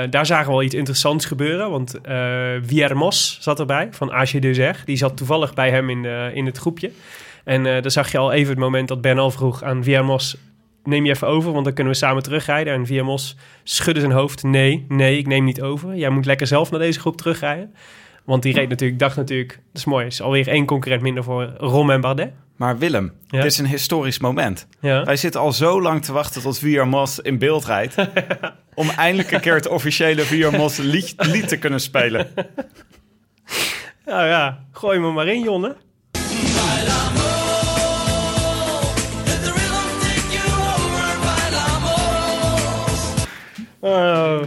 Daar 0.09 0.25
zagen 0.25 0.45
we 0.45 0.51
wel 0.51 0.63
iets 0.63 0.75
interessants 0.75 1.25
gebeuren. 1.25 1.69
Want 1.69 2.01
eh 2.01 2.49
Viermos 2.61 3.37
zat 3.39 3.59
erbij, 3.59 3.87
van 3.91 4.11
AG 4.11 4.31
Dezer. 4.31 4.81
Die 4.85 4.97
zat 4.97 5.17
toevallig 5.17 5.53
bij 5.53 5.69
hem 5.69 5.89
in, 5.89 6.01
de, 6.01 6.31
in 6.33 6.45
het 6.45 6.57
groepje. 6.57 6.91
En 7.43 7.65
eh 7.65 7.81
daar 7.81 7.91
zag 7.91 8.11
je 8.11 8.17
al 8.17 8.31
even 8.31 8.49
het 8.49 8.59
moment 8.59 8.87
dat 8.87 9.01
Bernal 9.01 9.31
vroeg 9.31 9.63
aan 9.63 9.83
Viermos... 9.83 10.37
neem 10.83 11.05
je 11.05 11.11
even 11.11 11.27
over, 11.27 11.51
want 11.51 11.65
dan 11.65 11.73
kunnen 11.73 11.93
we 11.93 11.99
samen 11.99 12.23
terugrijden. 12.23 12.73
En 12.73 12.85
Viermos 12.85 13.37
schudde 13.63 13.99
zijn 13.99 14.11
hoofd. 14.11 14.43
Nee, 14.43 14.85
nee, 14.87 15.17
ik 15.17 15.27
neem 15.27 15.43
niet 15.43 15.61
over. 15.61 15.95
Jij 15.95 16.09
moet 16.09 16.25
lekker 16.25 16.47
zelf 16.47 16.71
naar 16.71 16.79
deze 16.79 16.99
groep 16.99 17.17
terugrijden. 17.17 17.73
Want 18.25 18.43
die 18.43 18.53
reed 18.53 18.69
natuurlijk, 18.69 18.99
dacht 18.99 19.15
natuurlijk... 19.15 19.51
Dat 19.51 19.61
is 19.73 19.85
mooi, 19.85 20.05
is 20.05 20.21
alweer 20.21 20.47
één 20.47 20.65
concurrent 20.65 21.01
minder 21.01 21.23
voor 21.23 21.53
Rom 21.57 21.89
en 21.89 22.01
Bardet. 22.01 22.31
Maar 22.57 22.77
Willem, 22.77 23.13
Ja. 23.27 23.41
dit 23.41 23.51
is 23.51 23.57
een 23.57 23.65
historisch 23.67 24.19
moment. 24.19 24.67
Ja. 24.81 25.03
Wij 25.03 25.15
zitten 25.15 25.41
al 25.41 25.51
zo 25.51 25.81
lang 25.81 26.03
te 26.05 26.11
wachten 26.13 26.41
tot 26.41 26.57
Viermos 26.59 27.19
in 27.19 27.37
beeld 27.37 27.65
rijdt. 27.65 27.95
om 28.73 28.89
eindelijk 28.89 29.31
een 29.31 29.39
keer 29.41 29.53
het 29.55 29.67
officiële 29.67 30.21
Viermos 30.21 30.77
lied, 30.77 31.13
lied 31.17 31.47
te 31.47 31.57
kunnen 31.57 31.79
spelen. 31.79 32.27
Nou 34.05 34.27
ja, 34.27 34.65
gooi 34.71 34.99
me 34.99 35.11
maar 35.11 35.27
in, 35.27 35.39
Jonne. 35.41 35.75
Oh, 43.81 44.41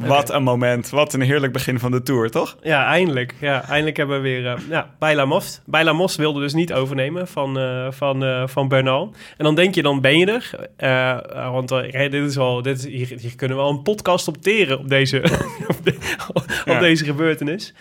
Wat 0.00 0.30
een 0.30 0.42
moment. 0.42 0.90
Wat 0.90 1.12
een 1.14 1.20
heerlijk 1.20 1.52
begin 1.52 1.78
van 1.78 1.90
de 1.90 2.02
Tour, 2.02 2.30
toch? 2.30 2.56
ja, 2.62 2.86
eindelijk. 2.86 3.34
Ja, 3.40 3.68
eindelijk 3.68 3.96
hebben 3.96 4.16
we 4.16 4.22
weer... 4.22 4.46
eh 4.46 4.54
ja, 4.68 4.94
Bijla 4.98 5.24
Most. 5.24 5.62
Bijla 5.66 5.92
Most 5.92 6.16
wilde 6.16 6.40
dus 6.40 6.54
niet 6.54 6.72
overnemen 6.72 7.28
van, 7.28 7.58
eh, 7.58 7.86
van, 7.90 8.24
eh, 8.24 8.46
van 8.46 8.68
Bernal. 8.68 9.14
En 9.36 9.44
dan 9.44 9.54
denk 9.54 9.74
je, 9.74 9.82
dan 9.82 10.00
ben 10.00 10.18
je 10.18 10.26
er. 10.26 10.50
Eh, 10.76 11.10
eh, 11.10 11.50
want 11.50 11.70
eh, 11.70 11.92
hè, 11.92 12.08
dit 12.08 12.24
is 12.30 12.38
al, 12.38 12.62
dit 12.62 12.78
is, 12.78 12.84
hier, 12.86 13.18
hier 13.20 13.36
kunnen 13.36 13.56
we 13.56 13.62
al 13.62 13.70
een 13.70 13.82
podcast 13.82 14.28
opteren 14.28 14.78
op 14.78 14.88
deze, 14.88 15.16
op, 15.68 15.84
de- 15.84 16.16
op 16.34 16.44
Ja. 16.64 16.78
deze 16.80 17.04
gebeurtenis. 17.04 17.74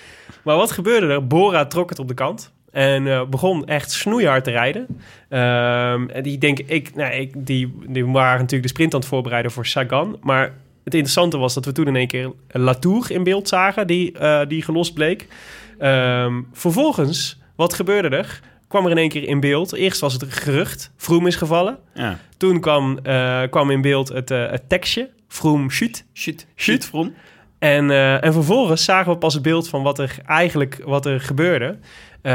Maar 0.44 0.56
wat 0.56 0.72
gebeurde 0.72 1.08
er? 1.08 1.28
Bora 1.28 1.66
trok 1.66 1.90
het 1.90 2.00
op 2.00 2.08
de 2.08 2.14
kant. 2.14 2.54
En 2.76 3.08
eh, 3.08 3.26
begon 3.26 3.66
echt 3.66 3.92
snoeihard 3.92 4.44
te 4.44 4.52
rijden. 4.52 4.88
Ehm, 5.30 6.10
en 6.10 6.24
die 6.24 6.38
denk 6.38 6.60
ik, 6.60 6.96
nou, 6.96 7.14
ik 7.14 7.46
die, 7.46 7.76
die 7.88 8.06
waren 8.06 8.40
natuurlijk 8.40 8.64
de 8.64 8.70
sprint 8.70 8.94
aan 8.94 9.00
het 9.00 9.10
voorbereiden 9.10 9.52
voor 9.52 9.66
Sagan. 9.66 10.18
Maar 10.22 10.44
het 10.84 10.94
interessante 10.94 11.38
was 11.38 11.54
dat 11.54 11.66
we 11.66 11.72
toen 11.72 11.88
in 11.88 11.96
één 11.96 12.08
keer 12.08 12.32
Latour 12.48 13.12
in 13.12 13.24
beeld 13.24 13.48
zagen, 13.48 13.88
die, 13.88 14.12
eh, 14.12 14.48
die 14.48 14.62
gelost 14.62 14.94
bleek. 14.94 15.28
Ehm, 15.80 16.42
vervolgens, 16.54 17.40
wat 17.56 17.74
gebeurde 17.74 18.18
er? 18.18 18.40
Kwam 18.68 18.86
er 18.86 18.92
in 18.92 18.98
één 18.98 19.10
keer 19.10 19.28
in 19.28 19.40
beeld. 19.40 19.74
Eerst 19.74 20.00
was 20.00 20.14
het 20.14 20.26
gerucht, 20.30 20.92
Vroom 20.98 21.28
is 21.28 21.36
gevallen. 21.36 21.78
Ja. 21.94 22.20
Toen 22.38 22.60
kwam, 22.60 23.00
eh, 23.04 23.42
kwam 23.50 23.72
in 23.72 23.82
beeld 23.82 24.10
het, 24.10 24.30
het 24.30 24.70
tekstje, 24.70 25.10
Vroom 25.28 25.72
shoot. 25.72 26.04
Shit. 26.14 26.48
Shit, 26.56 26.86
Vroom. 26.86 27.14
En, 27.60 27.92
en 28.22 28.34
vervolgens 28.34 28.84
zagen 28.84 29.12
we 29.12 29.18
pas 29.18 29.34
het 29.34 29.44
beeld 29.44 29.70
van 29.70 29.84
wat 29.84 30.00
er 30.00 30.18
eigenlijk 30.26 30.82
wat 30.86 31.06
er 31.06 31.22
gebeurde. 31.22 31.78
Eh, 32.26 32.32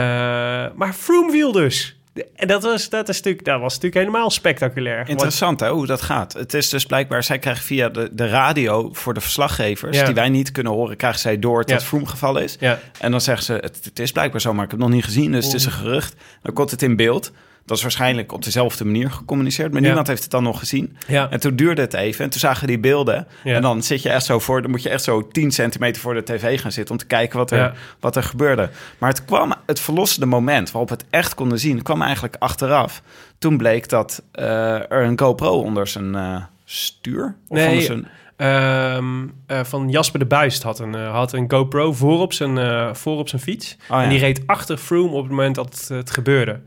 maar 0.74 0.92
Froome 0.92 1.30
viel 1.30 1.52
dus. 1.52 1.94
En 2.36 2.48
dat 2.48 2.62
was, 2.62 2.88
dat, 2.88 3.08
is 3.08 3.16
natuurlijk, 3.16 3.44
dat 3.44 3.60
was 3.60 3.74
natuurlijk 3.74 4.04
helemaal 4.06 4.30
spectaculair. 4.30 5.08
Interessant 5.08 5.60
hè, 5.60 5.70
hoe 5.70 5.86
dat 5.86 6.02
gaat. 6.02 6.32
Het 6.32 6.54
is 6.54 6.68
dus 6.68 6.86
blijkbaar, 6.86 7.24
zij 7.24 7.38
krijgen 7.38 7.64
via 7.64 7.88
de, 7.88 8.08
de 8.12 8.28
radio 8.28 8.88
voor 8.92 9.14
de 9.14 9.20
verslaggevers, 9.20 9.96
Ja. 9.98 10.04
die 10.04 10.14
wij 10.14 10.28
niet 10.28 10.52
kunnen 10.52 10.72
horen, 10.72 10.96
krijgen 10.96 11.20
zij 11.20 11.38
door 11.38 11.64
dat 11.64 11.80
Ja. 11.80 11.86
Vroom 11.86 12.06
gevallen 12.06 12.42
is. 12.42 12.56
ja, 12.60 12.78
En 13.00 13.10
dan 13.10 13.20
zeggen 13.20 13.44
ze, 13.44 13.52
het, 13.52 13.80
het 13.84 13.98
is 13.98 14.12
blijkbaar 14.12 14.40
zo, 14.40 14.52
maar 14.54 14.64
ik 14.64 14.70
heb 14.70 14.78
het 14.80 14.88
nog 14.88 14.96
niet 14.96 15.04
gezien, 15.06 15.32
dus 15.32 15.44
het 15.44 15.54
is 15.54 15.64
een 15.64 15.72
gerucht. 15.72 16.14
Dan 16.42 16.52
komt 16.54 16.70
het 16.70 16.82
in 16.82 16.96
beeld. 16.96 17.32
Dat 17.70 17.78
is 17.78 17.84
waarschijnlijk 17.84 18.32
op 18.32 18.44
dezelfde 18.44 18.84
manier 18.84 19.10
gecommuniceerd, 19.10 19.72
maar 19.72 19.80
Ja. 19.80 19.86
niemand 19.86 20.06
heeft 20.06 20.22
het 20.22 20.30
dan 20.30 20.42
nog 20.42 20.58
gezien. 20.58 20.96
Ja. 21.06 21.30
En 21.30 21.40
toen 21.40 21.56
duurde 21.56 21.80
het 21.80 21.94
even 21.94 22.24
en 22.24 22.30
toen 22.30 22.40
zagen 22.40 22.66
die 22.66 22.78
beelden. 22.78 23.26
Ja. 23.44 23.54
En 23.54 23.62
dan 23.62 23.82
zit 23.82 24.02
je 24.02 24.08
echt 24.08 24.24
zo 24.24 24.38
voor, 24.38 24.62
dan 24.62 24.70
moet 24.70 24.82
je 24.82 24.88
echt 24.88 25.02
zo 25.02 25.28
10 25.28 25.50
centimeter 25.50 26.02
voor 26.02 26.14
de 26.14 26.22
tv 26.22 26.60
gaan 26.60 26.72
zitten 26.72 26.94
om 26.94 27.00
te 27.00 27.06
kijken 27.06 27.38
wat 27.38 27.50
er, 27.50 27.74
wat 28.00 28.16
er 28.16 28.22
gebeurde. 28.22 28.70
Maar 28.98 29.08
het 29.08 29.24
kwam, 29.24 29.54
het 29.66 29.80
verlossende 29.80 30.26
moment 30.26 30.70
waarop 30.70 30.88
we 30.90 30.94
het 30.94 31.04
echt 31.10 31.34
konden 31.34 31.58
zien, 31.58 31.82
kwam 31.82 32.02
eigenlijk 32.02 32.36
achteraf. 32.38 33.02
Toen 33.38 33.56
bleek 33.56 33.88
dat 33.88 34.22
eh, 34.32 34.74
er 34.74 35.02
een 35.04 35.18
GoPro 35.18 35.60
onder 35.60 35.86
zijn 35.86 36.14
eh, 36.14 36.36
stuur. 36.64 37.36
Of 37.48 37.56
Nee, 37.56 37.68
onder 37.68 37.82
zijn, 37.82 38.08
Ehm, 38.36 39.26
eh, 39.46 39.60
van 39.64 39.88
Jasper 39.88 40.18
de 40.18 40.26
Buist 40.26 40.62
had 40.62 40.78
een, 40.78 40.94
had 40.94 41.32
een 41.32 41.50
GoPro 41.50 41.92
voor 41.92 42.20
op 42.20 42.32
zijn, 42.32 42.96
voor 42.96 43.18
op 43.18 43.28
zijn 43.28 43.42
fiets. 43.42 43.76
Oh, 43.82 43.96
ja. 43.96 44.02
En 44.02 44.08
die 44.08 44.18
reed 44.18 44.42
achter 44.46 44.76
Froome 44.76 45.12
op 45.14 45.22
het 45.22 45.30
moment 45.30 45.54
dat 45.54 45.74
het, 45.74 45.88
het 45.88 46.10
gebeurde. 46.10 46.60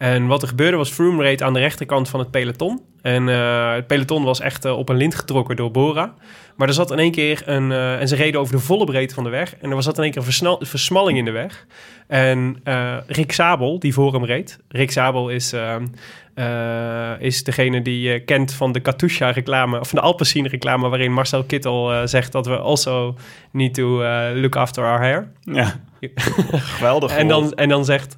En 0.00 0.26
wat 0.26 0.42
er 0.42 0.48
gebeurde 0.48 0.76
was, 0.76 0.90
Froome 0.90 1.22
reed 1.22 1.42
aan 1.42 1.52
de 1.52 1.58
rechterkant 1.58 2.08
van 2.08 2.20
het 2.20 2.30
peloton. 2.30 2.80
En 3.02 3.28
eh, 3.28 3.72
het 3.72 3.86
peloton 3.86 4.24
was 4.24 4.40
echt 4.40 4.64
eh, 4.64 4.78
op 4.78 4.88
een 4.88 4.96
lint 4.96 5.14
getrokken 5.14 5.56
door 5.56 5.70
Bora. 5.70 6.14
Maar 6.56 6.68
er 6.68 6.74
zat 6.74 6.90
in 6.90 6.98
één 6.98 7.10
keer 7.10 7.42
een... 7.44 7.72
eh, 7.72 8.00
en 8.00 8.08
ze 8.08 8.16
reden 8.16 8.40
over 8.40 8.54
de 8.54 8.60
volle 8.60 8.84
breedte 8.84 9.14
van 9.14 9.24
de 9.24 9.30
weg. 9.30 9.56
En 9.56 9.68
er 9.68 9.74
was 9.74 9.84
zat 9.84 9.96
in 9.96 10.02
één 10.02 10.12
keer 10.12 10.22
een 10.26 10.66
versmalling 10.66 11.18
in 11.18 11.24
de 11.24 11.30
weg. 11.30 11.66
En 12.06 12.62
Rick 13.06 13.32
Sabel, 13.32 13.78
die 13.78 13.94
voor 13.94 14.12
hem 14.12 14.24
reed. 14.24 14.58
Rick 14.68 14.90
Sabel 14.90 15.28
is, 15.28 15.52
ehm, 15.52 15.86
eh, 16.34 17.12
is 17.18 17.44
degene 17.44 17.82
die 17.82 18.00
je 18.00 18.20
kent 18.24 18.52
van 18.52 18.72
de 18.72 18.80
Katusha 18.80 19.30
reclame... 19.30 19.80
of 19.80 19.88
van 19.88 19.98
de 19.98 20.04
Alpecin 20.04 20.46
reclame... 20.46 20.88
waarin 20.88 21.12
Marcel 21.12 21.44
Kittel 21.44 22.08
zegt 22.08 22.32
dat 22.32 22.46
we 22.46 22.56
also 22.58 23.16
need 23.52 23.74
to 23.74 24.02
look 24.34 24.56
after 24.56 24.84
our 24.84 25.00
hair. 25.00 25.32
ja, 25.40 25.80
geweldig. 26.76 27.16
En 27.16 27.28
dan, 27.28 27.52
en 27.52 27.68
dan 27.68 27.84
zegt 27.84 28.14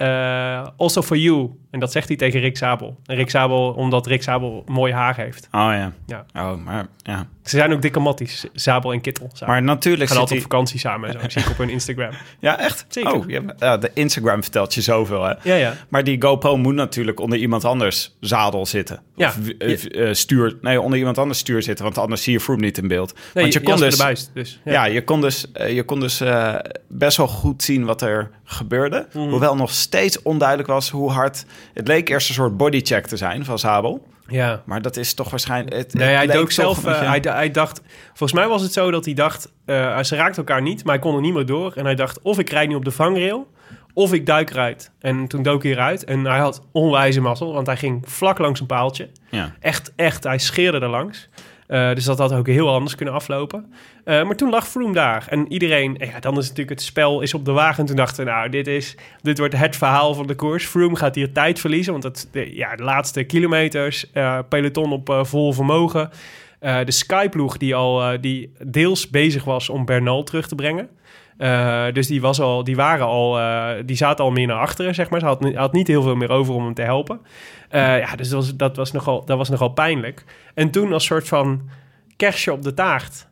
eh, 0.00 0.66
also 0.76 1.02
for 1.02 1.16
you. 1.16 1.50
En 1.70 1.80
dat 1.80 1.92
zegt 1.92 2.08
hij 2.08 2.16
tegen 2.16 2.40
Rick 2.40 2.56
Sabel. 2.56 2.98
En 3.04 3.16
Rick 3.16 3.30
Sabel, 3.30 3.70
omdat 3.72 4.06
Rick 4.06 4.22
Sabel 4.22 4.62
mooi 4.66 4.92
haar 4.92 5.16
heeft. 5.16 5.48
Oh 5.52 5.60
ja. 5.60 5.92
Ja. 6.06 6.24
Oh, 6.34 6.64
maar 6.64 6.86
ja. 7.02 7.26
Ze 7.44 7.56
zijn 7.56 7.72
ook 7.72 7.82
dikke 7.82 8.00
matties, 8.00 8.46
Sabel 8.54 8.92
en 8.92 9.00
Kittel. 9.00 9.30
samen. 9.32 9.54
Maar 9.54 9.62
natuurlijk 9.62 10.10
gaan 10.10 10.18
altijd 10.18 10.44
op 10.44 10.50
vakantie 10.50 10.78
samen 10.78 11.08
en 11.08 11.20
zo. 11.20 11.28
zie 11.28 11.42
ik 11.42 11.48
op 11.50 11.58
hun 11.58 11.70
Instagram. 11.70 12.10
Ja, 12.40 12.58
echt? 12.58 12.84
Zeker. 12.88 13.12
Oh, 13.12 13.28
ja, 13.28 13.42
ja, 13.58 13.76
de 13.76 13.90
Instagram 13.94 14.42
vertelt 14.42 14.74
je 14.74 14.80
zoveel, 14.80 15.24
hè? 15.24 15.34
Ja, 15.42 15.54
ja. 15.54 15.74
Maar 15.88 16.04
die 16.04 16.22
GoPro 16.22 16.56
moet 16.56 16.74
natuurlijk 16.74 17.20
onder 17.20 17.38
iemand 17.38 17.64
anders 17.64 18.16
zadel 18.20 18.66
zitten. 18.66 19.02
Ja. 19.16 19.32
Of 19.58 19.86
stuur, 20.16 20.58
nee, 20.60 20.80
onder 20.80 20.98
iemand 20.98 21.18
anders 21.18 21.38
stuur 21.38 21.62
zitten, 21.62 21.84
want 21.84 21.98
anders 21.98 22.22
zie 22.22 22.32
je 22.32 22.40
Froome 22.40 22.62
niet 22.62 22.78
in 22.78 22.88
beeld. 22.88 23.14
Nee, 23.14 23.22
want 23.32 23.52
je 23.52 23.60
kon 23.60 23.76
dus, 23.76 24.30
dus. 24.32 24.60
ja. 24.64 24.84
je 24.84 25.04
kon 25.04 25.20
dus, 25.20 25.46
je 25.52 25.82
kon 25.82 26.00
dus 26.00 26.22
best 26.88 27.16
wel 27.16 27.28
goed 27.28 27.62
zien 27.62 27.84
wat 27.84 28.02
er 28.02 28.30
gebeurde. 28.44 29.06
Mhm. 29.12 29.28
Hoewel 29.28 29.56
nog 29.56 29.70
steeds 29.70 29.89
onduidelijk 30.22 30.68
was 30.68 30.90
hoe 30.90 31.10
hard... 31.10 31.44
Het 31.74 31.88
leek 31.88 32.08
eerst 32.08 32.28
een 32.28 32.34
soort 32.34 32.56
bodycheck 32.56 33.06
te 33.06 33.16
zijn 33.16 33.44
van 33.44 33.58
Zabel. 33.58 34.06
ja. 34.26 34.62
Maar 34.66 34.82
dat 34.82 34.96
is 34.96 35.14
toch 35.14 35.30
waarschijnlijk... 35.30 35.76
Het, 35.76 35.94
Nee, 35.94 36.08
het 36.08 36.16
hij 36.16 36.26
dook 36.26 36.50
zelf. 36.50 36.84
eh, 36.84 36.98
hij, 37.08 37.20
hij 37.22 37.50
dacht. 37.50 37.80
Volgens 38.06 38.32
mij 38.32 38.48
was 38.48 38.62
het 38.62 38.72
zo 38.72 38.90
dat 38.90 39.04
hij 39.04 39.14
dacht. 39.14 39.52
eh, 39.64 40.02
ze 40.02 40.16
raakten 40.16 40.36
elkaar 40.46 40.62
niet, 40.62 40.84
maar 40.84 40.94
hij 40.94 41.02
kon 41.02 41.14
er 41.14 41.20
niet 41.20 41.34
meer 41.34 41.46
door. 41.46 41.72
En 41.76 41.84
hij 41.84 41.94
dacht: 41.94 42.20
of 42.22 42.38
ik 42.38 42.50
rijd 42.50 42.68
nu 42.68 42.74
op 42.74 42.84
de 42.84 42.90
vangrail. 42.90 43.50
Of 43.94 44.12
ik 44.12 44.26
duik 44.26 44.50
eruit. 44.50 44.90
En 44.98 45.26
toen 45.26 45.42
dook 45.42 45.62
hij 45.62 45.72
eruit. 45.72 46.04
En 46.04 46.24
hij 46.24 46.38
had 46.38 46.62
onwijze 46.72 47.20
mazzel, 47.20 47.52
want 47.52 47.66
hij 47.66 47.76
ging 47.76 48.02
vlak 48.08 48.38
langs 48.38 48.60
een 48.60 48.66
paaltje. 48.66 49.08
ja. 49.30 49.54
Echt, 49.60 49.92
echt. 49.96 50.24
Hij 50.24 50.38
scheerde 50.38 50.78
er 50.80 50.88
langs. 50.88 51.28
Eh, 51.70 51.94
dus 51.94 52.04
dat 52.04 52.18
had 52.18 52.32
ook 52.32 52.46
heel 52.46 52.74
anders 52.74 52.94
kunnen 52.94 53.14
aflopen. 53.14 53.72
Eh, 54.04 54.24
maar 54.24 54.36
toen 54.36 54.50
lag 54.50 54.68
Froome 54.68 54.92
daar. 54.92 55.26
En 55.28 55.52
iedereen, 55.52 55.96
ja, 55.98 56.20
dan 56.20 56.38
is 56.38 56.42
natuurlijk 56.48 56.70
het 56.70 56.82
spel 56.82 57.20
is 57.20 57.34
op 57.34 57.44
de 57.44 57.52
wagen. 57.52 57.80
En 57.80 57.86
toen 57.86 57.96
dachten 57.96 58.24
we, 58.24 58.30
nou, 58.30 58.48
dit, 58.48 58.66
is, 58.66 58.96
dit 59.22 59.38
wordt 59.38 59.56
het 59.56 59.76
verhaal 59.76 60.14
van 60.14 60.26
de 60.26 60.34
koers. 60.34 60.66
Froome 60.66 60.96
gaat 60.96 61.14
hier 61.14 61.32
tijd 61.32 61.60
verliezen. 61.60 61.92
Want 61.92 62.04
het, 62.04 62.28
de, 62.32 62.56
ja, 62.56 62.76
de 62.76 62.82
laatste 62.82 63.24
kilometers, 63.24 64.12
eh, 64.12 64.38
peloton 64.48 64.92
op 64.92 65.18
vol 65.22 65.52
vermogen. 65.52 66.10
De 66.60 66.92
Skyploeg 66.92 67.56
die 67.56 67.74
al 67.74 68.20
die 68.20 68.52
deels 68.66 69.10
bezig 69.10 69.44
was 69.44 69.68
om 69.68 69.84
Bernal 69.84 70.22
terug 70.22 70.48
te 70.48 70.54
brengen. 70.54 70.88
Eh, 71.40 71.84
dus 71.92 72.06
die, 72.06 72.20
was 72.20 72.40
al, 72.40 72.64
die, 72.64 72.76
waren 72.76 73.06
al, 73.06 73.38
eh, 73.38 73.68
die 73.84 73.96
zaten 73.96 74.24
al 74.24 74.30
meer 74.30 74.46
naar 74.46 74.56
achteren, 74.56 74.94
zeg 74.94 75.10
maar. 75.10 75.20
Ze 75.20 75.26
had, 75.26 75.52
had 75.54 75.72
niet 75.72 75.86
heel 75.86 76.02
veel 76.02 76.16
meer 76.16 76.30
over 76.30 76.54
om 76.54 76.64
hem 76.64 76.74
te 76.74 76.82
helpen. 76.82 77.20
Eh, 77.68 77.98
ja, 77.98 78.16
dus 78.16 78.28
dat 78.28 78.38
was, 78.38 78.56
dat, 78.56 78.76
was 78.76 78.92
nogal, 78.92 79.24
dat 79.24 79.36
was 79.36 79.48
nogal 79.48 79.68
pijnlijk. 79.68 80.24
En 80.54 80.70
toen 80.70 80.92
als 80.92 81.04
soort 81.04 81.28
van 81.28 81.68
kerstje 82.16 82.52
op 82.52 82.62
de 82.62 82.74
taart... 82.74 83.28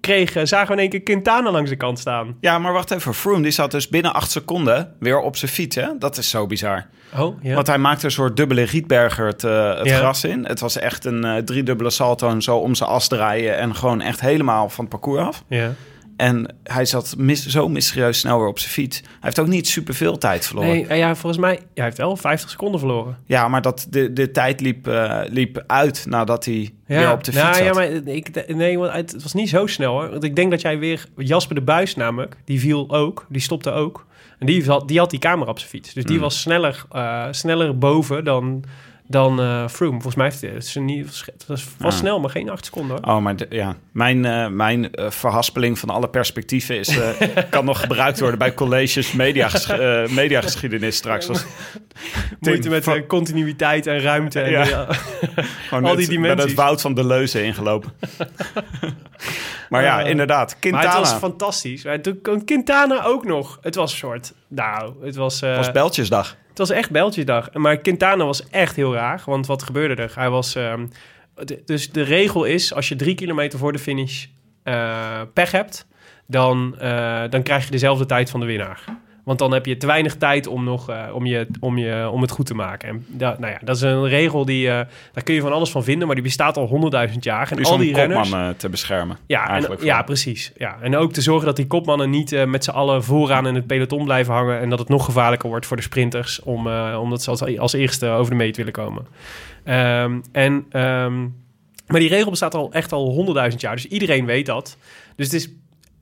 Kregen, 0.00 0.48
zagen 0.48 0.66
we 0.66 0.72
in 0.72 0.78
één 0.78 0.88
keer 0.88 1.02
Quintana 1.02 1.50
langs 1.50 1.70
de 1.70 1.76
kant 1.76 1.98
staan. 1.98 2.36
ja, 2.40 2.58
maar 2.58 2.72
wacht 2.72 2.90
even. 2.90 3.14
Froome 3.14 3.42
die 3.42 3.50
zat 3.50 3.70
dus 3.70 3.88
binnen 3.88 4.14
acht 4.14 4.30
seconden 4.30 4.94
weer 4.98 5.20
op 5.20 5.36
zijn 5.36 5.50
fiets, 5.50 5.76
hè? 5.76 5.86
Dat 5.98 6.16
is 6.16 6.30
zo 6.30 6.46
bizar. 6.46 6.86
Oh, 7.16 7.42
ja. 7.42 7.54
Want 7.54 7.66
hij 7.66 7.78
maakte 7.78 8.04
een 8.04 8.10
soort 8.10 8.36
dubbele 8.36 8.62
Rietberger 8.62 9.26
het, 9.26 9.42
het 9.42 9.86
Ja. 9.86 9.96
gras 9.96 10.24
in. 10.24 10.44
Het 10.46 10.60
was 10.60 10.78
echt 10.78 11.04
een 11.04 11.24
eh, 11.24 11.36
driedubbele 11.36 11.90
salto 11.90 12.28
en 12.28 12.42
zo 12.42 12.56
om 12.56 12.74
zijn 12.74 12.90
as 12.90 13.08
draaien... 13.08 13.56
en 13.58 13.74
gewoon 13.74 14.00
echt 14.00 14.20
helemaal 14.20 14.68
van 14.68 14.84
het 14.84 14.92
parcours 14.92 15.22
af. 15.22 15.44
ja. 15.48 15.72
En 16.18 16.56
hij 16.62 16.84
zat 16.84 17.14
mis, 17.18 17.46
zo 17.46 17.68
mysterieus 17.68 18.18
snel 18.18 18.38
weer 18.38 18.48
op 18.48 18.58
zijn 18.58 18.72
fiets. 18.72 19.00
Hij 19.00 19.10
heeft 19.20 19.38
ook 19.38 19.46
niet 19.46 19.68
superveel 19.68 20.18
tijd 20.18 20.46
verloren. 20.46 20.70
Nee, 20.70 20.86
eh, 20.86 20.98
ja, 20.98 21.14
volgens 21.14 21.40
mij... 21.42 21.58
Hij 21.74 21.84
heeft 21.84 21.96
wel 21.96 22.16
50 22.16 22.50
seconden 22.50 22.80
verloren. 22.80 23.18
Ja, 23.26 23.48
maar 23.48 23.62
dat, 23.62 23.86
de, 23.90 24.12
de 24.12 24.30
tijd 24.30 24.60
liep, 24.60 24.86
eh, 24.86 25.20
liep 25.26 25.64
uit 25.66 26.06
nadat 26.08 26.44
hij 26.44 26.70
weer 26.86 27.12
op 27.12 27.24
de 27.24 27.32
fiets 27.32 27.44
nou, 27.44 27.54
zat. 27.54 27.64
ja, 27.64 27.72
maar 27.72 28.14
ik, 28.14 28.54
nee, 28.54 28.78
want 28.78 28.92
het 28.92 29.22
was 29.22 29.34
niet 29.34 29.48
zo 29.48 29.66
snel 29.66 29.92
hoor. 29.92 30.10
Want 30.10 30.24
ik 30.24 30.36
denk 30.36 30.50
dat 30.50 30.60
jij 30.60 30.78
weer... 30.78 31.06
Jasper 31.16 31.54
de 31.54 31.60
Buis 31.62 31.94
namelijk, 31.94 32.36
die 32.44 32.60
viel 32.60 32.90
ook. 32.90 33.26
Die 33.28 33.42
stopte 33.42 33.70
ook. 33.70 34.06
En 34.38 34.46
die 34.46 34.64
had 34.64 34.88
die, 34.88 34.98
had 34.98 35.10
die 35.10 35.18
camera 35.18 35.50
op 35.50 35.58
zijn 35.58 35.70
fiets. 35.70 35.92
Dus 35.92 36.04
die 36.04 36.12
Hmm. 36.12 36.22
was 36.22 36.40
sneller, 36.40 36.84
eh, 36.90 37.26
sneller 37.30 37.78
boven 37.78 38.24
dan, 38.24 38.64
dan 39.10 39.36
Froome. 39.70 39.92
Volgens 39.92 40.14
mij 40.14 40.26
heeft 40.26 40.40
het 40.40 40.64
is 40.64 40.74
niet, 40.74 41.22
het 41.26 41.44
was, 41.46 41.64
was 41.78 41.92
Ah. 41.94 41.98
snel, 42.00 42.20
maar 42.20 42.30
geen 42.30 42.50
8 42.50 42.64
seconden 42.64 42.98
hoor. 43.04 43.14
Oh, 43.16 43.22
maar 43.22 43.36
de- 43.36 43.46
ja, 43.50 43.76
mijn, 43.92 44.24
eh, 44.24 44.48
mijn 44.48 44.92
eh, 44.92 45.10
verhaspeling 45.10 45.78
van 45.78 45.90
alle 45.90 46.08
perspectieven 46.08 46.78
is, 46.78 46.98
kan 47.50 47.64
nog 47.64 47.80
gebruikt 47.80 48.20
worden 48.20 48.38
bij 48.38 48.54
colleges 48.54 49.12
mediages- 49.12 49.68
eh, 49.68 50.06
mediageschiedenis 50.08 50.96
straks. 50.96 51.28
Als, 51.28 51.44
Moeite 52.40 52.68
met 52.68 52.84
van- 52.84 53.06
continuïteit 53.06 53.86
en 53.86 54.00
ruimte. 54.00 54.40
En, 54.40 54.50
Ja. 54.50 54.86
al 55.70 55.80
net 55.80 55.96
die 55.96 56.08
dimensies. 56.08 56.18
Met 56.36 56.42
het 56.44 56.54
woud 56.54 56.80
van 56.80 56.94
de 56.94 57.04
leuzen 57.06 57.44
ingelopen. 57.44 57.92
maar 59.68 59.82
ja, 59.82 60.00
inderdaad. 60.00 60.48
Maar 60.50 60.60
Quintana 60.60 60.88
het 60.88 60.98
was 60.98 61.12
fantastisch. 61.12 61.84
Toen 62.02 62.18
kon 62.22 62.44
Quintana 62.44 63.04
ook 63.04 63.24
nog. 63.24 63.58
Het 63.62 63.74
was 63.74 63.92
een 63.92 63.98
soort... 63.98 64.32
Nou, 64.48 64.92
het 65.04 65.16
was... 65.16 65.42
eh, 65.42 65.56
was 65.56 65.70
Beltjesdag. 65.72 66.36
Het 66.58 66.68
was 66.68 66.76
echt 66.76 66.90
Bijltjesdag. 66.90 67.52
Maar 67.52 67.76
Quintana 67.76 68.24
was 68.24 68.48
echt 68.48 68.76
heel 68.76 68.94
raar. 68.94 69.22
Want 69.26 69.46
wat 69.46 69.62
gebeurde 69.62 70.02
er? 70.02 70.12
Hij 70.14 70.30
was... 70.30 70.54
ehm, 70.54 70.86
dus 71.64 71.92
de 71.92 72.02
regel 72.02 72.44
is, 72.44 72.74
als 72.74 72.88
je 72.88 72.96
drie 72.96 73.14
kilometer 73.14 73.58
voor 73.58 73.72
de 73.72 73.78
finish 73.78 74.26
eh, 74.62 75.20
pech 75.32 75.50
hebt... 75.50 75.86
Dan, 76.26 76.78
eh, 76.78 77.22
dan 77.30 77.42
krijg 77.42 77.64
je 77.64 77.70
dezelfde 77.70 78.06
tijd 78.06 78.30
van 78.30 78.40
de 78.40 78.46
winnaar. 78.46 78.84
Want 79.28 79.40
dan 79.40 79.52
heb 79.52 79.66
je 79.66 79.76
te 79.76 79.86
weinig 79.86 80.16
tijd 80.16 80.46
om, 80.46 80.64
nog, 80.64 80.90
eh, 80.90 81.02
om, 81.12 81.26
je, 81.26 81.46
om, 81.60 81.78
je, 81.78 82.10
om 82.10 82.20
het 82.20 82.30
goed 82.30 82.46
te 82.46 82.54
maken. 82.54 82.88
En 82.88 83.04
da, 83.08 83.36
nou 83.38 83.52
ja, 83.52 83.58
dat 83.64 83.76
is 83.76 83.82
een 83.82 84.08
regel 84.08 84.44
die... 84.44 84.68
eh, 84.68 84.74
daar 85.12 85.24
kun 85.24 85.34
je 85.34 85.40
van 85.40 85.52
alles 85.52 85.70
van 85.70 85.84
vinden, 85.84 86.06
maar 86.06 86.16
die 86.16 86.24
bestaat 86.24 86.56
al 86.56 86.66
honderdduizend 86.66 87.24
jaar. 87.24 87.52
En 87.52 87.64
al 87.64 87.72
om 87.72 87.80
die 87.80 87.94
renners... 87.94 88.30
kopman 88.30 88.48
eh, 88.48 88.54
te 88.56 88.68
beschermen. 88.68 89.18
Ja, 89.26 89.56
en, 89.56 89.76
ja 89.80 90.02
precies. 90.02 90.52
Ja. 90.56 90.76
En 90.80 90.96
ook 90.96 91.12
te 91.12 91.20
zorgen 91.20 91.46
dat 91.46 91.56
die 91.56 91.66
kopmannen 91.66 92.10
niet 92.10 92.46
met 92.46 92.64
z'n 92.64 92.70
allen 92.70 93.04
vooraan 93.04 93.46
in 93.46 93.54
het 93.54 93.66
peloton 93.66 94.04
blijven 94.04 94.34
hangen. 94.34 94.60
En 94.60 94.70
dat 94.70 94.78
het 94.78 94.88
nog 94.88 95.04
gevaarlijker 95.04 95.48
wordt 95.48 95.66
voor 95.66 95.76
de 95.76 95.82
sprinters. 95.82 96.42
Om, 96.42 96.68
omdat 96.96 97.22
ze 97.22 97.30
als, 97.30 97.58
als 97.58 97.72
eerste 97.72 98.08
over 98.08 98.30
de 98.30 98.36
meet 98.36 98.56
willen 98.56 98.72
komen. 98.72 99.06
Ehm, 99.64 100.20
en, 100.32 100.66
ehm, 100.70 101.20
maar 101.86 102.00
die 102.00 102.08
regel 102.08 102.30
bestaat 102.30 102.54
al 102.54 102.72
echt 102.72 102.92
al 102.92 103.10
honderdduizend 103.10 103.60
jaar. 103.60 103.74
Dus 103.74 103.86
iedereen 103.86 104.26
weet 104.26 104.46
dat. 104.46 104.76
Dus 105.16 105.26
het 105.26 105.34
is 105.34 105.48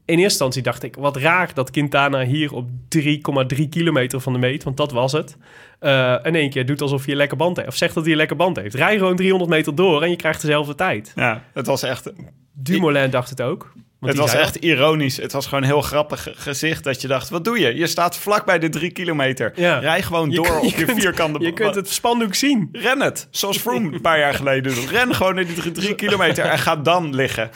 in 0.07 0.15
eerste 0.15 0.23
instantie 0.23 0.63
dacht 0.63 0.83
ik, 0.83 0.95
wat 0.95 1.17
raar 1.17 1.51
dat 1.55 1.71
Quintana 1.71 2.25
hier 2.25 2.53
op 2.53 2.69
3,3 2.99 3.69
kilometer 3.71 4.21
van 4.21 4.33
de 4.33 4.39
meet, 4.39 4.65
want 4.65 4.77
dat 4.77 4.93
was 4.93 5.13
het, 5.13 5.37
eh, 5.79 6.15
in 6.23 6.35
één 6.35 6.51
keer 6.51 6.67
doet 6.67 6.81
alsof 6.81 7.03
hij 7.03 7.11
een 7.11 7.17
lekker 7.19 7.37
band 7.37 7.57
heeft. 7.57 7.69
Of 7.69 7.77
zegt 7.77 7.95
dat 7.95 8.03
hij 8.03 8.13
een 8.13 8.19
lekker 8.19 8.37
band 8.37 8.57
heeft. 8.57 8.75
Rij 8.75 8.97
gewoon 8.99 9.17
300 9.17 9.51
meter 9.51 9.75
door 9.75 10.03
en 10.03 10.11
je 10.11 10.17
krijgt 10.17 10.41
dezelfde 10.41 10.75
tijd. 10.75 11.13
Ja, 11.15 11.43
het 11.53 11.67
was 11.67 11.83
echt... 11.83 12.13
Dumoulin 12.53 13.11
dacht 13.11 13.31
het 13.31 13.43
ook. 13.43 13.73
Want 14.01 14.13
Het 14.13 14.21
was 14.23 14.35
echt 14.35 14.57
ironisch. 14.57 15.17
Het 15.17 15.33
was 15.33 15.45
gewoon 15.47 15.63
een 15.63 15.69
heel 15.69 15.81
grappig 15.81 16.23
ge- 16.23 16.33
gezicht 16.37 16.85
dat 16.85 17.01
je 17.01 17.09
dacht, 17.09 17.29
wat 17.29 17.45
doe 17.45 17.59
je? 17.59 17.75
Je 17.75 17.87
staat 17.87 18.17
vlak 18.17 18.45
bij 18.45 18.59
de 18.59 18.69
drie 18.69 18.91
kilometer. 18.91 19.53
Ja. 19.55 19.79
Rij 19.79 20.03
gewoon 20.03 20.31
Je 20.31 20.37
door 20.37 20.45
kunt- 20.47 20.57
op 20.57 20.71
je 20.71 20.79
je 20.79 20.85
kunt- 20.85 21.01
vierkante... 21.01 21.45
Je 21.45 21.53
kunt 21.53 21.75
het 21.75 21.91
spandoek 21.91 22.35
zien. 22.35 22.69
Ren 22.73 23.01
het, 23.01 23.29
zoals 23.31 23.59
Froome 23.59 23.95
een 23.95 24.01
paar 24.01 24.19
jaar 24.19 24.35
geleden 24.35 24.75
doet. 24.75 24.91
Ren 24.91 25.15
gewoon 25.15 25.35
naar 25.35 25.47
die 25.47 25.55
drie, 25.55 25.73
drie 25.73 25.95
kilometer 25.95 26.45
en 26.45 26.59
ga 26.59 26.77
dan 26.77 27.15
liggen. 27.15 27.51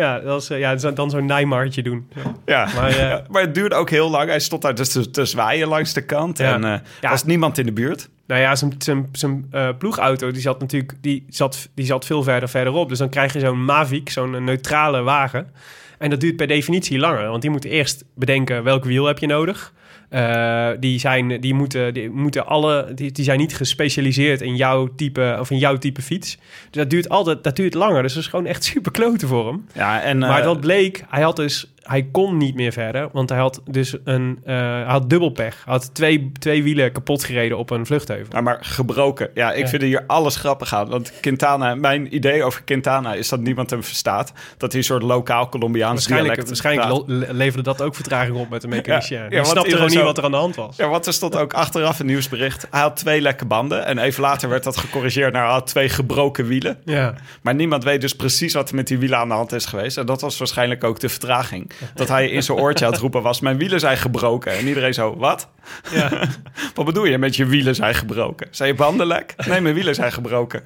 Ja, 0.00 0.18
dat 0.20 0.42
is, 0.42 0.50
eh, 0.50 0.58
ja 0.58 0.74
dan 0.74 1.10
zo'n 1.10 1.26
Nijmartje 1.26 1.82
doen. 1.82 2.08
Ja. 2.44 2.68
Maar, 2.74 2.88
eh, 2.88 2.98
Ja, 2.98 3.22
maar 3.30 3.42
het 3.42 3.54
duurde 3.54 3.74
ook 3.74 3.90
heel 3.90 4.10
lang. 4.10 4.28
Hij 4.28 4.40
stond 4.40 4.62
daar 4.62 4.74
dus 4.74 4.88
te, 4.92 5.10
te 5.10 5.24
zwaaien 5.24 5.68
langs 5.68 5.92
de 5.92 6.00
kant. 6.04 6.38
Ja. 6.38 6.54
En 6.54 6.64
eh 6.64 6.78
Ja. 7.00 7.10
was 7.10 7.24
niemand 7.24 7.58
in 7.58 7.66
de 7.66 7.72
buurt. 7.72 8.08
Nou 8.26 8.40
ja, 8.40 8.54
zijn, 8.56 8.74
zijn, 8.78 9.08
zijn 9.12 9.46
eh, 9.50 9.68
ploegauto 9.78 10.30
die 10.30 10.40
zat 10.40 10.60
natuurlijk 10.60 10.92
die 11.00 11.24
zat, 11.28 11.68
die 11.74 11.86
zat 11.86 12.06
veel 12.06 12.22
verder 12.22 12.48
verderop. 12.48 12.88
Dus 12.88 12.98
dan 12.98 13.08
krijg 13.08 13.32
je 13.32 13.40
zo'n 13.40 13.64
Mavic, 13.64 14.10
zo'n 14.10 14.44
neutrale 14.44 15.02
wagen. 15.02 15.50
En 15.98 16.10
dat 16.10 16.20
duurt 16.20 16.36
per 16.36 16.46
definitie 16.46 16.98
langer. 16.98 17.28
Want 17.28 17.42
die 17.42 17.50
moet 17.50 17.64
eerst 17.64 18.04
bedenken 18.14 18.62
welk 18.62 18.84
wiel 18.84 19.04
heb 19.04 19.18
je 19.18 19.26
nodig. 19.26 19.72
Eh, 20.10 20.68
die, 20.80 20.98
zijn, 20.98 21.40
die, 21.40 21.54
moeten, 21.54 21.94
die, 21.94 22.10
moeten 22.10 22.46
alle, 22.46 22.92
die, 22.94 23.12
die 23.12 23.24
zijn 23.24 23.38
niet 23.38 23.56
gespecialiseerd 23.56 24.40
in 24.40 24.56
jouw 24.56 24.88
type 24.96 25.36
of 25.40 25.50
in 25.50 25.58
jouw 25.58 25.76
type 25.76 26.02
fiets. 26.02 26.36
Dus 26.36 26.82
dat 26.82 26.90
duurt 26.90 27.08
altijd 27.08 27.44
dat 27.44 27.56
duurt 27.56 27.74
langer. 27.74 28.02
Dus 28.02 28.14
dat 28.14 28.22
is 28.22 28.28
gewoon 28.28 28.46
echt 28.46 28.64
super 28.72 28.92
kloten 28.92 29.28
voor 29.28 29.46
hem. 29.46 29.66
Ja, 29.74 30.02
en, 30.02 30.18
maar 30.18 30.38
eh, 30.38 30.44
dat 30.44 30.60
bleek, 30.60 31.04
hij 31.08 31.22
had 31.22 31.36
dus 31.36 31.72
hij 31.82 32.08
kon 32.12 32.36
niet 32.36 32.54
meer 32.54 32.72
verder, 32.72 33.08
want 33.12 33.28
hij 33.28 33.38
had 33.38 33.62
dus 33.70 33.96
een 34.04 34.38
eh, 34.44 34.54
hij 34.56 34.82
had 34.82 35.10
dubbel 35.10 35.30
pech. 35.30 35.54
Hij 35.64 35.72
had 35.72 35.94
twee, 35.94 36.32
twee 36.38 36.62
wielen 36.62 36.92
kapot 36.92 37.24
gereden 37.24 37.58
op 37.58 37.70
een 37.70 37.86
vluchtheuvel. 37.86 38.34
Ja, 38.34 38.40
maar 38.40 38.58
gebroken. 38.60 39.30
Ja, 39.34 39.52
ik 39.52 39.62
Ja. 39.64 39.68
vind 39.68 39.82
hier 39.82 40.04
alles 40.06 40.36
grappig 40.36 40.74
aan. 40.74 40.88
Want 40.88 41.12
Quintana, 41.20 41.74
mijn 41.74 42.14
idee 42.14 42.44
over 42.44 42.62
Quintana 42.62 43.14
is 43.14 43.28
dat 43.28 43.40
niemand 43.40 43.70
hem 43.70 43.84
verstaat. 43.84 44.32
Dat 44.56 44.70
hij 44.70 44.80
een 44.80 44.86
soort 44.86 45.02
lokaal 45.02 45.48
Colombiaans 45.48 45.92
Waarschijnlijk, 46.08 46.46
dialect 46.46 46.62
waarschijnlijk 46.62 47.08
le- 47.28 47.32
leverde 47.32 47.62
dat 47.62 47.82
ook 47.82 47.94
vertraging 47.94 48.36
op 48.36 48.48
met 48.50 48.60
de 48.62 48.68
mechanicien. 48.68 49.18
Ja, 49.18 49.26
ja, 49.28 49.44
snapte 49.44 49.70
gewoon 49.70 49.90
niet 49.90 50.00
wat 50.02 50.18
er 50.18 50.24
aan 50.24 50.30
de 50.30 50.36
hand 50.36 50.56
was. 50.56 50.76
Ja, 50.76 50.88
want 50.88 51.06
er 51.06 51.12
stond 51.12 51.36
ook 51.36 51.52
achteraf 51.52 51.98
een 52.00 52.06
nieuwsbericht. 52.06 52.66
Hij 52.70 52.80
had 52.80 52.96
twee 52.96 53.20
lekke 53.20 53.44
banden. 53.44 53.86
En 53.86 53.98
even 53.98 54.22
later 54.22 54.48
werd 54.48 54.64
dat 54.64 54.76
gecorrigeerd 54.76 55.32
naar 55.32 55.44
hij 55.44 55.52
had 55.52 55.66
twee 55.66 55.88
gebroken 55.88 56.46
wielen. 56.46 56.78
Ja. 56.84 57.14
Maar 57.42 57.54
niemand 57.54 57.84
weet 57.84 58.00
dus 58.00 58.14
precies 58.16 58.54
wat 58.54 58.68
er 58.68 58.74
met 58.74 58.86
die 58.86 58.98
wielen 58.98 59.18
aan 59.18 59.28
de 59.28 59.34
hand 59.34 59.52
is 59.52 59.64
geweest. 59.66 59.96
En 59.98 60.06
dat 60.06 60.20
was 60.20 60.38
waarschijnlijk 60.38 60.84
ook 60.84 61.00
de 61.00 61.08
vertraging. 61.08 61.69
Dat 61.94 62.08
hij 62.08 62.28
in 62.28 62.42
zijn 62.42 62.58
oortje 62.58 62.84
aan 62.86 62.92
het 62.92 63.00
roepen 63.00 63.22
was... 63.22 63.40
mijn 63.40 63.58
wielen 63.58 63.80
zijn 63.80 63.96
gebroken. 63.96 64.52
En 64.52 64.66
iedereen 64.66 64.94
zo, 64.94 65.16
wat? 65.16 65.48
Ja. 65.92 66.10
Wat 66.74 66.84
bedoel 66.84 67.04
je 67.04 67.18
met 67.18 67.36
je 67.36 67.46
wielen 67.46 67.74
zijn 67.74 67.94
gebroken? 67.94 68.48
Zijn 68.50 68.68
je 68.68 68.74
banden 68.74 69.06
lek? 69.06 69.34
Nee, 69.46 69.60
mijn 69.60 69.74
wielen 69.74 69.94
zijn 69.94 70.12
gebroken. 70.12 70.62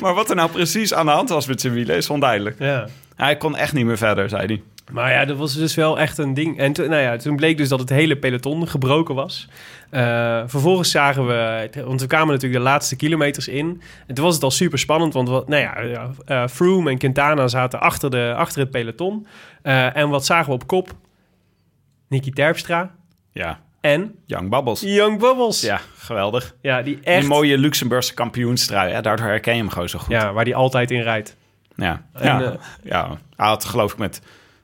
Maar 0.00 0.14
wat 0.14 0.30
er 0.30 0.36
nou 0.36 0.50
precies 0.50 0.94
aan 0.94 1.06
de 1.06 1.12
hand 1.12 1.28
was 1.28 1.46
met 1.46 1.60
zijn 1.60 1.72
wielen 1.72 1.96
is 1.96 2.10
onduidelijk. 2.10 2.56
ja. 2.58 2.86
Hij 3.16 3.36
kon 3.36 3.56
echt 3.56 3.72
niet 3.72 3.84
meer 3.84 3.98
verder, 3.98 4.28
zei 4.28 4.46
hij. 4.46 4.62
Maar 4.90 5.12
ja, 5.12 5.24
dat 5.24 5.36
was 5.36 5.54
dus 5.54 5.74
wel 5.74 5.98
echt 5.98 6.18
een 6.18 6.34
ding. 6.34 6.58
En 6.58 6.72
toen, 6.72 6.88
nou 6.88 7.02
ja, 7.02 7.16
toen 7.16 7.36
bleek 7.36 7.56
dus 7.56 7.68
dat 7.68 7.80
het 7.80 7.88
hele 7.88 8.16
peloton 8.16 8.68
gebroken 8.68 9.14
was. 9.14 9.48
Eh, 9.90 10.42
vervolgens 10.46 10.90
zagen 10.90 11.26
we, 11.26 11.70
want 11.84 12.00
we 12.00 12.06
kwamen 12.06 12.32
natuurlijk 12.34 12.62
de 12.62 12.68
laatste 12.68 12.96
kilometers 12.96 13.48
in. 13.48 13.82
En 14.06 14.14
toen 14.14 14.24
was 14.24 14.34
het 14.34 14.42
al 14.42 14.50
super 14.50 14.78
spannend, 14.78 15.12
want 15.12 15.28
wat, 15.28 15.48
nou 15.48 15.62
ja, 15.62 15.80
ja, 15.80 16.10
eh, 16.24 16.48
Froome 16.48 16.90
en 16.90 16.98
Quintana 16.98 17.48
zaten 17.48 17.80
achter, 17.80 18.10
de, 18.10 18.34
achter 18.36 18.60
het 18.60 18.70
peloton. 18.70 19.26
Eh, 19.62 19.96
en 19.96 20.08
wat 20.08 20.24
zagen 20.24 20.46
we 20.46 20.52
op 20.52 20.66
kop? 20.66 20.94
Nicky 22.08 22.30
Terpstra 22.30 22.94
Ja, 23.32 23.60
en 23.80 24.14
Young 24.26 24.50
Bubbles. 24.50 24.80
Young 24.80 25.18
Bubbles. 25.18 25.60
Ja, 25.60 25.80
geweldig. 25.96 26.54
Ja, 26.60 26.82
die 26.82 26.98
echt... 27.02 27.20
Die 27.20 27.28
mooie 27.28 27.58
Luxemburgse 27.58 28.14
kampioenstrui. 28.14 28.92
Hè? 28.92 29.00
Daardoor 29.00 29.26
herken 29.26 29.54
je 29.54 29.60
hem 29.60 29.70
gewoon 29.70 29.88
zo 29.88 29.98
goed. 29.98 30.10
Ja, 30.10 30.32
waar 30.32 30.44
die 30.44 30.56
altijd 30.56 30.90
in 30.90 31.02
rijdt. 31.02 31.36
Ja, 31.76 32.06
En, 32.12 32.26
ja. 32.26 32.56
ja. 32.82 33.18
Hij 33.36 33.46
had 33.46 33.64
geloof 33.64 33.92
ik 33.92 33.98
met 33.98 34.22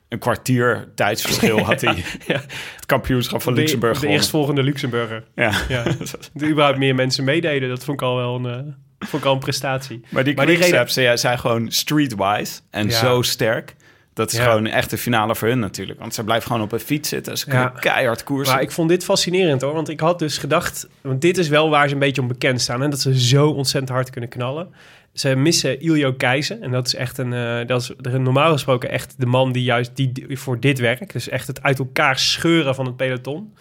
een 0.09 0.19
kwartier 0.19 0.87
tijdsverschil 0.95 1.59
had 1.65 1.81
hij 1.81 2.03
Ja. 2.27 2.41
het 2.75 2.85
kampioenschap 2.85 3.41
van 3.41 3.53
De- 3.53 3.59
Luxemburg 3.59 3.91
De, 3.93 3.97
gewonnen. 3.99 4.19
eerstvolgende 4.19 4.63
Luxemburger. 4.63 5.23
Ja. 5.35 5.51
Ja. 5.69 5.83
Dat 6.33 6.43
überhaupt 6.43 6.77
meer 6.77 6.95
mensen 6.95 7.23
meededen, 7.23 7.69
dat 7.69 7.83
vond 7.83 8.01
ik 8.01 8.07
al 8.07 8.15
wel 8.15 8.35
een, 8.35 8.45
eh, 8.45 8.73
vond 9.07 9.23
ik 9.23 9.27
al 9.29 9.33
een 9.33 9.39
prestatie. 9.39 10.01
Maar 10.09 10.23
die 10.23 10.35
Maar 10.35 10.45
die 10.45 11.17
zijn 11.17 11.39
gewoon 11.39 11.71
streetwise 11.71 12.59
en 12.69 12.85
Ja. 12.89 12.91
zo 12.99 13.21
sterk. 13.21 13.75
Dat 14.13 14.31
is 14.31 14.37
Ja. 14.37 14.43
gewoon 14.43 14.65
echt 14.65 14.89
de 14.89 14.97
finale 14.97 15.35
voor 15.35 15.47
hun 15.47 15.59
natuurlijk. 15.59 15.99
Want 15.99 16.13
ze 16.13 16.23
blijven 16.23 16.47
gewoon 16.47 16.61
op 16.63 16.71
een 16.71 16.79
fiets 16.79 17.09
zitten. 17.09 17.37
Ze 17.37 17.45
kunnen 17.45 17.71
Ja. 17.73 17.79
keihard 17.79 18.23
koersen. 18.23 18.53
Maar 18.53 18.63
ik 18.63 18.71
vond 18.71 18.89
dit 18.89 19.03
fascinerend 19.03 19.61
hoor, 19.61 19.73
want 19.73 19.89
ik 19.89 19.99
had 19.99 20.19
dus 20.19 20.37
gedacht, 20.37 20.87
want 21.01 21.21
dit 21.21 21.37
is 21.37 21.47
wel 21.47 21.69
waar 21.69 21.87
ze 21.87 21.93
een 21.93 21.99
beetje 21.99 22.21
om 22.21 22.27
bekend 22.27 22.61
staan, 22.61 22.83
en 22.83 22.89
dat 22.89 22.99
ze 22.99 23.19
zo 23.19 23.47
ontzettend 23.49 23.91
hard 23.91 24.09
kunnen 24.09 24.29
knallen. 24.29 24.73
Ze 25.19 25.35
missen 25.35 25.81
Iljo 25.81 26.13
Keijzen 26.13 26.61
en 26.61 26.71
dat 26.71 26.87
is 26.87 26.95
echt 26.95 27.17
een, 27.17 27.33
eh, 27.33 27.67
dat 27.67 27.81
is 27.81 28.11
normaal 28.11 28.51
gesproken 28.51 28.89
echt 28.89 29.15
de 29.17 29.25
man 29.25 29.51
die 29.51 29.63
juist 29.63 29.95
die, 29.95 30.25
voor 30.29 30.59
dit 30.59 30.79
werk, 30.79 31.13
dus 31.13 31.29
echt 31.29 31.47
het 31.47 31.63
uit 31.63 31.79
elkaar 31.79 32.19
scheuren 32.19 32.75
van 32.75 32.85
het 32.85 32.95
peloton. 32.95 33.53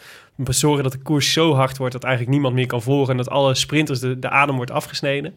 Zorgen 0.45 0.83
dat 0.83 0.93
de 0.93 0.99
koers 0.99 1.33
zo 1.33 1.55
hard 1.55 1.77
wordt 1.77 1.93
dat 1.93 2.05
eigenlijk 2.05 2.33
niemand 2.33 2.55
meer 2.55 2.67
kan 2.67 2.83
volgen 2.83 3.11
en 3.11 3.17
dat 3.17 3.31
alle 3.31 3.55
sprinters 3.55 4.01
de, 4.01 4.19
de 4.19 4.29
adem 4.29 4.57
wordt 4.57 4.71
afgesneden. 4.71 5.35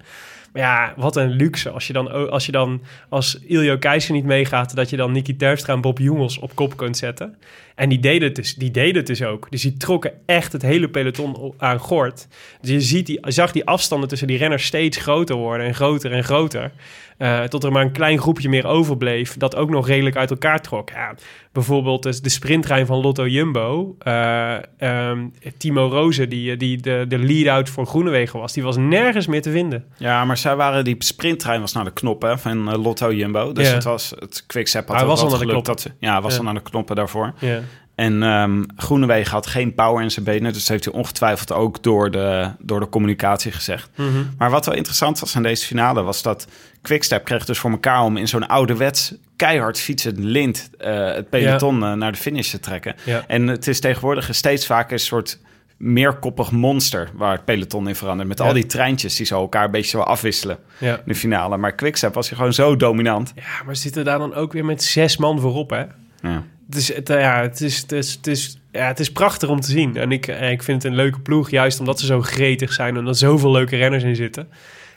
Maar 0.53 0.61
ja, 0.61 0.93
wat 0.97 1.15
een 1.15 1.29
luxe 1.29 1.69
als 1.69 1.87
je 1.87 1.93
dan, 1.93 2.29
als, 2.29 2.45
je 2.45 2.51
dan, 2.51 2.81
als 3.09 3.39
Iljo 3.39 3.77
Keijzer 3.77 4.13
niet 4.13 4.25
meegaat, 4.25 4.75
dat 4.75 4.89
je 4.89 4.97
dan 4.97 5.11
Nicky 5.11 5.35
Terpstra 5.35 5.73
en 5.73 5.81
Bob 5.81 5.99
Jongels 5.99 6.39
op 6.39 6.55
kop 6.55 6.77
kunt 6.77 6.97
zetten. 6.97 7.37
En 7.81 7.89
die 7.89 7.99
deden 7.99 8.27
het 8.27 8.35
dus, 8.35 8.55
die 8.55 8.71
deden 8.71 8.95
het 8.95 9.07
dus 9.07 9.23
ook. 9.23 9.47
Dus 9.49 9.61
die 9.61 9.77
trokken 9.77 10.11
echt 10.25 10.51
het 10.51 10.61
hele 10.61 10.89
peloton 10.89 11.53
aan 11.57 11.79
gort. 11.79 12.27
Dus 12.61 12.69
je 12.69 12.81
ziet 12.81 13.05
die, 13.05 13.19
zag 13.21 13.51
die 13.51 13.65
afstanden 13.65 14.09
tussen 14.09 14.27
die 14.27 14.37
renners 14.37 14.65
steeds 14.65 14.97
groter 14.97 15.35
worden 15.35 15.65
en 15.67 15.75
groter 15.75 16.11
en 16.11 16.23
groter. 16.23 16.71
Eh, 17.17 17.43
tot 17.43 17.63
er 17.63 17.71
maar 17.71 17.81
een 17.83 17.91
klein 17.91 18.19
groepje 18.19 18.49
meer 18.49 18.65
overbleef, 18.67 19.37
dat 19.37 19.55
ook 19.55 19.69
nog 19.69 19.87
redelijk 19.87 20.15
uit 20.15 20.29
elkaar 20.29 20.61
trok. 20.61 20.89
Ja, 20.89 21.15
bijvoorbeeld 21.51 22.03
dus 22.03 22.21
de 22.21 22.29
sprinttrein 22.29 22.85
van 22.85 23.01
Lotto 23.01 23.27
Jumbo. 23.27 23.95
eh, 23.99 24.55
ehm, 24.77 25.27
Timo 25.57 25.87
Rozen, 25.87 26.29
die, 26.29 26.57
die 26.57 26.77
de, 26.81 27.05
de 27.07 27.17
lead-out 27.19 27.69
voor 27.69 27.85
Groenewegen 27.85 28.39
was, 28.39 28.53
die 28.53 28.63
was 28.63 28.77
nergens 28.77 29.27
meer 29.27 29.41
te 29.41 29.51
vinden. 29.51 29.85
Ja, 29.97 30.25
maar 30.25 30.37
zij 30.37 30.55
waren 30.55 30.83
die 30.83 30.95
sprinttrein 30.99 31.61
was 31.61 31.73
naar 31.73 31.83
de 31.83 31.93
knoppen 31.93 32.39
van 32.39 32.71
eh, 32.71 32.83
Lotto 32.83 33.13
Jumbo. 33.13 33.51
Dus 33.51 33.67
Ja. 33.67 33.73
het 33.73 33.83
was 33.83 34.13
het 34.19 34.43
quickstep 34.47 34.87
had 34.87 34.95
Hij 34.95 35.03
ook 35.05 35.09
was 35.11 35.21
al 35.21 35.29
naar 35.29 35.39
de 35.39 35.45
geluk 35.45 35.65
dat 35.65 35.81
ze, 35.81 35.91
ja, 35.99 36.21
was 36.21 36.31
Ja. 36.31 36.37
al 36.37 36.43
naar 36.45 36.53
de 36.53 36.61
knoppen 36.61 36.95
daarvoor. 36.95 37.33
Ja. 37.39 37.59
En 38.01 38.23
ehm 38.23 38.63
Groenewegen 38.75 39.31
had 39.31 39.47
geen 39.47 39.73
power 39.75 40.03
in 40.03 40.11
zijn 40.11 40.25
benen, 40.25 40.53
dus 40.53 40.67
heeft 40.67 40.85
hij 40.85 40.93
ongetwijfeld 40.93 41.51
ook 41.51 41.83
door 41.83 42.11
de, 42.11 42.51
door 42.59 42.79
de 42.79 42.89
communicatie 42.89 43.51
gezegd. 43.51 43.89
Mhm. 43.95 44.07
Maar 44.37 44.49
wat 44.49 44.65
wel 44.65 44.75
interessant 44.75 45.19
was 45.19 45.35
aan 45.35 45.43
deze 45.43 45.65
finale 45.65 46.01
was 46.01 46.21
dat 46.21 46.47
Quickstep 46.81 47.25
kreeg 47.25 47.45
dus 47.45 47.59
voor 47.59 47.71
elkaar 47.71 48.01
om 48.03 48.17
in 48.17 48.27
zo'n 48.27 48.47
ouderwets 48.47 49.13
keihard 49.35 49.79
fietsend 49.79 50.17
lint 50.19 50.69
eh, 50.77 51.05
het 51.13 51.29
peloton 51.29 51.83
eh, 51.83 51.93
naar 51.93 52.11
de 52.11 52.17
finish 52.17 52.49
te 52.49 52.59
trekken. 52.59 52.95
Ja. 53.03 53.23
En 53.27 53.47
het 53.47 53.67
is 53.67 53.79
tegenwoordig 53.79 54.35
steeds 54.35 54.65
vaker 54.65 54.93
een 54.93 54.99
soort 54.99 55.39
meerkoppig 55.77 56.51
monster 56.51 57.09
waar 57.13 57.31
het 57.31 57.45
peloton 57.45 57.87
in 57.87 57.95
verandert. 57.95 58.27
Met 58.29 58.37
Ja. 58.39 58.45
al 58.45 58.53
die 58.53 58.65
treintjes 58.65 59.15
die 59.15 59.25
zo 59.25 59.41
elkaar 59.41 59.65
een 59.65 59.71
beetje 59.71 59.89
zo 59.97 59.99
afwisselen 59.99 60.57
Ja. 60.77 60.95
in 60.95 61.01
de 61.05 61.15
finale. 61.15 61.57
Maar 61.57 61.73
Quickstep 61.75 62.13
was 62.13 62.27
hij 62.27 62.37
gewoon 62.37 62.53
zo 62.53 62.75
dominant. 62.75 63.31
ja, 63.35 63.63
maar 63.65 63.75
zitten 63.75 64.05
daar 64.05 64.19
dan 64.19 64.33
ook 64.33 64.53
weer 64.53 64.65
met 64.65 64.83
zes 64.83 65.17
man 65.17 65.39
voorop, 65.39 65.69
hè? 65.69 65.83
Ja. 66.29 66.43
Het 66.71 66.79
is, 66.79 66.93
het, 66.95 67.07
ja, 67.07 67.41
het, 67.41 67.61
is, 67.61 67.77
het, 67.81 67.91
is, 67.91 68.13
het, 68.13 68.27
is, 68.27 68.59
ja, 68.71 68.87
het 68.87 68.99
is 68.99 69.11
prachtig 69.11 69.49
om 69.49 69.59
te 69.59 69.71
zien. 69.71 69.95
En 69.97 70.11
ik, 70.11 70.27
eh, 70.27 70.51
ik 70.51 70.63
vind 70.63 70.83
het 70.83 70.91
een 70.91 70.97
leuke 70.97 71.19
ploeg, 71.19 71.49
juist 71.49 71.79
omdat 71.79 71.99
ze 71.99 72.05
zo 72.05 72.21
gretig 72.21 72.73
zijn 72.73 72.97
en 72.97 73.07
er 73.07 73.15
zoveel 73.15 73.51
leuke 73.51 73.75
renners 73.75 74.03
in 74.03 74.15
zitten. 74.15 74.47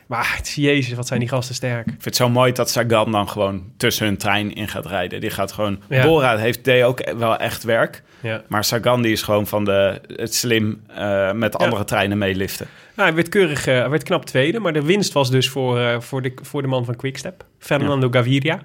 Maar 0.07 0.35
het 0.37 0.47
is- 0.47 0.55
jezus, 0.55 0.95
wat 0.95 1.07
zijn 1.07 1.21
die 1.21 1.29
gasten 1.29 1.55
sterk. 1.55 1.81
Ik 1.87 1.91
vind 1.93 2.05
het 2.05 2.17
zo 2.17 2.29
mooi 2.29 2.53
dat 2.53 2.71
Sagan 2.71 3.13
dan 3.13 3.29
gewoon 3.29 3.63
tussen 3.77 4.07
hun 4.07 4.17
trein 4.17 4.55
in 4.55 4.69
gaat 4.69 4.87
rijden. 4.87 5.21
Die 5.21 5.31
gaat 5.31 5.53
gewoon... 5.53 5.81
Ja. 5.89 6.07
Bora 6.07 6.37
heeft, 6.37 6.65
deed 6.65 6.83
ook 6.83 7.13
wel 7.19 7.37
echt 7.37 7.63
werk. 7.63 8.03
Ja. 8.21 8.43
Maar 8.49 8.65
Sagan 8.65 9.03
die 9.03 9.13
is 9.13 9.23
gewoon 9.23 9.47
van 9.47 9.65
de, 9.65 10.01
het 10.17 10.35
slim 10.35 10.81
eh, 10.95 11.33
met 11.33 11.57
andere 11.59 11.85
treinen 11.85 12.19
meeliften. 12.19 12.67
Nou, 12.97 13.09
hij 13.09 13.17
werd 13.17 13.29
keurig, 13.29 13.67
eh, 13.67 13.79
hij 13.79 13.89
werd 13.91 14.03
knap 14.03 14.25
tweede, 14.25 14.61
maar 14.61 14.73
de 14.73 14.83
winst 14.83 15.13
was 15.13 15.31
dus 15.31 15.49
voor, 15.49 16.03
voor, 16.03 16.23
de, 16.23 16.33
voor 16.43 16.63
de 16.63 16.69
man 16.69 16.85
van 16.85 16.97
Quickstep, 16.97 17.45
Fernando 17.59 18.09
Gaviria. 18.11 18.61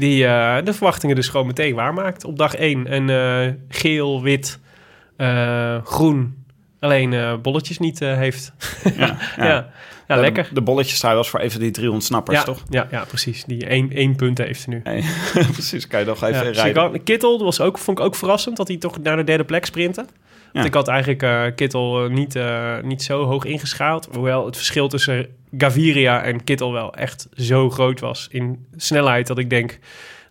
Die 0.00 0.26
eh, 0.26 0.64
de 0.64 0.72
verwachtingen 0.72 1.16
dus 1.16 1.28
gewoon 1.28 1.46
meteen 1.46 1.74
waarmaakt 1.74 2.24
op 2.24 2.38
dag 2.38 2.54
1. 2.54 2.86
En 2.86 3.10
eh, 3.10 3.52
geel, 3.68 4.22
wit, 4.22 4.58
eh, 5.16 5.76
groen, 5.84 6.44
alleen 6.80 7.38
bolletjes 7.42 7.78
niet 7.78 7.98
heeft. 7.98 8.52
Ja, 8.96 9.16
ja. 9.36 9.44
ja. 10.08 10.14
De- 10.14 10.20
lekker. 10.20 10.48
De, 10.52 10.62
bolletjes 10.62 10.98
trui 10.98 11.16
was 11.16 11.28
voor 11.30 11.40
even 11.40 11.60
die 11.60 11.70
drie 11.70 11.90
ontsnappers, 11.90 12.38
Ja, 12.38 12.44
toch? 12.44 12.62
ja, 12.68 12.86
ja, 12.90 13.04
precies. 13.04 13.44
Die 13.44 13.66
één, 13.66 13.90
één 13.92 14.16
punt 14.16 14.38
heeft 14.38 14.66
nu. 14.66 14.82
Precies, 15.52 15.86
kan 15.86 16.00
je 16.00 16.06
nog 16.06 16.22
even 16.24 16.44
Ja, 16.52 16.62
rijden. 16.62 17.02
Kittel 17.02 17.44
was 17.44 17.60
ook, 17.60 17.78
vond 17.78 17.98
ik 17.98 18.04
ook 18.04 18.14
verrassend 18.14 18.56
dat 18.56 18.68
hij 18.68 18.76
toch 18.76 18.98
naar 18.98 19.16
de 19.16 19.24
derde 19.24 19.44
plek 19.44 19.64
sprintte. 19.64 20.04
Want 20.52 20.66
ik 20.66 20.74
had 20.74 20.88
eigenlijk 20.88 21.22
eh, 21.22 21.42
Kittel 21.54 22.04
eh, 22.04 22.10
niet, 22.10 22.36
eh, 22.36 22.78
niet 22.82 23.02
zo 23.02 23.24
hoog 23.24 23.44
ingeschaald. 23.44 24.08
Hoewel 24.12 24.46
het 24.46 24.56
verschil 24.56 24.88
tussen 24.88 25.26
Gaviria 25.58 26.22
en 26.22 26.44
Kittel 26.44 26.72
wel 26.72 26.94
echt 26.94 27.28
zo 27.34 27.70
groot 27.70 28.00
was 28.00 28.28
in 28.30 28.66
snelheid 28.76 29.26
dat 29.26 29.38
ik 29.38 29.50
denk 29.50 29.78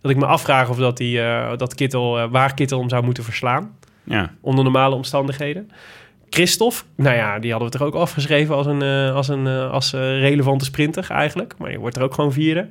dat 0.01 0.11
ik 0.11 0.17
me 0.17 0.25
afvraag 0.25 0.69
of 0.69 0.77
dat, 0.77 0.97
die, 0.97 1.21
dat 1.57 1.75
Kittel, 1.75 2.29
waar 2.29 2.53
Kittel 2.53 2.79
hem 2.79 2.89
zou 2.89 3.03
moeten 3.03 3.23
verslaan 3.23 3.77
Ja. 4.03 4.31
onder 4.41 4.63
normale 4.63 4.95
omstandigheden. 4.95 5.69
Christophe, 6.29 6.83
nou 6.95 7.15
ja, 7.15 7.39
die 7.39 7.51
hadden 7.51 7.71
we 7.71 7.77
toch 7.77 7.87
ook 7.87 7.95
afgeschreven 7.95 8.55
als 8.55 8.65
een, 8.65 8.83
als 9.13 9.27
een 9.27 9.47
als, 9.47 9.91
relevante 9.93 10.65
sprinter 10.65 11.09
eigenlijk. 11.09 11.53
Maar 11.57 11.71
je 11.71 11.79
wordt 11.79 11.95
er 11.95 12.03
ook 12.03 12.13
gewoon 12.13 12.33
vierde. 12.33 12.69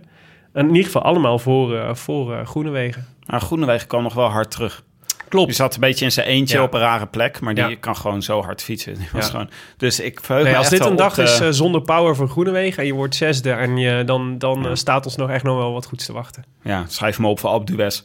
En 0.52 0.62
in 0.62 0.68
ieder 0.68 0.84
geval 0.84 1.02
allemaal 1.02 1.38
voor, 1.38 1.96
voor 1.96 2.46
Groenewegen. 2.46 3.06
Maar 3.26 3.40
Groenewegen 3.40 3.88
kwam 3.88 4.02
nog 4.02 4.14
wel 4.14 4.28
hard 4.28 4.50
terug. 4.50 4.82
Klopt. 5.28 5.46
Die 5.46 5.56
zat 5.56 5.74
een 5.74 5.80
beetje 5.80 6.04
in 6.04 6.12
zijn 6.12 6.26
eentje 6.26 6.56
Ja. 6.56 6.62
op 6.62 6.74
een 6.74 6.80
rare 6.80 7.06
plek, 7.06 7.40
maar 7.40 7.54
die 7.54 7.68
Ja. 7.68 7.76
kan 7.80 7.96
gewoon 7.96 8.22
zo 8.22 8.42
hard 8.42 8.62
fietsen. 8.62 8.94
Die 8.94 9.08
was 9.12 9.30
gewoon, 9.30 9.50
dus 9.76 10.00
ik 10.00 10.20
verheug 10.22 10.44
Nee, 10.44 10.52
me 10.52 10.58
als 10.58 10.68
dit 10.68 10.84
een 10.84 10.96
dag 10.96 11.14
de- 11.14 11.22
is 11.22 11.40
eh, 11.40 11.48
zonder 11.50 11.80
power 11.82 12.16
voor 12.16 12.28
Groenewegen 12.28 12.78
en 12.78 12.86
je 12.86 12.94
wordt 12.94 13.14
zesde, 13.14 13.50
en 13.50 13.76
je, 13.76 14.04
dan, 14.04 14.38
dan 14.38 14.66
eh, 14.66 14.74
staat 14.74 15.04
ons 15.04 15.16
nog 15.16 15.30
echt 15.30 15.44
nog 15.44 15.56
wel 15.56 15.72
wat 15.72 15.86
goeds 15.86 16.06
te 16.06 16.12
wachten. 16.12 16.44
Ja, 16.62 16.84
schrijf 16.88 17.18
me 17.18 17.26
op 17.26 17.40
voor 17.40 17.50
Alpe 17.50 17.72
d'Huez. 17.72 18.02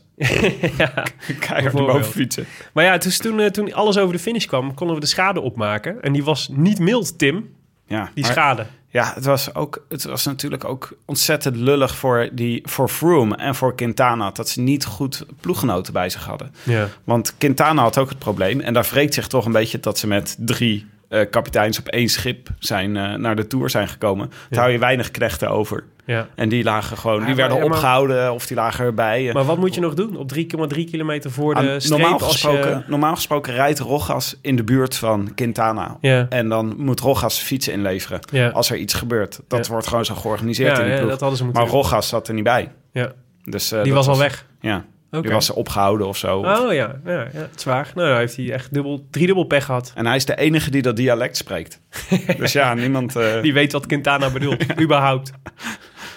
ja. 0.78 0.94
Keihard 1.40 1.74
boven 1.74 2.06
fietsen. 2.06 2.46
Maar 2.74 2.84
ja, 2.84 2.98
dus 2.98 3.18
toen, 3.18 3.40
eh, 3.40 3.50
toen 3.50 3.74
alles 3.74 3.98
over 3.98 4.14
de 4.14 4.20
finish 4.22 4.46
kwam, 4.46 4.74
konden 4.74 4.96
we 4.96 5.02
de 5.02 5.08
schade 5.08 5.42
opmaken. 5.42 6.02
En 6.02 6.14
die 6.14 6.24
was 6.24 6.50
niet 6.52 6.80
mild, 6.80 7.18
Tim, 7.18 7.50
Ja, 7.94 8.10
die 8.14 8.24
maar- 8.24 8.32
schade. 8.32 8.66
Ja, 8.90 9.12
het 9.16 9.26
was, 9.26 9.56
ook, 9.56 9.86
het 9.90 10.04
was 10.04 10.26
natuurlijk 10.26 10.66
ook 10.66 10.94
ontzettend 11.06 11.56
lullig 11.56 11.96
voor, 11.96 12.30
die, 12.32 12.62
voor 12.66 12.90
Froome 12.90 13.36
en 13.36 13.56
voor 13.56 13.76
Quintana... 13.76 14.32
dat 14.32 14.50
ze 14.50 14.62
niet 14.62 14.86
goed 14.86 15.26
ploeggenoten 15.40 15.94
bij 15.94 16.10
zich 16.10 16.26
hadden. 16.26 16.54
Ja. 16.64 16.88
Want 17.04 17.34
Quintana 17.38 17.82
had 17.82 17.98
ook 17.98 18.10
het 18.10 18.20
probleem. 18.20 18.60
En 18.60 18.74
daar 18.74 18.88
wreekt 18.92 19.14
zich 19.14 19.28
toch 19.28 19.46
een 19.46 19.52
beetje 19.52 19.80
dat 19.80 19.98
ze 19.98 20.08
met 20.08 20.36
drie 20.40 20.88
kapiteins 21.22 21.80
op 21.80 21.88
één 21.88 22.10
schip 22.10 22.50
zijn, 22.60 22.98
eh, 22.98 23.14
naar 23.14 23.36
de 23.36 23.48
Tour 23.48 23.70
zijn 23.70 23.88
gekomen. 23.88 24.28
Daar 24.30 24.38
Ja. 24.50 24.60
hou 24.60 24.72
je 24.72 24.78
weinig 24.80 25.12
knechten 25.12 25.50
over. 25.50 25.84
Ja. 26.06 26.28
En 26.36 26.50
die 26.50 26.64
lagen 26.64 26.98
gewoon, 26.98 27.20
Ja, 27.20 27.26
die 27.26 27.36
werden 27.36 27.58
ja, 27.58 27.64
maar- 27.64 27.72
opgehouden 27.74 28.34
of 28.34 28.48
die 28.48 28.58
lagen 28.58 28.86
erbij. 28.86 29.30
Maar 29.34 29.46
wat 29.46 29.58
moet 29.58 29.74
je 29.76 29.82
nog 29.82 29.94
doen 29.94 30.16
op 30.18 30.28
3,3 30.28 30.86
kilometer 30.90 31.32
voor 31.32 31.56
de 31.56 31.80
streep? 31.80 32.00
normaal, 32.00 32.20
als 32.20 32.32
gesproken, 32.32 32.70
je... 32.70 32.84
normaal 32.88 33.16
gesproken 33.16 33.54
rijdt 33.54 33.80
Rogas 33.80 34.38
in 34.42 34.56
de 34.56 34.64
buurt 34.64 34.96
van 34.96 35.32
Quintana. 35.36 35.98
Ja. 36.02 36.26
En 36.30 36.50
dan 36.50 36.74
moet 36.78 37.00
Rogas 37.00 37.40
fietsen 37.40 37.74
inleveren 37.74 38.20
Ja. 38.32 38.50
als 38.50 38.70
er 38.70 38.78
iets 38.78 38.94
gebeurt. 38.94 39.40
Dat 39.48 39.66
Ja. 39.66 39.72
wordt 39.72 39.88
gewoon 39.88 40.06
zo 40.06 40.16
georganiseerd 40.16 40.78
Ja, 40.78 40.84
in 40.84 40.86
de 40.90 40.92
ja, 40.92 40.98
ploeg. 40.98 41.10
dat 41.10 41.20
hadden 41.20 41.38
ze 41.38 41.44
moeten 41.44 41.62
maar 41.64 41.72
doen. 41.72 41.82
Rogas 41.82 42.08
zat 42.08 42.28
er 42.28 42.34
niet 42.34 42.44
bij. 42.44 42.72
Ja. 42.92 43.12
Dus, 43.44 43.72
eh, 43.72 43.84
Die 43.84 43.94
was 43.94 44.08
al 44.08 44.18
weg. 44.18 44.46
Ja, 44.62 44.86
Die 45.22 45.32
was 45.32 45.50
opgehouden 45.50 46.08
of 46.08 46.18
zo. 46.18 46.38
Oh 46.38 46.74
ja, 46.74 46.96
ja, 47.06 47.12
ja 47.12 47.28
het 47.34 47.50
is 47.56 47.64
waar. 47.64 47.92
Nou, 47.96 48.08
dan 48.10 48.18
heeft 48.18 48.36
hij 48.36 48.52
echt 48.52 48.74
dubbel, 48.74 49.08
driedubbel 49.12 49.44
pech 49.44 49.66
gehad. 49.66 49.92
En 49.96 50.06
hij 50.06 50.16
is 50.16 50.26
de 50.26 50.38
enige 50.38 50.72
die 50.72 50.82
dat 50.82 50.96
dialect 50.96 51.38
spreekt. 51.38 51.80
dus 52.38 52.52
ja, 52.52 52.74
niemand... 52.74 53.16
eh, 53.16 53.42
Die 53.42 53.54
weet 53.54 53.72
wat 53.72 53.86
Quintana 53.86 54.30
bedoelt, 54.30 54.80
überhaupt. 54.82 55.32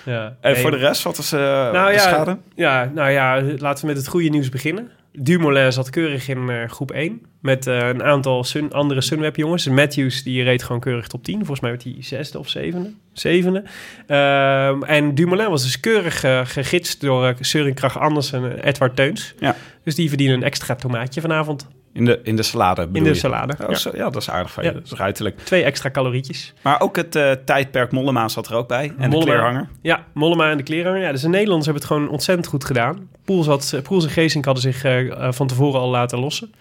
Ja. 0.04 0.36
En 0.40 0.52
Nee, 0.52 0.62
voor 0.62 0.70
de 0.70 0.76
rest, 0.76 1.02
wat 1.02 1.18
is 1.18 1.32
eh 1.32 1.40
nou 1.40 1.86
de 1.86 1.92
ja, 1.92 1.98
schade? 1.98 2.38
Ja, 2.54 2.90
nou 2.94 3.10
ja, 3.10 3.42
laten 3.58 3.80
we 3.80 3.86
met 3.86 3.96
het 3.96 4.08
goede 4.08 4.28
nieuws 4.28 4.48
beginnen. 4.48 4.90
Dumoulin 5.18 5.72
zat 5.72 5.90
keurig 5.90 6.28
in 6.28 6.50
eh, 6.50 6.68
groep 6.68 6.90
1. 6.90 7.22
Met 7.40 7.66
eh, 7.66 7.88
een 7.88 8.02
aantal 8.02 8.44
Sun, 8.44 8.72
andere 8.72 9.00
Sunweb 9.00 9.36
jongens. 9.36 9.68
Matthews 9.68 10.22
die 10.22 10.42
reed 10.42 10.62
gewoon 10.62 10.80
keurig 10.80 11.06
top 11.06 11.24
10. 11.24 11.36
Volgens 11.36 11.60
mij 11.60 11.70
werd 11.70 11.82
hij 11.82 11.96
zesde 11.98 12.38
of 12.38 12.48
zevende. 12.48 12.92
zevende. 13.12 13.62
Ehm, 14.06 14.82
en 14.82 15.14
Dumoulin 15.14 15.50
was 15.50 15.62
dus 15.62 15.80
keurig 15.80 16.24
eh, 16.24 16.40
gegidst 16.44 17.00
door 17.00 17.34
Søren 17.40 17.74
Kragh 17.74 17.96
Andersen 17.96 18.50
en 18.50 18.64
Edward 18.64 18.96
Teuns. 18.96 19.34
Ja. 19.38 19.56
Dus 19.84 19.94
die 19.94 20.08
verdienen 20.08 20.36
een 20.36 20.42
extra 20.42 20.74
tomaatje 20.74 21.20
vanavond 21.20 21.66
In 21.96 22.04
de, 22.04 22.20
in 22.22 22.36
de 22.36 22.42
salade 22.42 22.88
in 22.92 23.02
de 23.02 23.08
je? 23.08 23.14
salade. 23.14 23.54
Oh, 23.62 23.68
Ja. 23.70 23.74
zo- 23.74 23.90
ja, 23.94 24.04
dat 24.10 24.22
is 24.22 24.30
aardig 24.30 24.52
van 24.52 24.64
je. 24.64 24.68
Ja. 24.68 24.74
Dat 24.74 24.84
is 24.84 24.92
ruiterlijk. 24.92 25.38
Twee 25.38 25.62
extra 25.64 25.90
calorietjes. 25.90 26.54
Maar 26.62 26.80
ook 26.80 26.96
het 26.96 27.16
eh, 27.16 27.30
tijdperk 27.44 27.92
Mollema 27.92 28.28
zat 28.28 28.46
er 28.48 28.54
ook 28.54 28.68
bij. 28.68 28.92
En 28.98 29.10
de 29.10 29.18
kleerhanger. 29.18 29.68
Ja, 29.82 30.04
Mollema 30.14 30.50
en 30.50 30.56
de 30.56 30.62
kleerhanger. 30.62 31.00
Ja, 31.00 31.12
dus 31.12 31.20
de 31.20 31.28
Nederlanders 31.28 31.64
hebben 31.66 31.82
het 31.84 31.92
gewoon 31.92 32.08
ontzettend 32.08 32.46
goed 32.48 32.64
gedaan. 32.64 33.08
Poels, 33.24 33.46
had, 33.46 33.72
eh, 33.74 33.82
Poels 33.82 34.04
en 34.04 34.10
Geesink 34.10 34.44
hadden 34.44 34.62
zich 34.62 34.84
eh, 34.84 35.32
van 35.32 35.46
tevoren 35.46 35.80
al 35.80 35.88
laten 35.90 36.18
lossen. 36.18 36.52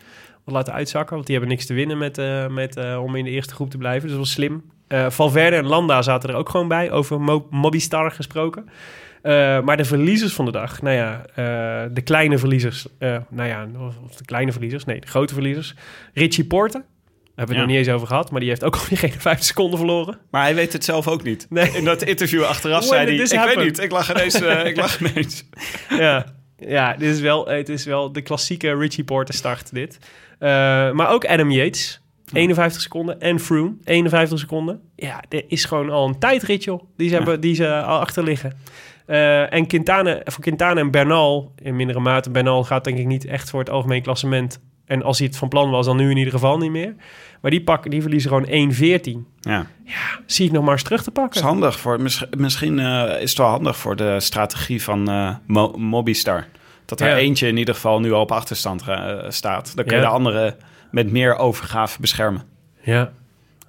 Wat 0.44 0.54
laten 0.56 0.74
uitzakken, 0.74 1.14
want 1.16 1.26
die 1.28 1.36
hebben 1.36 1.54
niks 1.56 1.66
te 1.68 1.74
winnen 1.74 1.98
met, 1.98 2.22
met, 2.50 2.78
om 2.98 3.16
in 3.16 3.24
de 3.24 3.30
eerste 3.30 3.54
groep 3.54 3.70
te 3.70 3.78
blijven. 3.78 4.02
Dus 4.02 4.12
dat 4.12 4.20
was 4.20 4.32
slim. 4.32 4.64
Valverde 5.08 5.56
en 5.56 5.66
Landa 5.66 6.02
zaten 6.02 6.30
er 6.30 6.36
ook 6.36 6.50
gewoon 6.50 6.68
bij, 6.68 6.92
over 6.92 7.22
Mo 7.22 7.48
Mobistar 7.50 8.12
gesproken. 8.12 8.70
Eh, 9.26 9.62
maar 9.62 9.78
de 9.78 9.86
verliezers 9.86 10.34
van 10.34 10.46
de 10.46 10.52
dag, 10.52 10.82
nou 10.82 10.96
ja, 10.96 11.26
eh, 11.36 11.90
de 11.92 12.02
kleine 12.02 12.38
verliezers, 12.38 12.88
eh, 12.98 13.18
nou 13.30 13.50
ja, 13.50 13.68
of 14.06 14.16
de 14.16 14.26
kleine 14.26 14.52
verliezers, 14.52 14.86
nee, 14.86 15.00
de 15.00 15.08
grote 15.08 15.34
verliezers. 15.34 15.74
Richie 16.14 16.46
Porte, 16.46 16.78
daar 16.78 16.88
hebben 17.26 17.46
we 17.46 17.52
het 17.52 17.58
nog 17.58 17.78
niet 17.78 17.88
eens 17.88 17.96
over 17.96 18.08
gehad, 18.08 18.32
maar 18.32 18.40
die 18.40 18.50
heeft 18.50 18.64
ook 18.64 18.76
alweer 18.80 18.98
geen 18.98 19.12
vijf 19.12 19.44
seconden 19.44 19.78
verloren. 19.78 20.18
Maar 20.32 20.42
hij 20.42 20.56
weet 20.56 20.74
het 20.74 20.84
zelf 20.84 21.08
ook 21.08 21.24
niet. 21.24 21.46
Nee. 21.50 21.72
In 21.72 21.86
dat 21.86 22.02
interview 22.04 22.44
achteraf 22.44 22.84
zei 22.84 23.06
hij... 23.06 23.26
Ik 23.26 23.32
happen?" 23.32 23.56
weet 23.56 23.66
niet, 23.66 23.80
ik 23.80 23.92
lag 23.92 24.12
ineens. 24.12 24.42
ik 24.42 24.76
lag 24.76 25.00
ineens. 25.06 25.44
ja, 25.90 26.26
ja 26.58 26.94
dit 26.94 27.10
is 27.10 27.20
wel, 27.20 27.48
het 27.48 27.70
is 27.70 27.86
wel 27.86 28.12
de 28.12 28.22
klassieke 28.22 28.78
Richie 28.78 29.04
Porter 29.04 29.34
start 29.34 29.74
dit. 29.74 29.98
Maar 30.40 31.10
ook 31.10 31.26
Adam 31.26 31.52
Yates, 31.52 32.02
51 32.34 32.82
seconden. 32.82 33.20
En 33.20 33.40
Froome, 33.40 33.76
51 33.84 34.40
seconden. 34.40 34.82
Ja, 34.96 35.24
dit 35.28 35.46
is 35.48 35.66
gewoon 35.66 35.90
al 35.90 36.08
een 36.08 36.20
tijdrit, 36.20 36.64
joh. 36.64 36.84
Die 36.98 37.10
ze, 37.10 37.16
hebben, 37.16 37.42
die 37.42 37.56
ze 37.56 37.82
al 37.82 38.00
achter 38.00 38.24
liggen. 38.24 38.58
Eh, 39.06 39.54
en 39.54 39.68
Quintana, 39.68 40.22
voor 40.24 40.44
Quintana 40.44 40.80
en 40.80 40.92
Bernal, 40.92 41.52
in 41.62 41.76
mindere 41.76 42.00
mate. 42.00 42.30
Bernal 42.30 42.64
gaat 42.64 42.84
denk 42.84 42.98
ik 42.98 43.06
niet 43.06 43.26
echt 43.26 43.50
voor 43.50 43.60
het 43.60 43.70
algemeen 43.70 44.02
klassement. 44.02 44.60
En 44.86 45.04
als 45.04 45.18
hij 45.18 45.28
het 45.28 45.38
van 45.38 45.50
plan 45.50 45.70
was, 45.70 45.86
dan 45.86 45.98
nu 45.98 46.10
in 46.10 46.18
ieder 46.18 46.34
geval 46.34 46.58
niet 46.58 46.72
meer. 46.72 46.96
Maar 47.42 47.52
die, 47.52 47.64
pakken, 47.64 47.92
die 47.92 48.02
verliezen 48.02 48.30
gewoon 48.30 48.72
1.14. 48.74 49.26
Ja. 49.40 49.66
Zie 50.26 50.46
ik 50.46 50.52
nog 50.52 50.64
maar 50.64 50.74
eens 50.74 50.84
terug 50.84 51.04
te 51.04 51.10
Het 51.10 51.18
is 51.18 51.24
pakken. 51.24 51.42
handig 51.44 51.80
voor... 51.80 52.02
mis- 52.02 52.26
Misschien 52.38 52.80
eh, 52.80 53.22
is 53.22 53.30
het 53.30 53.38
wel 53.38 53.48
handig 53.48 53.78
voor 53.78 53.96
de 53.96 54.20
strategie 54.20 54.84
van 54.84 55.04
Mo- 55.48 55.74
Mobistar. 55.78 56.46
Dat 56.86 57.00
er 57.02 57.08
Ja. 57.10 57.16
eentje 57.18 57.48
in 57.48 57.58
ieder 57.58 57.74
geval 57.74 58.00
nu 58.00 58.12
al 58.14 58.22
op 58.22 58.32
achterstand 58.32 58.84
staat. 59.28 59.76
Dan 59.76 59.86
kun 59.86 59.96
je 59.96 60.02
Ja. 60.02 60.08
de 60.10 60.14
andere 60.16 60.58
met 60.92 61.12
meer 61.12 61.38
overgave 61.38 62.02
beschermen. 62.02 62.42
Ja. 62.82 63.12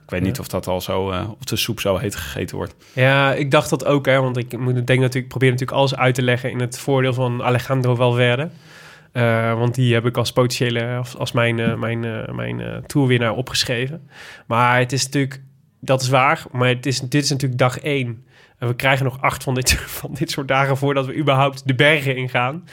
Ik 0.06 0.12
weet 0.12 0.22
niet 0.22 0.40
of 0.40 0.48
dat 0.48 0.66
al 0.66 0.80
zo... 0.80 1.10
eh 1.10 1.30
of 1.38 1.44
de 1.44 1.56
soep 1.56 1.80
zo 1.80 1.96
heet 1.96 2.16
gegeten 2.16 2.56
wordt. 2.56 2.74
Ja, 2.92 3.34
ik 3.34 3.50
dacht 3.50 3.70
dat 3.70 3.84
ook, 3.84 4.06
hè, 4.06 4.20
want 4.20 4.36
ik 4.36 4.58
moet, 4.58 4.86
denk 4.86 5.00
natuurlijk, 5.00 5.28
probeer 5.28 5.50
natuurlijk 5.50 5.78
alles 5.78 5.96
uit 5.96 6.14
te 6.14 6.22
leggen 6.22 6.50
in 6.50 6.60
het 6.60 6.78
voordeel 6.78 7.14
van 7.14 7.42
Alejandro 7.42 7.94
Valverde. 7.94 8.50
Eh, 9.12 9.58
want 9.58 9.74
die 9.74 9.94
heb 9.94 10.06
ik 10.06 10.16
als 10.16 10.32
potentiële, 10.32 10.96
als, 10.96 11.16
als 11.16 11.32
mijn, 11.32 11.58
eh, 11.58 11.74
mijn, 11.74 12.00
mijn 12.34 12.84
tourwinnaar 12.86 13.34
opgeschreven. 13.34 14.08
Maar 14.46 14.78
het 14.78 14.92
is 14.92 15.04
natuurlijk, 15.04 15.40
dat 15.80 16.02
is 16.02 16.08
waar, 16.08 16.44
maar 16.52 16.68
het 16.68 16.86
is, 16.86 17.00
dit 17.00 17.22
is 17.22 17.30
natuurlijk 17.30 17.60
dag 17.60 17.78
één. 17.78 18.24
En 18.58 18.68
we 18.68 18.74
krijgen 18.74 19.04
nog 19.04 19.20
acht 19.20 19.42
van 19.42 19.54
dit, 19.54 19.72
van 20.00 20.10
dit 20.14 20.30
soort 20.30 20.48
dagen 20.48 20.76
voordat 20.76 21.06
we 21.06 21.16
überhaupt 21.16 21.66
de 21.66 21.74
bergen 21.74 22.16
ingaan. 22.16 22.64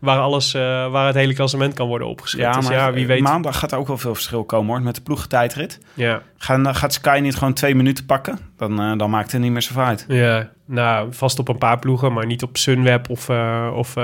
Waar, 0.00 0.18
alles, 0.18 0.54
eh, 0.54 0.60
waar 0.90 1.06
het 1.06 1.14
hele 1.14 1.34
klassement 1.34 1.74
kan 1.74 1.86
worden 1.86 2.08
opgeschreven. 2.08 2.60
dus 2.60 2.68
ja, 2.68 2.92
wie 2.92 3.06
weet. 3.06 3.20
maandag 3.20 3.58
gaat 3.58 3.72
er 3.72 3.78
ook 3.78 3.86
wel 3.86 3.98
veel 3.98 4.14
verschil 4.14 4.44
komen 4.44 4.74
hoor. 4.74 4.82
Met 4.82 4.94
de 4.94 5.00
ploegentijdrit. 5.00 5.80
Ja, 5.94 6.22
Gaan, 6.36 6.66
eh, 6.66 6.74
gaat 6.74 6.92
Sky 6.92 7.18
niet 7.22 7.36
gewoon 7.36 7.52
twee 7.52 7.74
minuten 7.74 8.06
pakken? 8.06 8.38
Dan, 8.56 8.80
eh, 8.80 8.98
dan 8.98 9.10
maakt 9.10 9.32
het 9.32 9.40
niet 9.40 9.52
meer 9.52 9.62
zoveel 9.62 9.82
uit. 9.82 10.04
ja, 10.08 10.50
nou, 10.66 11.12
vast 11.12 11.38
op 11.38 11.48
een 11.48 11.58
paar 11.58 11.78
ploegen, 11.78 12.12
maar 12.12 12.26
niet 12.26 12.42
op 12.42 12.56
Sunweb 12.56 13.10
of... 13.10 13.28
of 13.74 13.94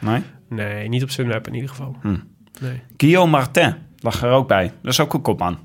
Nee? 0.00 0.22
Nee, 0.48 0.88
niet 0.88 1.02
op 1.02 1.10
Sunweb 1.10 1.46
in 1.46 1.54
ieder 1.54 1.68
geval. 1.68 1.96
Hm. 2.02 2.16
Nee. 2.60 2.82
Guillaume 2.96 3.30
Martin 3.30 3.74
lag 3.98 4.22
er 4.22 4.30
ook 4.30 4.48
bij. 4.48 4.72
Dat 4.82 4.92
is 4.92 5.00
ook 5.00 5.14
een 5.14 5.22
kopman. 5.22 5.58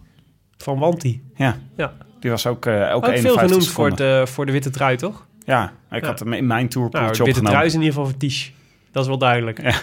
Van 0.57 0.79
Wanti. 0.79 1.23
Ja. 1.35 1.57
Ja. 1.77 1.93
Die 2.23 2.31
was 2.31 2.47
ook, 2.47 2.65
eh 2.65 2.73
ook 2.73 2.79
Ook 2.95 3.05
veel 3.05 3.13
51 3.13 3.41
genoemd 3.41 3.67
voor 3.67 3.95
de, 3.95 4.23
voor 4.25 4.45
de 4.45 4.51
witte 4.51 4.69
trui, 4.69 4.97
toch? 4.97 5.25
Ja, 5.45 5.73
ik 5.91 6.01
Ja. 6.01 6.07
had 6.07 6.19
hem 6.19 6.33
in 6.33 6.47
mijn 6.47 6.59
Nou, 6.59 6.69
tourpoeltje 6.69 6.99
de 7.07 7.07
witte 7.11 7.23
opgenomen. 7.23 7.51
trui 7.51 7.65
is 7.65 7.73
in 7.73 7.79
ieder 7.79 7.93
geval 7.93 8.09
voor 8.09 8.19
Tisch. 8.19 8.51
Dat 8.91 9.01
is 9.03 9.09
wel 9.09 9.17
duidelijk. 9.17 9.61
Ja. 9.61 9.73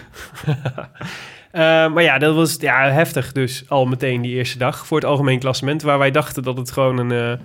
Eh, 1.51 1.61
maar 1.93 2.03
ja, 2.03 2.19
dat 2.19 2.35
was 2.35 2.57
ja, 2.61 2.91
heftig 2.91 3.33
dus 3.33 3.65
al 3.69 3.87
meteen 3.87 4.21
die 4.23 4.35
eerste 4.35 4.59
dag 4.59 4.87
voor 4.87 4.97
het 4.99 5.07
algemeen 5.07 5.39
klassement. 5.39 5.83
Waar 5.83 5.99
wij 5.99 6.11
dachten 6.11 6.43
dat 6.43 6.57
het 6.57 6.71
gewoon 6.71 6.99
een, 6.99 7.11
eh, 7.13 7.45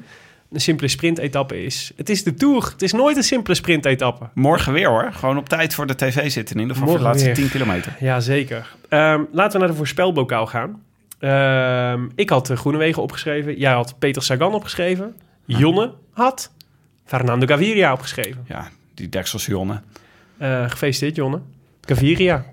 een 0.51 0.59
simpele 0.61 0.87
sprintetappe 0.87 1.63
is. 1.63 1.91
Het 1.95 2.09
is 2.09 2.23
de 2.23 2.33
Tour. 2.33 2.63
Het 2.63 2.81
is 2.81 2.91
nooit 2.93 3.17
een 3.17 3.23
simpele 3.23 3.55
sprintetappe. 3.55 4.25
Morgen 4.33 4.73
weer 4.73 4.89
hoor. 4.89 5.09
Gewoon 5.13 5.37
op 5.37 5.49
tijd 5.49 5.73
voor 5.73 5.87
de 5.87 5.95
tv 5.95 6.31
zitten. 6.31 6.55
In 6.55 6.61
ieder 6.61 6.75
geval 6.75 6.89
voor 6.91 6.99
de 6.99 7.03
laatste 7.05 7.25
weer. 7.25 7.35
10 7.35 7.49
kilometer. 7.49 7.95
Ja, 7.99 8.19
zeker. 8.19 8.75
Ehm, 8.89 9.21
laten 9.31 9.51
we 9.51 9.57
naar 9.59 9.67
de 9.67 9.77
voorspelbokaal 9.77 10.45
gaan. 10.47 10.81
Ehm, 11.19 12.07
ik 12.15 12.29
had 12.29 12.47
de 12.47 12.55
Groenewegen 12.55 13.01
opgeschreven. 13.01 13.57
Jij 13.57 13.73
had 13.73 13.99
Peter 13.99 14.23
Sagan 14.23 14.53
opgeschreven. 14.53 15.15
Jonne 15.45 15.93
had 16.11 16.51
Fernando 17.05 17.45
Gaviria 17.45 17.93
opgeschreven. 17.93 18.45
Ja, 18.47 18.67
die 18.93 19.09
Deksels 19.09 19.45
Jonne. 19.45 19.81
Eh, 20.37 20.69
gefeliciteerd, 20.69 21.15
Jonne. 21.15 21.41
Gaviria. 21.81 22.45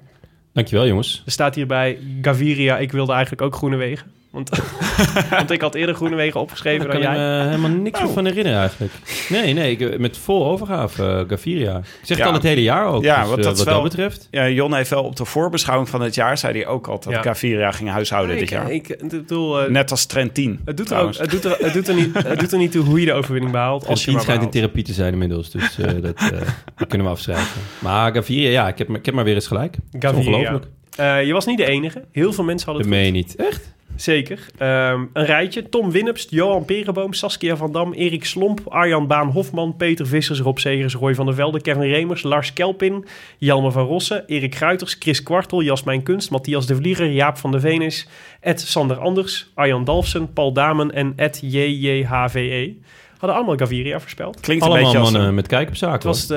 Dankjewel, 0.53 0.87
jongens. 0.87 1.23
Er 1.27 1.33
staat 1.33 1.55
hierbij 1.55 1.99
Gaviria. 2.23 2.79
Ik 2.79 2.93
wilde 2.93 3.13
eigenlijk 3.13 3.43
ook 3.43 3.55
Groenewegen. 3.55 4.13
Want, 4.33 4.51
want 5.31 5.51
ik 5.51 5.61
had 5.61 5.75
eerder 5.75 5.95
Groenewegen 5.95 6.41
opgeschreven 6.41 6.81
dan 6.81 6.91
kan 6.91 7.11
ik 7.11 7.17
jij. 7.17 7.17
me 7.17 7.45
helemaal 7.45 7.71
niks 7.71 7.99
Oh. 7.99 8.05
meer 8.05 8.15
van 8.15 8.25
herinneren 8.25 8.59
eigenlijk. 8.61 8.93
Nee, 9.29 9.53
nee, 9.53 9.77
ik, 9.77 9.99
met 9.99 10.19
vol 10.19 10.47
overgave, 10.47 11.05
eh, 11.07 11.29
Gaviria. 11.29 11.77
Ik 11.79 11.85
zeg 12.03 12.17
Ja. 12.17 12.23
het 12.25 12.27
al 12.27 12.33
het 12.39 12.43
hele 12.49 12.63
jaar 12.63 12.87
ook. 12.87 13.03
Ja, 13.03 13.21
dus, 13.21 13.29
want 13.29 13.39
eh, 13.39 13.45
dat 13.45 13.57
wat 13.57 13.67
wel- 13.67 13.75
dat 13.75 13.83
betreft. 13.83 14.29
Ja, 14.31 14.49
Jon 14.49 14.75
heeft 14.75 14.91
wel 14.91 15.03
op 15.03 15.17
de 15.17 15.25
voorbeschouwing 15.25 15.89
van 15.89 16.01
het 16.03 16.15
jaar... 16.15 16.39
zei 16.39 16.53
hij 16.53 16.67
ook 16.67 16.87
al 16.87 17.01
dat 17.01 17.13
Ja. 17.13 17.23
Gaviria 17.23 17.71
ging 17.73 17.91
huishouden 17.91 18.35
dit 18.35 18.45
ik, 18.45 18.51
jaar. 18.51 18.71
ik, 18.71 18.89
ik 18.89 19.09
bedoel, 19.09 19.61
eh, 19.63 19.71
Net 19.71 19.91
als 19.91 20.07
Trentin. 20.07 20.61
het, 20.65 20.77
doet 20.77 20.91
er 20.91 20.99
ook, 20.99 21.15
het, 21.17 21.31
doet 21.31 21.45
er, 21.45 21.57
het, 21.59 21.73
doet 21.73 21.89
er 21.89 21.95
niet, 21.95 22.23
het 22.27 22.41
doet 22.41 22.53
er 22.53 22.59
niet 22.59 22.73
toe 22.73 22.85
hoe 22.85 23.01
je 23.01 23.07
de 23.07 23.13
overwinning 23.13 23.53
behaalt. 23.53 23.87
Als 23.87 24.05
je 24.05 24.19
schijnt 24.21 24.43
in 24.43 24.51
therapie 24.51 24.85
te 24.85 24.93
zijn 24.93 25.13
inmiddels, 25.13 25.51
dus 25.51 25.79
eh, 25.79 25.87
dat, 26.03 26.15
eh, 26.17 26.29
dat 26.77 26.89
kunnen 26.89 27.07
we 27.07 27.13
afschrijven. 27.13 27.61
Maar 27.79 28.15
Gaviria, 28.15 28.51
ja, 28.51 28.69
ik 28.69 28.79
heb, 28.79 28.89
ik 28.91 29.05
heb 29.07 29.15
maar 29.15 29.25
weer 29.25 29.35
eens 29.35 29.47
gelijk. 29.47 29.77
Dat 29.91 30.03
Gaviria. 30.03 30.31
ongelooflijk. 30.37 30.67
Eh, 30.97 31.25
je 31.27 31.33
was 31.33 31.47
niet 31.47 31.59
de 31.59 31.67
enige. 31.67 32.05
Heel 32.13 32.33
veel 32.33 32.45
mensen 32.45 32.67
hadden 32.73 32.91
Dat 32.91 32.93
het 32.99 33.03
meen 33.13 33.15
goed. 33.23 33.31
je 33.31 33.37
niet. 33.39 33.49
Echt? 33.49 33.75
Zeker. 34.03 34.47
Ehm, 34.59 35.05
een 35.13 35.25
rijtje. 35.25 35.69
Tom 35.69 35.91
Winnepst, 35.91 36.31
Johan 36.31 36.65
Perenboom, 36.65 37.13
Saskia 37.13 37.57
van 37.57 37.73
Dam, 37.73 37.93
Erik 37.93 38.25
Slomp, 38.25 38.61
Arjan 38.69 39.07
Baan 39.07 39.29
Hofman, 39.29 39.77
Peter 39.77 40.07
Vissers, 40.07 40.41
Rob 40.41 40.59
Segers, 40.59 40.95
Roy 40.95 41.15
van 41.15 41.27
der 41.27 41.35
Velde, 41.35 41.61
Kevin 41.61 41.93
Remers, 41.93 42.23
Lars 42.23 42.53
Kelpin, 42.53 43.05
Jelme 43.39 43.71
van 43.71 43.87
Rossen, 43.87 44.27
Erik 44.27 44.55
Gruiters, 44.55 44.97
Chris 44.99 45.23
Kwartel, 45.23 45.63
Jasmijn 45.63 46.03
Kunst, 46.03 46.31
Matthias 46.31 46.67
de 46.67 46.77
Vlieger, 46.77 47.11
Jaap 47.11 47.37
van 47.37 47.51
de 47.51 47.61
Venus, 47.61 48.09
Ed 48.41 48.61
Sander 48.61 48.99
Anders, 48.99 49.51
Arjan 49.55 49.85
Dalfsen, 49.85 50.33
Paul 50.33 50.53
Damen 50.53 50.93
en 50.93 51.13
Ed 51.17 51.41
JJHVE. 51.43 52.77
Hadden 53.23 53.41
allemaal 53.41 53.59
Gaviria 53.67 54.01
voorspeld. 54.01 54.41
Klinkt 54.41 54.63
een 54.65 54.69
Allemaal 54.71 54.85
beetje 54.87 55.03
als... 55.03 55.11
mannen 55.13 55.29
een- 55.29 55.35
met 55.35 55.47
kijk 55.47 55.69
op 55.69 55.77
zaken. 55.77 55.95
Het 55.95 56.03
was 56.05 56.27
de, 56.27 56.35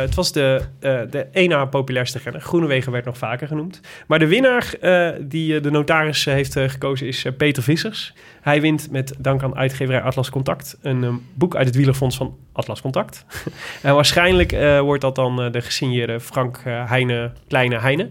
het 0.00 0.14
was 0.14 0.32
de, 0.32 0.60
eh, 0.80 1.00
de 1.10 1.18
één 1.32 1.48
na 1.48 1.64
populairste 1.64 2.18
renner. 2.24 2.40
Groenewegen 2.42 2.92
werd 2.92 3.04
nog 3.04 3.18
vaker 3.18 3.46
genoemd. 3.46 3.80
Maar 4.06 4.18
de 4.18 4.26
winnaar 4.26 4.74
eh, 4.80 5.08
die 5.20 5.56
eh, 5.56 5.62
de 5.62 5.70
notaris 5.70 6.24
heeft 6.24 6.52
gekozen 6.58 7.06
is 7.06 7.26
Peter 7.36 7.62
Vissers. 7.62 8.12
Hij 8.40 8.60
wint 8.60 8.90
met 8.90 9.14
dank 9.18 9.42
aan 9.42 9.56
uitgeverij 9.56 10.00
Atlas 10.00 10.30
Contact 10.30 10.78
een 10.82 11.26
boek 11.34 11.56
uit 11.56 11.66
het 11.66 11.76
wielerfonds 11.76 12.16
van 12.16 12.36
Atlas 12.52 12.80
Contact. 12.80 13.24
en 13.82 13.94
waarschijnlijk 13.94 14.52
eh, 14.52 14.80
wordt 14.80 15.02
dat 15.02 15.14
dan 15.14 15.42
eh, 15.42 15.52
de 15.52 15.60
gesigneerde 15.60 16.20
Frank 16.20 16.60
Heine, 16.64 17.32
Kleine 17.48 17.78
Heine. 17.78 18.10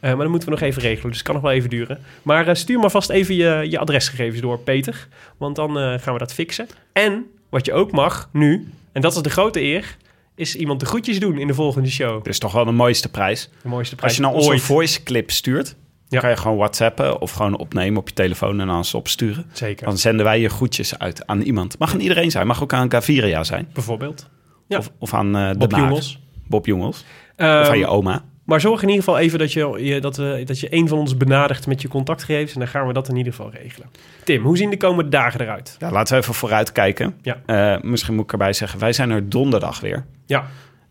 Eh, 0.00 0.08
maar 0.10 0.16
dan 0.20 0.30
moeten 0.30 0.48
we 0.48 0.54
nog 0.54 0.64
even 0.64 0.82
regelen, 0.82 1.06
dus 1.08 1.16
het 1.16 1.26
kan 1.26 1.34
nog 1.34 1.42
wel 1.44 1.52
even 1.52 1.70
duren. 1.70 1.98
Maar 2.22 2.46
eh, 2.48 2.54
stuur 2.54 2.78
maar 2.78 2.90
vast 2.90 3.10
even 3.10 3.34
je, 3.34 3.66
je 3.70 3.78
adresgegevens 3.78 4.40
door, 4.40 4.58
Peter. 4.58 5.08
Want 5.36 5.56
dan 5.56 5.78
eh, 5.78 5.94
gaan 5.98 6.12
we 6.12 6.18
dat 6.18 6.34
fixen. 6.34 6.66
En 6.92 7.24
wat 7.52 7.66
je 7.66 7.72
ook 7.72 7.90
mag 7.92 8.28
nu, 8.32 8.68
en 8.92 9.00
dat 9.02 9.16
is 9.16 9.22
de 9.22 9.30
grote 9.30 9.60
eer, 9.60 9.96
is 10.34 10.56
iemand 10.56 10.80
de 10.80 10.86
groetjes 10.86 11.20
doen 11.20 11.38
in 11.38 11.46
de 11.46 11.54
volgende 11.54 11.90
show. 11.90 12.16
Dit 12.16 12.32
is 12.32 12.38
toch 12.38 12.52
wel 12.52 12.64
de 12.64 12.70
mooiste 12.70 13.08
prijs. 13.10 13.50
De 13.62 13.68
mooiste 13.68 13.96
prijs 13.96 14.10
Als 14.10 14.20
je 14.20 14.24
nou 14.26 14.34
ons 14.34 14.46
een 14.46 14.52
ooit. 14.52 14.62
voice 14.62 15.02
clip 15.02 15.30
stuurt, 15.30 15.68
Ja. 15.68 15.74
dan 16.08 16.20
kan 16.20 16.30
je 16.30 16.36
gewoon 16.36 16.56
whatsappen 16.56 17.20
of 17.20 17.30
gewoon 17.32 17.56
opnemen 17.56 18.00
op 18.00 18.08
je 18.08 18.14
telefoon 18.14 18.60
en 18.60 18.66
dan 18.66 18.84
ze 18.84 18.96
opsturen. 18.96 19.46
Zeker, 19.52 19.86
Dan 19.86 19.98
zenden 19.98 20.24
wij 20.24 20.40
je 20.40 20.48
groetjes 20.48 20.98
uit 20.98 21.26
aan 21.26 21.40
iemand. 21.40 21.78
Mag 21.78 21.92
aan 21.92 22.00
iedereen 22.00 22.30
zijn, 22.30 22.46
mag 22.46 22.62
ook 22.62 22.72
aan 22.72 22.90
Gaviria 22.90 23.44
zijn. 23.44 23.68
bijvoorbeeld. 23.72 24.28
Ja. 24.66 24.78
Of, 24.78 24.90
of 24.98 25.14
aan 25.14 25.36
eh, 25.36 25.50
de 25.50 25.56
Bob. 25.58 25.70
Jongels. 25.72 26.18
Bob 26.46 26.66
Jongels. 26.66 27.04
Ehm, 27.36 27.60
of 27.62 27.68
aan 27.68 27.78
je 27.78 27.86
oma. 27.86 28.24
Maar 28.52 28.60
zorg 28.60 28.82
in 28.82 28.88
ieder 28.88 29.04
geval 29.04 29.18
even 29.20 29.38
dat 29.38 29.52
je, 29.52 29.74
je, 29.78 30.00
dat, 30.00 30.16
we, 30.16 30.42
dat 30.44 30.60
je 30.60 30.66
een 30.70 30.88
van 30.88 30.98
ons 30.98 31.16
benadert 31.16 31.66
met 31.66 31.82
je 31.82 31.88
contactgegevens. 31.88 32.52
En 32.52 32.58
dan 32.58 32.68
gaan 32.68 32.86
we 32.86 32.92
dat 32.92 33.08
in 33.08 33.16
ieder 33.16 33.32
geval 33.32 33.50
regelen. 33.50 33.90
Tim, 34.24 34.42
hoe 34.42 34.56
zien 34.56 34.70
de 34.70 34.76
komende 34.76 35.10
dagen 35.10 35.40
eruit? 35.40 35.76
Ja, 35.78 35.90
laten 35.90 36.14
we 36.14 36.20
even 36.22 36.34
vooruit 36.34 36.72
kijken. 36.72 37.14
Ja. 37.22 37.42
Eh, 37.46 37.82
misschien 37.82 38.14
moet 38.14 38.24
ik 38.24 38.32
erbij 38.32 38.52
zeggen, 38.52 38.78
wij 38.78 38.92
zijn 38.92 39.10
er 39.10 39.28
donderdag 39.28 39.80
weer. 39.80 40.04
Ja, 40.26 40.44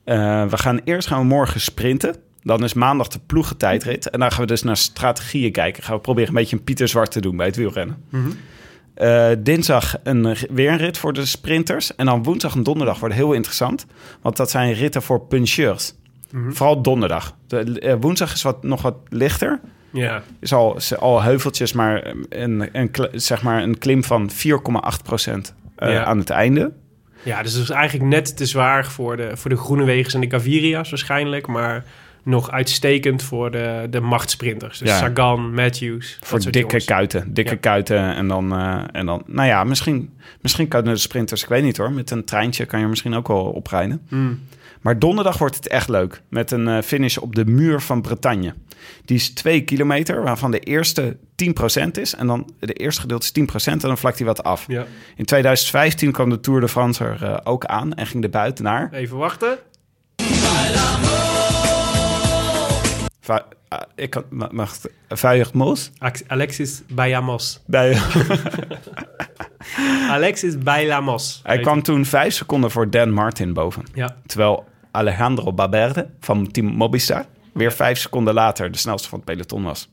Eh, 0.03 0.45
we 0.45 0.57
gaan 0.57 0.79
eerst 0.83 1.07
gaan 1.07 1.19
we 1.19 1.25
morgen 1.25 1.59
sprinten. 1.59 2.15
Dan 2.43 2.63
is 2.63 2.73
maandag 2.73 3.07
de 3.07 3.19
ploegentijdrit. 3.25 4.09
En 4.09 4.19
dan 4.19 4.31
gaan 4.31 4.41
we 4.41 4.47
dus 4.47 4.63
naar 4.63 4.77
strategieën 4.77 5.51
kijken. 5.51 5.83
Gaan 5.83 5.95
we 5.95 6.01
proberen 6.01 6.29
een 6.29 6.35
beetje 6.35 6.55
een 6.55 6.63
Pieter 6.63 6.87
Zwart 6.87 7.11
te 7.11 7.21
doen 7.21 7.37
bij 7.37 7.45
het 7.45 7.55
wielrennen. 7.55 8.03
Mhm. 8.09 8.29
Eh, 8.93 9.29
dinsdag 9.39 9.95
een, 10.03 10.35
weer 10.49 10.71
een 10.71 10.77
rit 10.77 10.97
voor 10.97 11.13
de 11.13 11.25
sprinters. 11.25 11.95
En 11.95 12.05
dan 12.05 12.23
woensdag 12.23 12.55
en 12.55 12.63
donderdag 12.63 12.99
wordt 12.99 13.15
heel 13.15 13.33
interessant. 13.33 13.85
Want 14.21 14.37
dat 14.37 14.49
zijn 14.49 14.73
ritten 14.73 15.01
voor 15.01 15.21
puncheurs. 15.21 15.93
Mhm. 16.31 16.51
Vooral 16.51 16.81
donderdag. 16.81 17.35
De, 17.47 17.79
eh, 17.79 17.95
woensdag 17.99 18.33
is 18.33 18.41
wat, 18.41 18.63
nog 18.63 18.81
wat 18.81 18.95
lichter. 19.09 19.59
ja. 19.89 20.21
Is 20.39 20.53
al, 20.53 20.75
is 20.75 20.97
al 20.97 21.21
heuveltjes, 21.21 21.73
maar 21.73 22.13
een, 22.29 22.69
een, 22.71 22.91
zeg 23.11 23.41
maar 23.41 23.63
een 23.63 23.77
klim 23.77 24.03
van 24.03 24.29
4,8 24.31 25.03
procent 25.03 25.53
eh, 25.75 25.91
Ja. 25.93 26.03
aan 26.03 26.17
het 26.17 26.29
einde. 26.29 26.71
ja, 27.23 27.41
dus 27.43 27.53
het 27.53 27.63
is 27.63 27.69
eigenlijk 27.69 28.09
net 28.09 28.37
te 28.37 28.45
zwaar 28.45 28.85
voor 28.85 29.17
de, 29.17 29.31
voor 29.37 29.49
de 29.49 29.57
groene 29.57 29.83
wegens 29.83 30.13
en 30.13 30.21
de 30.21 30.29
Gaviria's 30.29 30.89
waarschijnlijk. 30.89 31.47
Maar 31.47 31.85
nog 32.23 32.51
uitstekend 32.51 33.23
voor 33.23 33.51
de, 33.51 33.87
de 33.89 33.99
machtsprinters. 33.99 34.77
Dus 34.77 34.89
Ja. 34.89 34.97
Sagan, 34.97 35.53
Matthews. 35.53 36.17
Voor 36.21 36.39
dikke 36.39 36.59
jongens. 36.59 36.85
kuiten. 36.85 37.33
Dikke 37.33 37.51
Ja. 37.51 37.57
kuiten. 37.57 38.15
En 38.15 38.27
dan, 38.27 38.53
eh, 38.53 38.83
en 38.91 39.05
dan, 39.05 39.23
nou 39.25 39.47
ja, 39.47 39.63
misschien, 39.63 40.09
misschien 40.41 40.67
kunnen 40.67 40.93
de 40.93 40.99
sprinters, 40.99 41.43
ik 41.43 41.49
weet 41.49 41.63
niet 41.63 41.77
hoor. 41.77 41.91
Met 41.91 42.11
een 42.11 42.25
treintje 42.25 42.65
kan 42.65 42.79
je 42.79 42.87
misschien 42.87 43.13
ook 43.13 43.27
wel 43.27 43.43
oprijden. 43.43 44.01
Mm. 44.09 44.39
Maar 44.81 44.99
donderdag 44.99 45.37
wordt 45.37 45.55
het 45.55 45.67
echt 45.67 45.89
leuk. 45.89 46.21
Met 46.29 46.51
een 46.51 46.67
eh, 46.67 46.81
finish 46.81 47.17
op 47.17 47.35
de 47.35 47.45
muur 47.45 47.81
van 47.81 48.01
Bretagne. 48.01 48.53
Die 49.05 49.17
is 49.17 49.29
2 49.33 49.61
kilometer, 49.63 50.23
waarvan 50.23 50.51
de 50.51 50.59
eerste 50.59 51.17
10% 51.83 51.91
is. 51.91 52.15
En 52.15 52.27
dan 52.27 52.53
de 52.59 52.73
eerste 52.73 53.01
gedeelte 53.01 53.29
is 53.33 53.65
10% 53.65 53.65
en 53.71 53.77
dan 53.79 53.97
vlakt 53.97 54.17
hij 54.17 54.27
wat 54.27 54.43
af. 54.43 54.65
Ja. 54.67 54.85
In 55.15 55.25
2015 55.25 56.11
kwam 56.11 56.29
de 56.29 56.39
Tour 56.39 56.59
de 56.59 56.67
France 56.67 57.03
er 57.03 57.23
eh, 57.23 57.37
ook 57.43 57.65
aan 57.65 57.93
en 57.93 58.07
ging 58.07 58.21
de 58.21 58.29
buiten 58.29 58.63
naar. 58.63 58.89
Even 58.93 59.17
wachten. 59.17 59.57
Va- 63.21 63.45
ah, 63.67 63.81
ik 63.95 64.09
kan, 64.09 64.23
mag 64.51 64.75
Moos? 65.53 65.91
Ax- 65.97 66.23
Alexis 66.27 66.81
Bayamos. 66.89 67.61
Bij, 67.65 67.97
Alexis 70.09 70.57
Bailamos. 70.57 71.39
hij 71.43 71.59
kwam 71.59 71.81
toen 71.81 72.05
vijf 72.05 72.33
seconden 72.33 72.71
voor 72.71 72.89
Dan 72.89 73.11
Martin 73.11 73.53
boven. 73.53 73.83
Ja, 73.93 74.15
Terwijl 74.25 74.69
Alejandro 74.91 75.53
Baberde 75.53 76.09
van 76.19 76.51
Team 76.51 76.65
Mobistar 76.67 77.25
weer 77.53 77.71
vijf 77.71 77.97
seconden 77.99 78.33
later 78.33 78.71
de 78.71 78.77
snelste 78.77 79.09
van 79.09 79.17
het 79.19 79.27
peloton 79.27 79.63
was. 79.63 79.89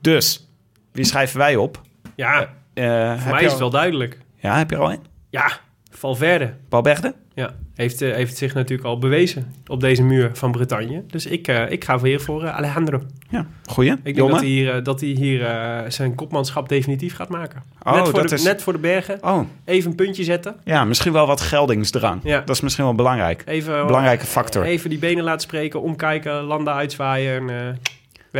Dus, 0.00 0.48
wie 0.92 1.04
schrijven 1.04 1.38
wij 1.38 1.56
op? 1.56 1.80
ja 2.16 2.40
Eh, 2.74 2.84
voor 2.84 3.22
heb 3.22 3.30
mij 3.30 3.40
is 3.40 3.44
al- 3.44 3.50
het 3.50 3.58
wel 3.58 3.70
duidelijk. 3.70 4.18
Ja, 4.36 4.56
heb 4.58 4.70
je 4.70 4.76
er 4.76 4.82
al 4.82 4.92
een? 4.92 5.06
Ja, 5.30 5.50
Valverde. 5.90 6.54
Balberde? 6.68 7.14
Ja, 7.34 7.54
heeft, 7.80 8.02
eh, 8.02 8.14
heeft 8.14 8.36
zich 8.36 8.54
natuurlijk 8.54 8.88
al 8.88 8.98
bewezen 8.98 9.54
op 9.66 9.80
deze 9.80 10.02
muur 10.02 10.30
van 10.32 10.52
Bretagne. 10.52 11.02
Dus 11.06 11.26
ik, 11.26 11.48
eh, 11.48 11.70
ik 11.70 11.84
ga 11.84 11.98
weer 11.98 12.20
voor 12.20 12.44
eh, 12.44 12.56
Alejandro. 12.56 13.02
Ja, 13.28 13.46
goeie. 13.66 13.92
Ik 13.92 14.04
denk 14.04 14.16
Jonne? 14.16 14.32
dat 14.32 14.40
hij 14.42 14.50
hier, 14.50 14.82
dat 14.82 15.00
hij 15.00 15.08
hier 15.08 15.46
zijn 15.88 16.14
kopmanschap 16.14 16.68
definitief 16.68 17.14
gaat 17.14 17.28
maken. 17.28 17.62
Oh, 17.82 17.92
net, 17.94 18.04
voor 18.08 18.12
dat 18.20 18.28
de, 18.28 18.34
is- 18.34 18.42
net 18.42 18.62
voor 18.62 18.72
de 18.72 18.78
bergen. 18.78 19.18
Oh, 19.22 19.40
Even 19.64 19.90
een 19.90 19.96
puntje 19.96 20.24
zetten. 20.24 20.56
ja, 20.64 20.84
misschien 20.84 21.12
wel 21.12 21.26
wat 21.26 21.40
geldingsdrang. 21.40 22.20
Ja. 22.24 22.40
Dat 22.40 22.56
is 22.56 22.60
misschien 22.60 22.84
wel 22.84 22.94
belangrijk. 22.94 23.42
Even, 23.46 23.86
Belangrijke 23.86 24.26
factor. 24.26 24.64
Even 24.64 24.90
die 24.90 24.98
benen 24.98 25.24
laten 25.24 25.40
spreken, 25.40 25.82
omkijken, 25.82 26.42
landen 26.42 26.72
uitzwaaien 26.74 27.48
en 27.50 27.56
eh. 27.68 27.74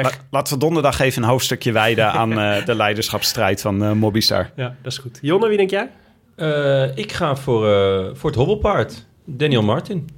La- 0.03 0.11
laten 0.31 0.53
we 0.55 0.59
donderdag 0.59 1.01
even 1.01 1.23
een 1.23 1.29
hoofdstukje 1.29 1.73
wijden 1.73 2.13
aan 2.21 2.39
eh, 2.41 2.65
de 2.65 2.75
leiderschapsstrijd 2.75 3.61
van 3.61 3.83
eh 3.85 3.93
Mobistar. 3.93 4.51
Ja, 4.57 4.75
dat 4.83 4.93
is 4.93 4.99
goed. 4.99 5.19
Jonne, 5.23 5.49
wie 5.49 5.57
denk 5.57 5.71
jij? 5.71 5.89
Eh, 6.37 6.97
ik 6.97 7.13
ga 7.13 7.37
voor, 7.37 7.69
eh, 7.73 8.05
voor 8.15 8.31
het 8.31 8.39
hobbelpaard. 8.39 9.07
Daniel 9.25 9.63
Martin. 9.63 10.09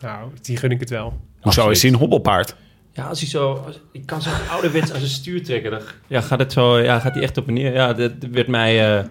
Nou, 0.00 0.30
die 0.42 0.56
gun 0.56 0.70
ik 0.70 0.80
het 0.80 0.90
wel. 0.90 1.20
Hoezo 1.40 1.68
is 1.70 1.82
hij 1.82 1.90
een 1.90 1.96
hobbelpaard? 1.98 2.56
Ja, 2.92 3.04
als 3.04 3.20
hij 3.20 3.28
zo... 3.28 3.62
Als, 3.66 3.80
ik 3.92 4.06
kan 4.06 4.22
zo 4.22 4.30
ouderwets 4.50 4.90
aan 4.92 4.98
zijn 4.98 5.10
stuur 5.10 5.44
trekken. 5.44 5.70
Dan, 5.70 5.80
ja, 6.06 6.20
gaat, 6.20 6.38
het 6.38 6.52
zo, 6.52 6.78
ja, 6.78 6.98
gaat 6.98 7.14
hij 7.14 7.22
echt 7.22 7.36
op 7.36 7.48
en 7.48 7.54
neer. 7.54 7.72
Ja, 7.72 7.92
dat 7.92 8.12
werd 8.30 8.46
mij 8.48 8.96
eh 8.98 9.04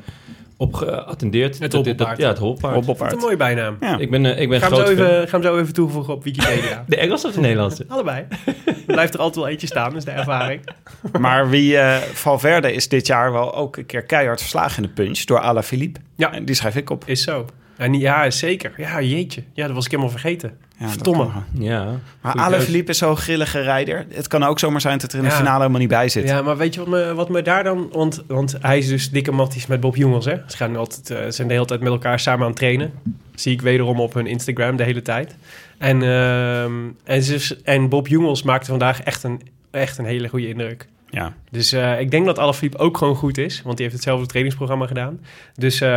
op 0.57 0.73
geattendeerd. 0.73 1.59
Het 1.59 1.61
Dat- 1.61 1.71
dat- 1.71 1.85
hobbelpaard. 1.85 2.17
Ja, 2.17 2.27
het 2.27 2.37
hobbelpaard. 2.37 2.75
Hobbelpaard. 2.75 3.13
een 3.13 3.19
mooie 3.19 3.37
bijnaam. 3.37 3.77
Ja. 3.79 3.97
Ik 3.97 4.09
ben, 4.11 4.25
eh, 4.25 4.41
ik 4.41 4.49
ben 4.49 4.59
Ga 4.61 4.67
hem, 4.67 4.75
zo 4.75 4.83
groot 4.83 4.97
fan. 4.97 5.05
even, 5.05 5.27
ga 5.27 5.37
hem 5.39 5.43
zo 5.47 5.57
even 5.59 5.73
toevoegen 5.73 6.13
op 6.13 6.23
Wikipedia. 6.23 6.83
De 6.87 6.97
Engelse 6.97 7.27
of 7.27 7.33
de 7.33 7.39
Nederlandse? 7.39 7.85
Allebei. 7.89 8.25
Er 8.65 8.75
blijft 8.85 9.13
er 9.13 9.19
altijd 9.19 9.35
wel 9.43 9.47
eentje 9.47 9.67
staan, 9.67 9.89
dat 9.89 9.97
is 9.97 10.03
de 10.05 10.11
ervaring. 10.11 10.61
Maar 11.19 11.49
wie 11.49 11.77
eh, 11.77 11.97
Valverde 11.97 12.73
is 12.73 12.87
dit 12.89 13.07
jaar 13.07 13.31
wel 13.31 13.55
ook 13.55 13.77
een 13.77 13.85
keer 13.85 14.03
keihard 14.03 14.39
verslagen 14.39 14.83
in 14.83 14.89
de 14.89 15.03
punch 15.03 15.19
door 15.19 15.39
Alaphilippe. 15.39 15.99
Ja. 16.15 16.33
En 16.33 16.45
die 16.45 16.55
schrijf 16.55 16.75
ik 16.75 16.89
op. 16.89 17.03
Is 17.05 17.23
zo. 17.23 17.45
En 17.77 17.93
ja, 17.93 18.29
zeker. 18.29 18.73
Ja, 18.77 19.01
jeetje. 19.01 19.43
Ja, 19.53 19.65
dat 19.65 19.75
was 19.75 19.85
ik 19.85 19.91
helemaal 19.91 20.11
vergeten. 20.11 20.57
Ja, 20.77 20.89
Verdomme. 20.89 21.27
Ja. 21.53 21.99
Maar 22.21 22.33
Alaphilippe 22.33 22.91
is 22.91 22.97
zo'n 22.97 23.17
grillige 23.17 23.59
rijder. 23.59 24.05
Het 24.09 24.27
kan 24.27 24.43
ook 24.43 24.59
zomaar 24.59 24.81
zijn 24.81 24.97
dat 24.97 25.11
er 25.11 25.17
in 25.17 25.23
de 25.23 25.29
Ja. 25.29 25.35
finale 25.35 25.57
helemaal 25.57 25.79
niet 25.79 25.89
bij 25.89 26.09
zit. 26.09 26.27
Ja, 26.27 26.41
maar 26.41 26.57
weet 26.57 26.73
je 26.73 26.79
wat 26.79 26.89
me, 26.89 27.13
wat 27.13 27.29
me 27.29 27.41
daar 27.41 27.63
dan... 27.63 27.89
Want, 27.91 28.23
want 28.27 28.55
hij 28.61 28.77
is 28.77 28.87
dus 28.87 29.09
dikke 29.09 29.31
matties 29.31 29.67
met 29.67 29.79
Bob 29.79 29.95
Jongels, 29.95 30.25
hè? 30.25 30.35
Ze 30.47 30.57
gaan 30.57 30.75
altijd, 30.75 31.09
eh, 31.09 31.17
zijn 31.29 31.47
de 31.47 31.53
hele 31.53 31.65
tijd 31.65 31.79
met 31.79 31.91
elkaar 31.91 32.19
samen 32.19 32.41
aan 32.41 32.47
het 32.49 32.55
trainen. 32.57 32.91
Zie 33.35 33.51
ik 33.53 33.61
wederom 33.61 33.99
op 33.99 34.13
hun 34.13 34.27
Instagram 34.27 34.75
de 34.75 34.83
hele 34.83 35.01
tijd. 35.01 35.35
En, 35.77 36.03
ehm, 36.03 36.73
en, 37.03 37.23
ze, 37.23 37.57
en 37.63 37.89
Bob 37.89 38.07
Jongels 38.07 38.43
maakte 38.43 38.69
vandaag 38.69 39.01
echt 39.01 39.23
een, 39.23 39.41
echt 39.71 39.97
een 39.97 40.05
hele 40.05 40.27
goede 40.27 40.47
indruk. 40.47 40.87
Ja. 41.15 41.33
Dus 41.51 41.71
eh, 41.71 41.99
ik 41.99 42.11
denk 42.11 42.25
dat 42.25 42.39
Alaphilippe 42.39 42.77
ook 42.77 42.97
gewoon 42.97 43.15
goed 43.15 43.37
is. 43.37 43.61
Want 43.63 43.77
die 43.77 43.85
heeft 43.85 43.97
hetzelfde 43.97 44.25
trainingsprogramma 44.25 44.87
gedaan. 44.87 45.19
Dus 45.55 45.81
eh, 45.81 45.89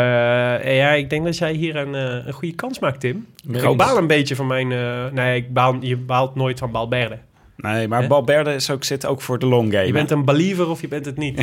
ja, 0.76 0.92
ik 0.92 1.10
denk 1.10 1.24
dat 1.24 1.38
jij 1.38 1.52
hier 1.52 1.76
een, 1.76 1.94
eh, 1.94 2.26
een 2.26 2.32
goede 2.32 2.54
kans 2.54 2.78
maakt, 2.78 3.00
Tim. 3.00 3.26
Ik 3.52 3.76
baal 3.76 3.98
een 3.98 4.06
beetje 4.06 4.36
van 4.36 4.46
mijn... 4.46 4.72
eh, 4.72 5.06
nee, 5.12 5.36
ik 5.36 5.52
baal, 5.52 5.76
je 5.80 5.96
baalt 5.96 6.34
nooit 6.34 6.58
van 6.58 6.70
Balberde. 6.70 7.18
Nee, 7.56 7.88
maar? 7.88 8.06
Balberde 8.06 8.54
is 8.54 8.70
ook, 8.70 8.84
zit 8.84 9.06
ook 9.06 9.22
voor 9.22 9.38
de 9.38 9.46
long 9.46 9.72
game. 9.72 9.86
Je 9.86 9.92
bent 9.92 10.10
een 10.10 10.24
believer 10.24 10.68
of 10.68 10.80
je 10.80 10.88
bent 10.88 11.04
het 11.04 11.16
niet. 11.16 11.40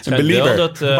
Schijnt 0.00 0.22
believer. 0.22 0.44
wel 0.44 0.56
dat 0.56 0.80
uh, 0.80 0.88
Een 0.88 0.96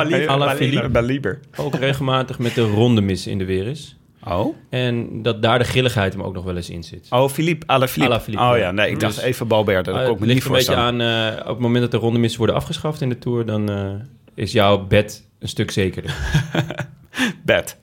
ook 1.56 1.74
regelmatig 1.74 2.38
met 2.38 2.54
de 2.54 2.62
ronde 2.62 3.00
mis 3.00 3.26
in 3.26 3.38
de 3.38 3.44
weer 3.44 3.66
is. 3.66 3.99
Oh? 4.24 4.56
En 4.70 5.22
dat 5.22 5.42
daar 5.42 5.58
de 5.58 5.64
grilligheid 5.64 6.12
hem 6.12 6.22
ook 6.22 6.34
nog 6.34 6.44
wel 6.44 6.56
eens 6.56 6.70
in 6.70 6.82
zit. 6.82 7.06
Oh, 7.10 7.28
Philippe, 7.28 7.66
Alaphilippe. 7.66 8.14
Alaphilippe, 8.14 8.44
oh 8.44 8.58
ja. 8.58 8.70
nee, 8.70 8.90
ik 8.90 9.00
dacht 9.00 9.14
Dus- 9.14 9.24
even 9.24 9.46
Balberde. 9.46 9.92
Dat 9.92 10.08
Uh, 10.10 10.18
me 10.20 10.26
ligt 10.26 10.46
een 10.46 10.52
beetje 10.52 10.74
aan, 10.74 11.00
uh, 11.00 11.32
op 11.40 11.46
het 11.46 11.58
moment 11.58 11.80
dat 11.82 11.90
de 11.90 11.96
ronde 11.96 12.18
missen 12.18 12.38
worden 12.38 12.56
afgeschaft 12.56 13.00
in 13.00 13.08
de 13.08 13.18
Tour, 13.18 13.46
dan 13.46 13.70
uh, 13.70 13.90
is 14.34 14.52
jouw 14.52 14.86
bed 14.86 15.26
een 15.38 15.48
stuk 15.48 15.70
zekerder. 15.70 16.14
Bed. 17.44 17.78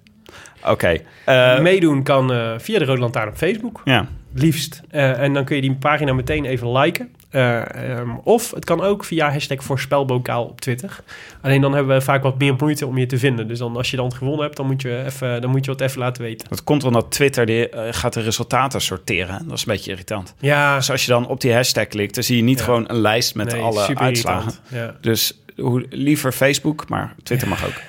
Oké. 0.65 0.97
eh, 1.25 1.59
Meedoen 1.59 2.03
kan 2.03 2.31
uh, 2.31 2.53
via 2.57 2.79
de 2.79 2.85
Rode 2.85 2.99
Lantaarn 3.01 3.29
op 3.29 3.35
Facebook. 3.35 3.81
ja. 3.85 4.07
Liefst. 4.33 4.81
Uh, 4.91 5.19
en 5.19 5.33
dan 5.33 5.45
kun 5.45 5.55
je 5.55 5.61
die 5.61 5.75
pagina 5.75 6.13
meteen 6.13 6.45
even 6.45 6.71
liken. 6.71 7.09
Uh, 7.31 7.61
um, 7.99 8.19
of 8.23 8.51
het 8.51 8.65
kan 8.65 8.81
ook 8.81 9.03
via 9.03 9.31
hashtag 9.31 9.63
voorspelbokaal 9.63 10.45
op 10.45 10.61
Twitter. 10.61 10.99
Alleen 11.41 11.61
dan 11.61 11.73
hebben 11.73 11.95
we 11.95 12.01
vaak 12.01 12.23
wat 12.23 12.39
meer 12.39 12.55
moeite 12.59 12.87
om 12.87 12.97
je 12.97 13.05
te 13.05 13.17
vinden. 13.17 13.47
Dus 13.47 13.59
dan, 13.59 13.75
als 13.75 13.91
je 13.91 13.97
dan 13.97 14.13
gewonnen 14.13 14.43
hebt, 14.43 14.57
dan 14.57 14.65
moet 14.65 14.81
je, 14.81 15.03
even, 15.05 15.41
dan 15.41 15.49
moet 15.49 15.65
je 15.65 15.71
wat 15.71 15.81
even 15.81 15.99
laten 15.99 16.23
weten. 16.23 16.47
Dat 16.49 16.63
komt 16.63 16.83
omdat 16.83 17.11
Twitter 17.11 17.45
die, 17.45 17.73
uh, 17.73 17.81
gaat 17.91 18.13
de 18.13 18.21
resultaten 18.21 18.81
sorteren. 18.81 19.47
Dat 19.47 19.57
is 19.57 19.65
een 19.65 19.73
beetje 19.73 19.91
irritant. 19.91 20.33
Ja. 20.39 20.75
Dus 20.75 20.91
als 20.91 21.05
je 21.05 21.11
dan 21.11 21.27
op 21.27 21.41
die 21.41 21.53
hashtag 21.53 21.87
klikt, 21.87 22.15
dan 22.15 22.23
zie 22.23 22.37
je 22.37 22.43
niet 22.43 22.59
ja. 22.59 22.63
gewoon 22.63 22.89
een 22.89 22.99
lijst 23.01 23.35
met 23.35 23.51
nee, 23.51 23.61
alle 23.61 23.95
uitslagen. 23.95 24.53
Ja. 24.67 24.95
Dus 25.01 25.41
hoe, 25.55 25.85
liever 25.89 26.31
Facebook, 26.31 26.89
maar 26.89 27.15
Twitter 27.23 27.47
mag 27.47 27.65
ook. 27.65 27.81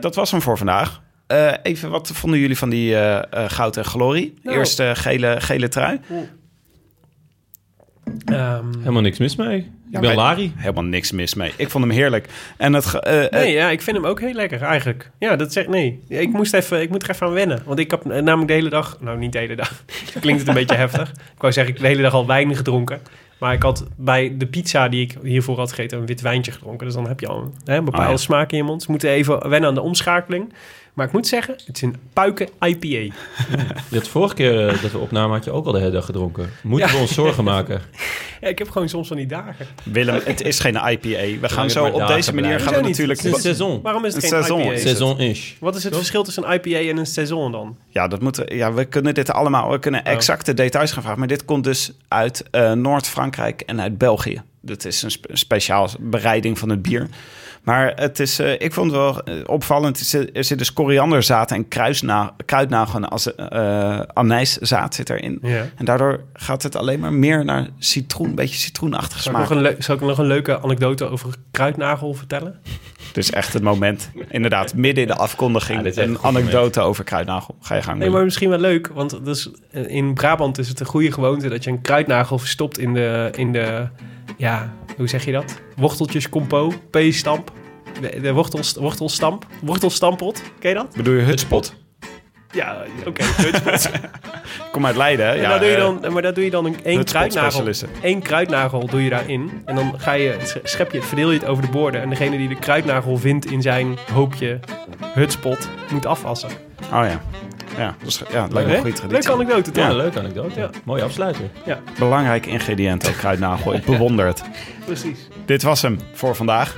Dat 0.00 0.14
was 0.14 0.30
hem 0.30 0.42
voor 0.42 0.56
vandaag. 0.56 1.00
Eh, 1.28 1.52
even 1.62 1.90
wat 1.90 2.10
vonden 2.14 2.40
jullie 2.40 2.58
van 2.58 2.70
die 2.70 2.94
eh, 2.94 3.16
eh, 3.44 3.50
goud 3.50 3.76
en 3.76 3.84
glorie? 3.84 4.34
Nou. 4.42 4.56
Eerste 4.56 4.92
gele, 4.94 5.36
gele 5.40 5.68
trui. 5.68 6.00
Ehm, 8.24 8.64
Helemaal 8.78 9.02
niks 9.02 9.18
mis 9.18 9.36
mee. 9.36 9.56
Ik 9.58 9.94
ben 9.94 10.00
wij- 10.02 10.14
Lari. 10.14 10.52
Helemaal 10.56 10.84
niks 10.84 11.12
mis 11.12 11.34
mee. 11.34 11.52
Ik 11.56 11.70
vond 11.70 11.84
hem 11.84 11.92
heerlijk. 11.92 12.28
En 12.56 12.72
het, 12.72 12.86
ge- 12.86 13.28
nee, 13.30 13.52
ja, 13.52 13.70
ik 13.70 13.82
vind 13.82 13.96
hem 13.96 14.06
ook 14.06 14.20
heel 14.20 14.32
lekker 14.32 14.62
eigenlijk. 14.62 15.10
Ja, 15.18 15.36
dat 15.36 15.52
zegt 15.52 15.68
nee. 15.68 16.00
Ik 16.08 16.32
moest 16.32 16.54
even, 16.54 16.80
ik 16.80 16.90
moet 16.90 17.02
er 17.02 17.10
even 17.10 17.26
aan 17.26 17.32
wennen. 17.32 17.62
Want 17.64 17.78
ik 17.78 17.90
heb 17.90 18.04
namelijk 18.04 18.46
de 18.48 18.52
hele 18.52 18.68
dag, 18.70 18.96
nou 19.00 19.18
niet 19.18 19.32
de 19.32 19.38
hele 19.38 19.56
dag, 19.56 19.84
klinkt 20.20 20.40
het 20.40 20.48
een 20.48 20.54
beetje 20.54 20.74
heftig. 20.76 21.10
Ik 21.10 21.40
wou 21.40 21.52
zeggen, 21.52 21.72
ik 21.74 21.78
heb 21.80 21.88
de 21.88 21.92
hele 21.94 22.02
dag 22.02 22.12
al 22.14 22.26
wijn 22.26 22.56
gedronken. 22.56 23.00
Maar 23.38 23.52
ik 23.52 23.62
had 23.62 23.86
bij 23.96 24.34
de 24.38 24.46
pizza 24.46 24.88
die 24.88 25.00
ik 25.02 25.16
hiervoor 25.22 25.56
had 25.58 25.68
gegeten 25.72 25.98
een 25.98 26.06
wit 26.06 26.20
wijntje 26.20 26.52
gedronken. 26.52 26.86
Dus 26.86 26.94
dan 26.94 27.08
heb 27.08 27.20
je 27.20 27.26
al 27.26 27.40
een, 27.42 27.54
hè, 27.64 27.76
een 27.76 27.84
bepaalde 27.84 28.06
Oh 28.06 28.12
ja. 28.12 28.16
smaak 28.16 28.50
in 28.50 28.56
je 28.56 28.62
mond. 28.62 28.76
Dus 28.78 28.86
we 28.86 28.92
moeten 28.92 29.10
even 29.10 29.48
wennen 29.48 29.68
aan 29.68 29.74
de 29.74 29.80
omschakeling. 29.80 30.52
Maar 30.98 31.06
ik 31.06 31.12
moet 31.12 31.26
zeggen, 31.26 31.54
het 31.66 31.76
is 31.76 31.82
een 31.82 31.96
puiken 32.12 32.48
IPA. 32.60 33.14
Had 33.90 34.08
vorige 34.18 34.34
keer 34.34 34.68
eh, 34.68 34.82
dat 34.82 34.90
we 34.92 34.98
opnamen, 34.98 35.36
had 35.36 35.44
je 35.44 35.50
ook 35.50 35.66
al 35.66 35.72
de 35.72 35.78
hele 35.78 35.90
dag 35.90 36.04
gedronken. 36.04 36.50
Moeten 36.62 36.88
Ja. 36.88 36.94
we 36.94 37.00
ons 37.00 37.14
zorgen 37.14 37.44
maken? 37.44 37.80
Ja, 38.40 38.48
ik 38.48 38.58
heb 38.58 38.70
gewoon 38.70 38.88
soms 38.88 39.08
van 39.08 39.16
die 39.16 39.26
dagen. 39.26 39.66
Willem, 39.84 40.20
het 40.24 40.42
is 40.42 40.60
geen 40.60 40.74
IPA. 40.74 41.40
We 41.40 41.48
gaan 41.48 41.70
zo 41.70 41.86
op 41.86 42.06
deze 42.06 42.34
manier 42.34 42.48
blijven. 42.48 42.72
gaan 42.72 42.82
we 42.82 42.88
natuurlijk... 42.88 43.18
Het 43.18 43.28
is 43.28 43.34
een 43.34 43.40
seizoen. 43.40 43.80
Waarom 43.82 44.04
is 44.04 44.14
het 44.14 44.22
Een 44.24 44.28
geen 44.30 44.38
seizoen 44.42 44.60
IPA? 44.60 44.72
is 44.72 44.84
het. 44.84 44.96
Seizoen-ish. 44.96 45.52
Wat 45.60 45.76
is 45.76 45.84
het 45.84 45.96
verschil 45.96 46.22
tussen 46.22 46.50
een 46.50 46.54
IPA 46.64 46.88
en 46.90 46.96
een 46.96 47.06
saison 47.06 47.52
dan? 47.52 47.76
Ja, 47.88 48.08
dat 48.08 48.20
moeten, 48.20 48.56
ja, 48.56 48.72
we 48.72 48.84
kunnen 48.84 49.14
dit 49.14 49.30
allemaal, 49.30 49.70
we 49.70 49.78
kunnen 49.78 50.04
exacte 50.04 50.54
details 50.54 50.92
gaan 50.92 51.02
vragen. 51.02 51.18
Maar 51.18 51.28
dit 51.28 51.44
komt 51.44 51.64
dus 51.64 51.92
uit 52.08 52.44
eh, 52.50 52.72
Noord-Frankrijk 52.72 53.60
en 53.60 53.80
uit 53.80 53.98
België. 53.98 54.42
Dat 54.60 54.84
is 54.84 55.02
een 55.02 55.10
spe- 55.10 55.36
speciaal 55.36 55.88
bereiding 56.00 56.58
van 56.58 56.68
het 56.68 56.82
bier. 56.82 57.08
Maar 57.68 57.92
het 57.94 58.20
is, 58.20 58.38
eh, 58.38 58.52
ik 58.60 58.72
vond 58.72 58.90
het 58.90 59.00
wel 59.00 59.22
eh, 59.22 59.34
opvallend. 59.46 59.98
Er 59.98 60.04
zit- 60.04 60.36
Er 60.36 60.44
zit 60.44 60.58
dus 60.58 60.72
korianderzaad 60.72 61.50
en 61.50 61.68
kruisna, 61.68 62.34
kruidnagel 62.46 62.98
en 62.98 63.08
als, 63.08 63.34
eh 63.34 64.00
anijszaad 64.12 64.94
zit 64.94 65.10
erin. 65.10 65.38
Ja. 65.42 65.64
En 65.76 65.84
daardoor 65.84 66.20
gaat 66.32 66.62
het 66.62 66.76
alleen 66.76 67.00
maar 67.00 67.12
meer 67.12 67.44
naar 67.44 67.66
citroen, 67.78 68.28
een 68.28 68.34
beetje 68.34 68.56
citroenachtig 68.56 69.20
Zal 69.22 69.32
ik, 69.32 69.38
nog 69.38 69.46
smaak. 69.46 69.64
een 69.76 69.82
zal 69.82 69.94
ik 69.94 70.00
nog 70.00 70.18
een 70.18 70.26
leuke 70.26 70.60
anekdote 70.62 71.08
over 71.08 71.34
kruidnagel 71.50 72.14
vertellen? 72.14 72.54
Dus 73.12 73.30
echt 73.30 73.52
het 73.52 73.62
moment, 73.62 74.10
inderdaad, 74.28 74.74
midden 74.74 75.02
in 75.02 75.08
de 75.08 75.16
afkondiging, 75.16 75.94
Ja, 75.94 76.02
een 76.02 76.18
anekdote 76.22 76.80
over 76.80 77.04
kruidnagel. 77.04 77.56
Ga 77.60 77.74
je 77.74 77.82
gang. 77.82 77.98
Nee, 77.98 78.10
maar 78.10 78.24
misschien 78.24 78.48
wel 78.48 78.58
leuk, 78.58 78.88
want 78.94 79.24
dus, 79.24 79.50
in 79.70 80.14
Brabant 80.14 80.58
is 80.58 80.68
het 80.68 80.80
een 80.80 80.86
goede 80.86 81.12
gewoonte 81.12 81.48
dat 81.48 81.64
je 81.64 81.70
een 81.70 81.80
kruidnagel 81.80 82.38
verstopt 82.38 82.78
in 82.78 82.94
de, 82.94 83.30
in 83.36 83.52
de 83.52 83.88
ja, 84.36 84.72
hoe 84.96 85.08
zeg 85.08 85.24
je 85.24 85.32
dat? 85.32 85.60
Worteltjes 85.76 86.28
compo, 86.28 86.72
peestamp, 86.90 87.52
de, 88.00 88.20
de 88.20 88.32
wortels, 88.32 88.74
wortelstamp, 88.74 89.46
wortelstamppot, 89.62 90.42
ken 90.58 90.68
je 90.70 90.76
dat? 90.76 90.96
Bedoel 90.96 91.14
je 91.14 91.22
hutspot? 91.22 91.74
Ja, 92.50 92.84
oké. 93.06 93.22
hutspot. 93.24 93.84
Ik 93.84 94.70
kom 94.72 94.86
uit 94.86 94.96
Leiden, 94.96 95.26
hè? 95.26 95.32
En 95.32 95.40
Ja, 95.40 95.48
daar 95.48 95.58
doe 95.58 95.68
je 95.68 95.74
eh, 95.74 95.80
dan, 95.80 96.12
maar 96.12 96.22
daar 96.22 96.34
doe 96.34 96.44
je 96.44 96.50
dan 96.50 96.64
een, 96.64 96.84
één 96.84 97.04
kruidnagel, 97.04 97.64
één 98.02 98.22
kruidnagel 98.22 98.86
doe 98.86 99.04
je 99.04 99.10
daarin. 99.10 99.62
En 99.64 99.74
dan 99.74 99.94
ga 99.96 100.12
je, 100.12 100.36
schep 100.62 100.92
je 100.92 100.98
het, 100.98 101.06
verdeel 101.06 101.30
je 101.30 101.38
het 101.38 101.48
over 101.48 101.64
de 101.64 101.70
borden. 101.70 102.00
En 102.00 102.10
degene 102.10 102.36
die 102.36 102.48
de 102.48 102.58
kruidnagel 102.58 103.16
vindt 103.16 103.50
in 103.50 103.62
zijn 103.62 103.98
hoopje 104.12 104.60
hutspot, 105.14 105.68
moet 105.90 106.06
afwassen. 106.06 106.50
Oh 106.82 107.04
ja. 107.04 107.20
Ja, 107.76 107.94
dat, 107.98 108.08
is, 108.08 108.22
ja, 108.30 108.46
me 108.46 108.60
een 108.60 108.80
goede 108.80 108.92
traditie. 108.92 109.08
Leuke 109.08 109.32
anekdote, 109.32 109.70
toch? 109.70 109.84
Ja, 109.84 109.92
leuke 109.92 110.18
anekdote. 110.18 110.60
Ja. 110.60 110.70
Mooie 110.84 111.02
afsluiter. 111.02 111.50
Belangrijk 111.98 112.46
ingrediënt 112.46 113.08
ook, 113.08 113.14
kruidnagel. 113.14 113.74
Ik 113.74 113.84
bewonder 113.84 114.26
het. 114.26 114.42
Precies. 114.84 115.28
Dit 115.44 115.62
was 115.62 115.82
hem 115.82 115.98
voor 116.12 116.34
vandaag. 116.34 116.76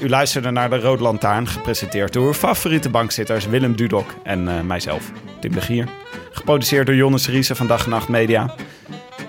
U 0.00 0.08
luisterde 0.08 0.50
naar 0.50 0.70
de 0.70 0.78
Rode 0.78 1.02
Lantaarn, 1.02 1.48
gepresenteerd 1.48 2.12
door 2.12 2.26
uw 2.26 2.32
favoriete 2.32 2.88
bankzitters 2.88 3.46
Willem 3.46 3.76
Dudok 3.76 4.14
en 4.22 4.48
eh, 4.48 4.60
mijzelf, 4.60 5.10
Tim 5.40 5.52
de 5.52 5.60
Gier. 5.60 5.88
Geproduceerd 6.30 6.86
door 6.86 6.94
Jonnes 6.94 7.28
Riese 7.28 7.54
van 7.54 7.66
Dag 7.66 7.84
en 7.84 7.90
Nacht 7.90 8.08
Media. 8.08 8.54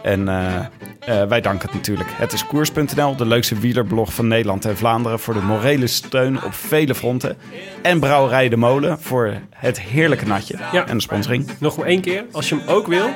En 0.04 0.28
eh, 0.28 0.56
eh, 1.00 1.28
wij 1.28 1.42
danken 1.42 1.68
het 1.68 1.74
natuurlijk. 1.76 2.10
Het 2.14 2.34
is 2.34 2.46
koers.nl, 2.46 3.16
de 3.16 3.26
leukste 3.26 3.60
wielerblog 3.60 4.14
van 4.14 4.28
Nederland 4.28 4.66
en 4.66 4.78
Vlaanderen... 4.78 5.20
voor 5.20 5.34
de 5.34 5.42
morele 5.42 5.88
steun 5.88 6.44
op 6.44 6.54
vele 6.54 6.96
fronten. 6.96 7.38
En 7.82 8.00
Brouwerij 8.00 8.50
de 8.50 8.58
Molen 8.58 9.00
voor 9.02 9.34
het 9.50 9.82
heerlijke 9.82 10.26
natje 10.26 10.58
Ja. 10.72 10.88
en 10.88 10.96
de 10.96 11.02
sponsoring. 11.04 11.50
Nog 11.60 11.78
maar 11.78 11.88
één 11.88 12.02
keer. 12.02 12.26
Als 12.32 12.50
je 12.50 12.56
hem 12.56 12.68
ook 12.68 12.88
wil, 12.88 13.10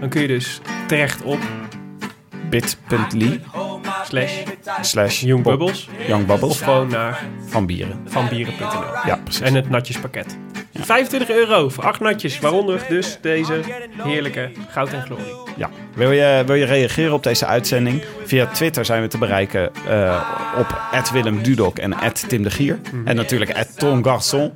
dan 0.00 0.08
kun 0.08 0.20
je 0.20 0.28
dus 0.28 0.60
terecht 0.86 1.22
op 1.22 1.38
bit.ly 2.50 3.40
slash 4.04 4.32
slash 4.80 5.20
Young 5.20 5.42
Bubbles. 5.42 5.88
Young 6.06 6.26
Bubbles 6.26 6.50
Of 6.52 6.60
gewoon 6.60 6.88
naar 6.88 7.24
van 7.46 7.66
bieren. 7.66 8.00
vanbieren.nl. 8.06 9.06
Ja, 9.06 9.16
precies. 9.24 9.40
En 9.40 9.54
het 9.54 9.70
natjespakket. 9.70 10.38
25 10.74 11.30
euro 11.30 11.68
voor 11.68 11.84
acht 11.84 12.00
natjes, 12.00 12.38
waaronder 12.38 12.84
dus 12.88 13.18
deze 13.20 13.60
heerlijke 14.02 14.50
goud 14.68 14.92
en 14.92 15.02
glorie. 15.02 15.34
Ja. 15.56 15.70
Wil, 15.94 16.12
je, 16.12 16.42
wil 16.46 16.54
je 16.54 16.64
reageren 16.64 17.12
op 17.12 17.22
deze 17.22 17.46
uitzending? 17.46 18.02
Via 18.24 18.46
Twitter 18.46 18.84
zijn 18.84 19.02
we 19.02 19.08
te 19.08 19.18
bereiken 19.18 19.70
eh, 19.88 20.54
op 20.58 21.10
Willem 21.12 21.42
Dudok 21.42 21.78
en 21.78 21.94
Tim 22.28 22.42
de 22.42 22.50
Gier. 22.50 22.80
Mhm. 22.92 23.06
En 23.08 23.16
natuurlijk 23.16 23.50
Ton 23.76 24.04
Garçon. 24.06 24.52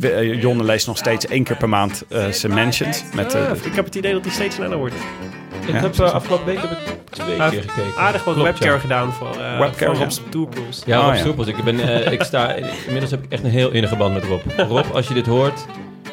Eh, 0.00 0.40
Jonne 0.40 0.64
leest 0.64 0.86
nog 0.86 0.96
steeds 0.98 1.26
één 1.26 1.44
keer 1.44 1.56
per 1.56 1.68
maand 1.68 2.04
eh, 2.08 2.26
zijn 2.26 2.54
mentions. 2.54 3.04
Met, 3.14 3.34
Ah, 3.34 3.64
ik 3.64 3.74
heb 3.74 3.84
het 3.84 3.94
idee 3.94 4.12
dat 4.12 4.22
die 4.22 4.32
steeds 4.32 4.54
sneller 4.54 4.78
wordt. 4.78 4.94
Ik 5.68 5.74
Ja, 5.74 5.80
heb 5.80 5.94
uh, 6.00 6.12
afgelopen 6.12 6.46
week 6.46 6.60
heb 6.60 6.70
ik 6.70 6.78
twee 7.10 7.42
Ah, 7.42 7.50
keer 7.50 7.60
gekeken. 7.62 7.96
Aardig 8.00 8.24
wat 8.24 8.34
Klopt, 8.34 8.48
webcare 8.50 8.72
ja. 8.74 8.78
gedaan 8.80 9.12
voor, 9.12 9.28
eh 9.40 9.58
Webcare, 9.58 9.84
voor 9.84 9.94
ja. 9.94 10.00
Rob's 10.00 10.20
Tourpools. 10.28 10.82
Ja, 10.86 10.98
Oh, 10.98 11.04
Rob 11.04 11.14
ja. 11.14 11.20
Soepels. 11.22 11.46
Ik, 11.46 11.64
ben, 11.64 11.80
eh, 12.04 12.12
ik 12.12 12.22
sta, 12.22 12.54
inmiddels 12.86 13.10
heb 13.10 13.24
ik 13.24 13.32
echt 13.32 13.44
een 13.44 13.50
heel 13.50 13.70
innige 13.70 13.96
band 13.96 14.14
met 14.14 14.24
Rob. 14.24 14.40
Rob, 14.56 14.84
als 14.94 15.08
je 15.08 15.14
dit 15.14 15.26
hoort, 15.26 15.66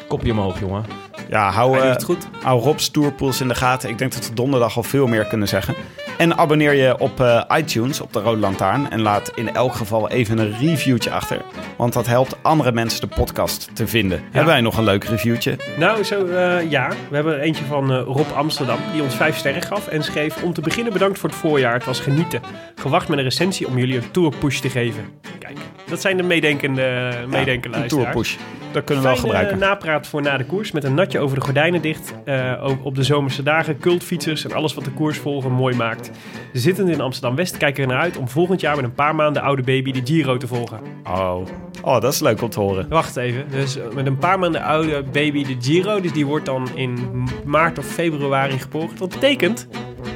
kopje 0.08 0.30
omhoog, 0.30 0.60
jongen. 0.60 0.84
ja, 1.28 1.50
hou, 1.50 1.70
Hij 1.70 1.78
doet 1.80 1.88
eh, 1.88 1.94
het 1.94 2.04
goed. 2.04 2.28
hou 2.42 2.60
Rob's 2.62 2.90
Tourpools 2.90 3.40
in 3.40 3.48
de 3.48 3.54
gaten. 3.54 3.88
Ik 3.88 3.98
denk 3.98 4.12
dat 4.12 4.28
we 4.28 4.34
donderdag 4.34 4.76
al 4.76 4.82
veel 4.82 5.06
meer 5.06 5.24
kunnen 5.26 5.48
zeggen. 5.48 5.74
En 6.18 6.36
abonneer 6.36 6.72
je 6.72 6.98
op 6.98 7.20
eh, 7.20 7.42
iTunes, 7.56 8.00
op 8.00 8.12
de 8.12 8.20
Rode 8.20 8.40
Lantaarn. 8.40 8.90
En 8.90 9.00
laat 9.00 9.32
in 9.34 9.54
elk 9.54 9.74
geval 9.74 10.10
even 10.10 10.38
een 10.38 10.58
reviewtje 10.58 11.10
achter. 11.10 11.42
Want 11.76 11.92
dat 11.92 12.06
helpt 12.06 12.36
andere 12.42 12.72
mensen 12.72 13.00
de 13.00 13.14
podcast 13.14 13.70
te 13.72 13.86
vinden. 13.86 14.20
Hebben 14.22 14.52
wij 14.52 14.60
nog 14.60 14.76
een 14.76 14.84
leuk 14.84 15.04
reviewtje? 15.04 15.56
Nou, 15.78 16.04
zo 16.04 16.26
eh, 16.26 16.70
ja. 16.70 16.88
We 17.08 17.14
hebben 17.14 17.34
er 17.34 17.40
eentje 17.40 17.64
van 17.64 17.92
eh, 17.92 18.02
Rob 18.02 18.32
Amsterdam, 18.34 18.78
die 18.92 19.02
ons 19.02 19.14
vijf 19.14 19.36
sterren 19.36 19.62
gaf 19.62 19.88
en 19.88 20.04
schreef... 20.04 20.42
Om 20.42 20.52
te 20.52 20.60
beginnen 20.60 20.92
bedankt 20.92 21.18
voor 21.18 21.28
het 21.28 21.38
voorjaar, 21.38 21.74
het 21.74 21.84
was 21.84 22.00
genieten. 22.00 22.40
Gewacht 22.74 23.08
met 23.08 23.18
een 23.18 23.24
recensie 23.24 23.66
om 23.66 23.78
jullie 23.78 23.96
een 23.96 24.10
tourpush 24.10 24.58
te 24.58 24.70
geven. 24.70 25.04
Kijk, 25.38 25.58
dat 25.88 26.00
zijn 26.00 26.16
de 26.16 26.22
meedenkende, 26.22 27.12
meedenkende 27.28 27.76
een 27.76 27.78
luisteraars. 27.78 28.12
tourpush. 28.12 28.36
Dat 28.76 28.84
kunnen 28.84 29.04
we 29.04 29.10
wel 29.10 29.20
gebruiken. 29.20 29.58
napraat 29.58 30.06
voor 30.06 30.22
na 30.22 30.36
de 30.36 30.44
koers 30.44 30.70
met 30.70 30.84
een 30.84 30.94
natje 30.94 31.18
over 31.18 31.38
de 31.38 31.44
gordijnen 31.44 31.82
dicht. 31.82 32.14
ook 32.60 32.84
op 32.84 32.94
de 32.94 33.02
zomerse 33.02 33.42
dagen, 33.42 33.78
cultfietsers 33.78 34.44
en 34.44 34.52
alles 34.52 34.74
wat 34.74 34.84
de 34.84 34.90
koers 34.90 35.18
volgen 35.18 35.52
mooi 35.52 35.76
maakt. 35.76 36.10
Zittend 36.52 36.88
in 36.88 37.00
Amsterdam-West 37.00 37.56
kijken 37.56 37.86
we 37.86 37.92
naar 37.92 38.02
uit 38.02 38.16
om 38.16 38.28
volgend 38.28 38.60
jaar 38.60 38.76
met 38.76 38.84
een 38.84 38.94
paar 38.94 39.14
maanden 39.14 39.42
oude 39.42 39.62
baby 39.62 39.92
de 39.92 40.00
Giro 40.04 40.36
te 40.36 40.46
volgen. 40.46 40.80
Oh. 41.04 41.46
oh, 41.82 42.00
dat 42.00 42.12
is 42.12 42.20
leuk 42.20 42.42
om 42.42 42.50
te 42.50 42.60
horen. 42.60 42.88
Wacht 42.88 43.16
even, 43.16 43.44
dus 43.50 43.78
eh, 43.78 43.84
met 43.94 44.06
een 44.06 44.18
paar 44.18 44.38
maanden 44.38 44.62
oude 44.62 45.02
baby 45.12 45.44
de 45.44 45.56
Giro, 45.60 46.00
dus 46.00 46.12
die 46.12 46.26
wordt 46.26 46.46
dan 46.46 46.68
in 46.74 46.98
maart 47.44 47.78
of 47.78 47.86
februari 47.86 48.58
geboren. 48.58 48.96
Dat 48.98 49.08
betekent 49.08 49.68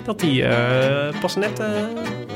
dat 0.05 0.21
die 0.21 0.45
eh, 0.45 1.21
pas 1.21 1.37
net, 1.37 1.63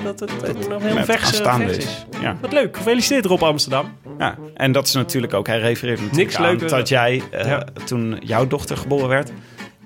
dat 0.04 0.20
het 0.20 0.68
nog 0.68 0.82
heel 0.82 0.94
Met 0.94 1.04
vers, 1.04 1.40
is. 1.40 1.76
is. 1.76 2.06
Ja. 2.20 2.36
Wat 2.40 2.52
leuk, 2.52 2.76
gefeliciteerd 2.76 3.24
Rob 3.24 3.42
Amsterdam. 3.42 3.92
Ja, 4.18 4.38
en 4.54 4.72
dat 4.72 4.86
is 4.86 4.92
natuurlijk 4.94 5.34
ook, 5.34 5.46
hij 5.46 5.58
refereert 5.58 6.00
Niks 6.16 6.36
aan 6.36 6.42
leuker- 6.42 6.68
dat 6.68 6.88
jij, 6.88 7.22
eh, 7.30 7.46
Ja. 7.46 7.64
toen 7.84 8.16
jouw 8.20 8.46
dochter 8.46 8.76
geboren 8.76 9.08
werd, 9.08 9.32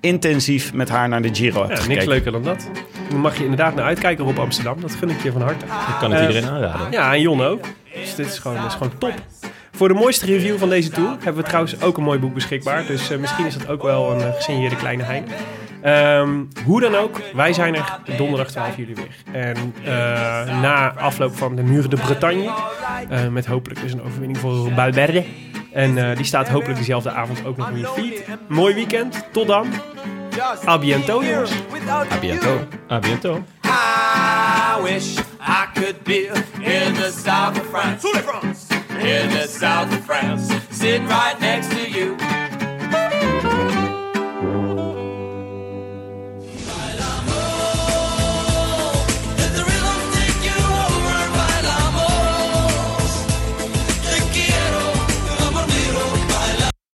intensief 0.00 0.72
met 0.72 0.88
haar 0.88 1.08
naar 1.08 1.22
de 1.22 1.34
Giro 1.34 1.58
hebt 1.58 1.68
Ja, 1.70 1.74
gekeken. 1.76 1.94
niks 1.94 2.04
leuker 2.06 2.32
dan 2.32 2.42
dat. 2.42 2.68
Dan 3.10 3.18
mag 3.20 3.36
je 3.36 3.42
inderdaad 3.42 3.74
naar 3.74 3.84
uitkijken 3.84 4.24
Rob 4.24 4.38
Amsterdam, 4.38 4.80
dat 4.80 4.94
gun 4.94 5.10
ik 5.10 5.22
je 5.22 5.32
van 5.32 5.42
harte. 5.42 5.64
Ik 5.64 5.70
kan 6.00 6.10
het 6.10 6.20
Eh, 6.20 6.26
iedereen 6.26 6.50
aanraden. 6.50 6.90
Ja, 6.90 7.12
en 7.14 7.20
Jon 7.20 7.42
ook. 7.42 7.64
Dus 7.94 8.14
dit 8.14 8.26
is 8.26 8.38
gewoon, 8.38 8.56
dit 8.56 8.66
is 8.66 8.72
gewoon 8.74 8.92
top. 8.98 9.14
Voor 9.72 9.88
de 9.88 9.94
mooiste 9.94 10.26
review 10.26 10.56
van 10.58 10.68
deze 10.68 10.90
tour 10.90 11.08
hebben 11.10 11.42
we 11.42 11.48
trouwens 11.48 11.80
ook 11.82 11.96
een 11.96 12.02
mooi 12.02 12.18
boek 12.18 12.34
beschikbaar. 12.34 12.86
Dus 12.86 13.10
eh, 13.10 13.18
misschien 13.18 13.46
is 13.46 13.58
dat 13.58 13.68
ook 13.68 13.82
wel 13.82 14.10
een 14.12 14.18
uh, 14.18 14.34
gesigneerde 14.34 14.76
kleine 14.76 15.02
hein. 15.02 15.24
Ehm, 15.82 16.30
hoe 16.64 16.80
dan 16.80 16.94
ook, 16.94 17.20
wij 17.34 17.52
zijn 17.52 17.74
er 17.74 17.98
donderdag 18.16 18.50
12 18.50 18.76
juli 18.76 18.94
weer. 18.94 19.42
En 19.42 19.74
eh, 19.84 20.60
na 20.60 20.92
afloop 20.96 21.36
van 21.36 21.56
de 21.56 21.62
Muur 21.62 21.88
de 21.88 21.96
Bretagne, 21.96 22.50
eh, 23.08 23.26
met 23.28 23.46
hopelijk 23.46 23.80
dus 23.80 23.92
een 23.92 24.02
overwinning 24.02 24.38
voor 24.38 24.72
Balberde. 24.72 25.24
En 25.78 25.98
eh, 25.98 26.16
die 26.16 26.24
staat 26.24 26.48
hopelijk 26.48 26.76
diezelfde 26.76 27.10
avond 27.10 27.44
ook 27.44 27.56
nog 27.56 27.70
in 27.70 27.78
je 27.78 27.86
feed. 27.86 28.24
Mooi 28.48 28.74
weekend, 28.74 29.24
tot 29.32 29.46
dan. 29.46 29.66
A 30.66 30.78
biento, 30.78 31.24
jongens. 31.24 31.52
A 31.88 32.18
biento. 32.18 32.66
A 32.90 32.98
biento. 32.98 33.44
I 33.64 34.82
wish 34.82 35.18
I 35.40 35.66
could 35.74 36.02
be 36.02 36.30
in 36.60 36.94
the 36.94 37.12
south 37.24 37.60
of 37.60 37.66
France. 37.70 38.08
In 38.98 39.28
the 39.28 39.46
south 39.48 39.92
of 39.92 40.04
France, 40.04 40.54
sitting 40.70 41.08
right 41.08 41.40
next 41.40 41.70
to 41.70 41.78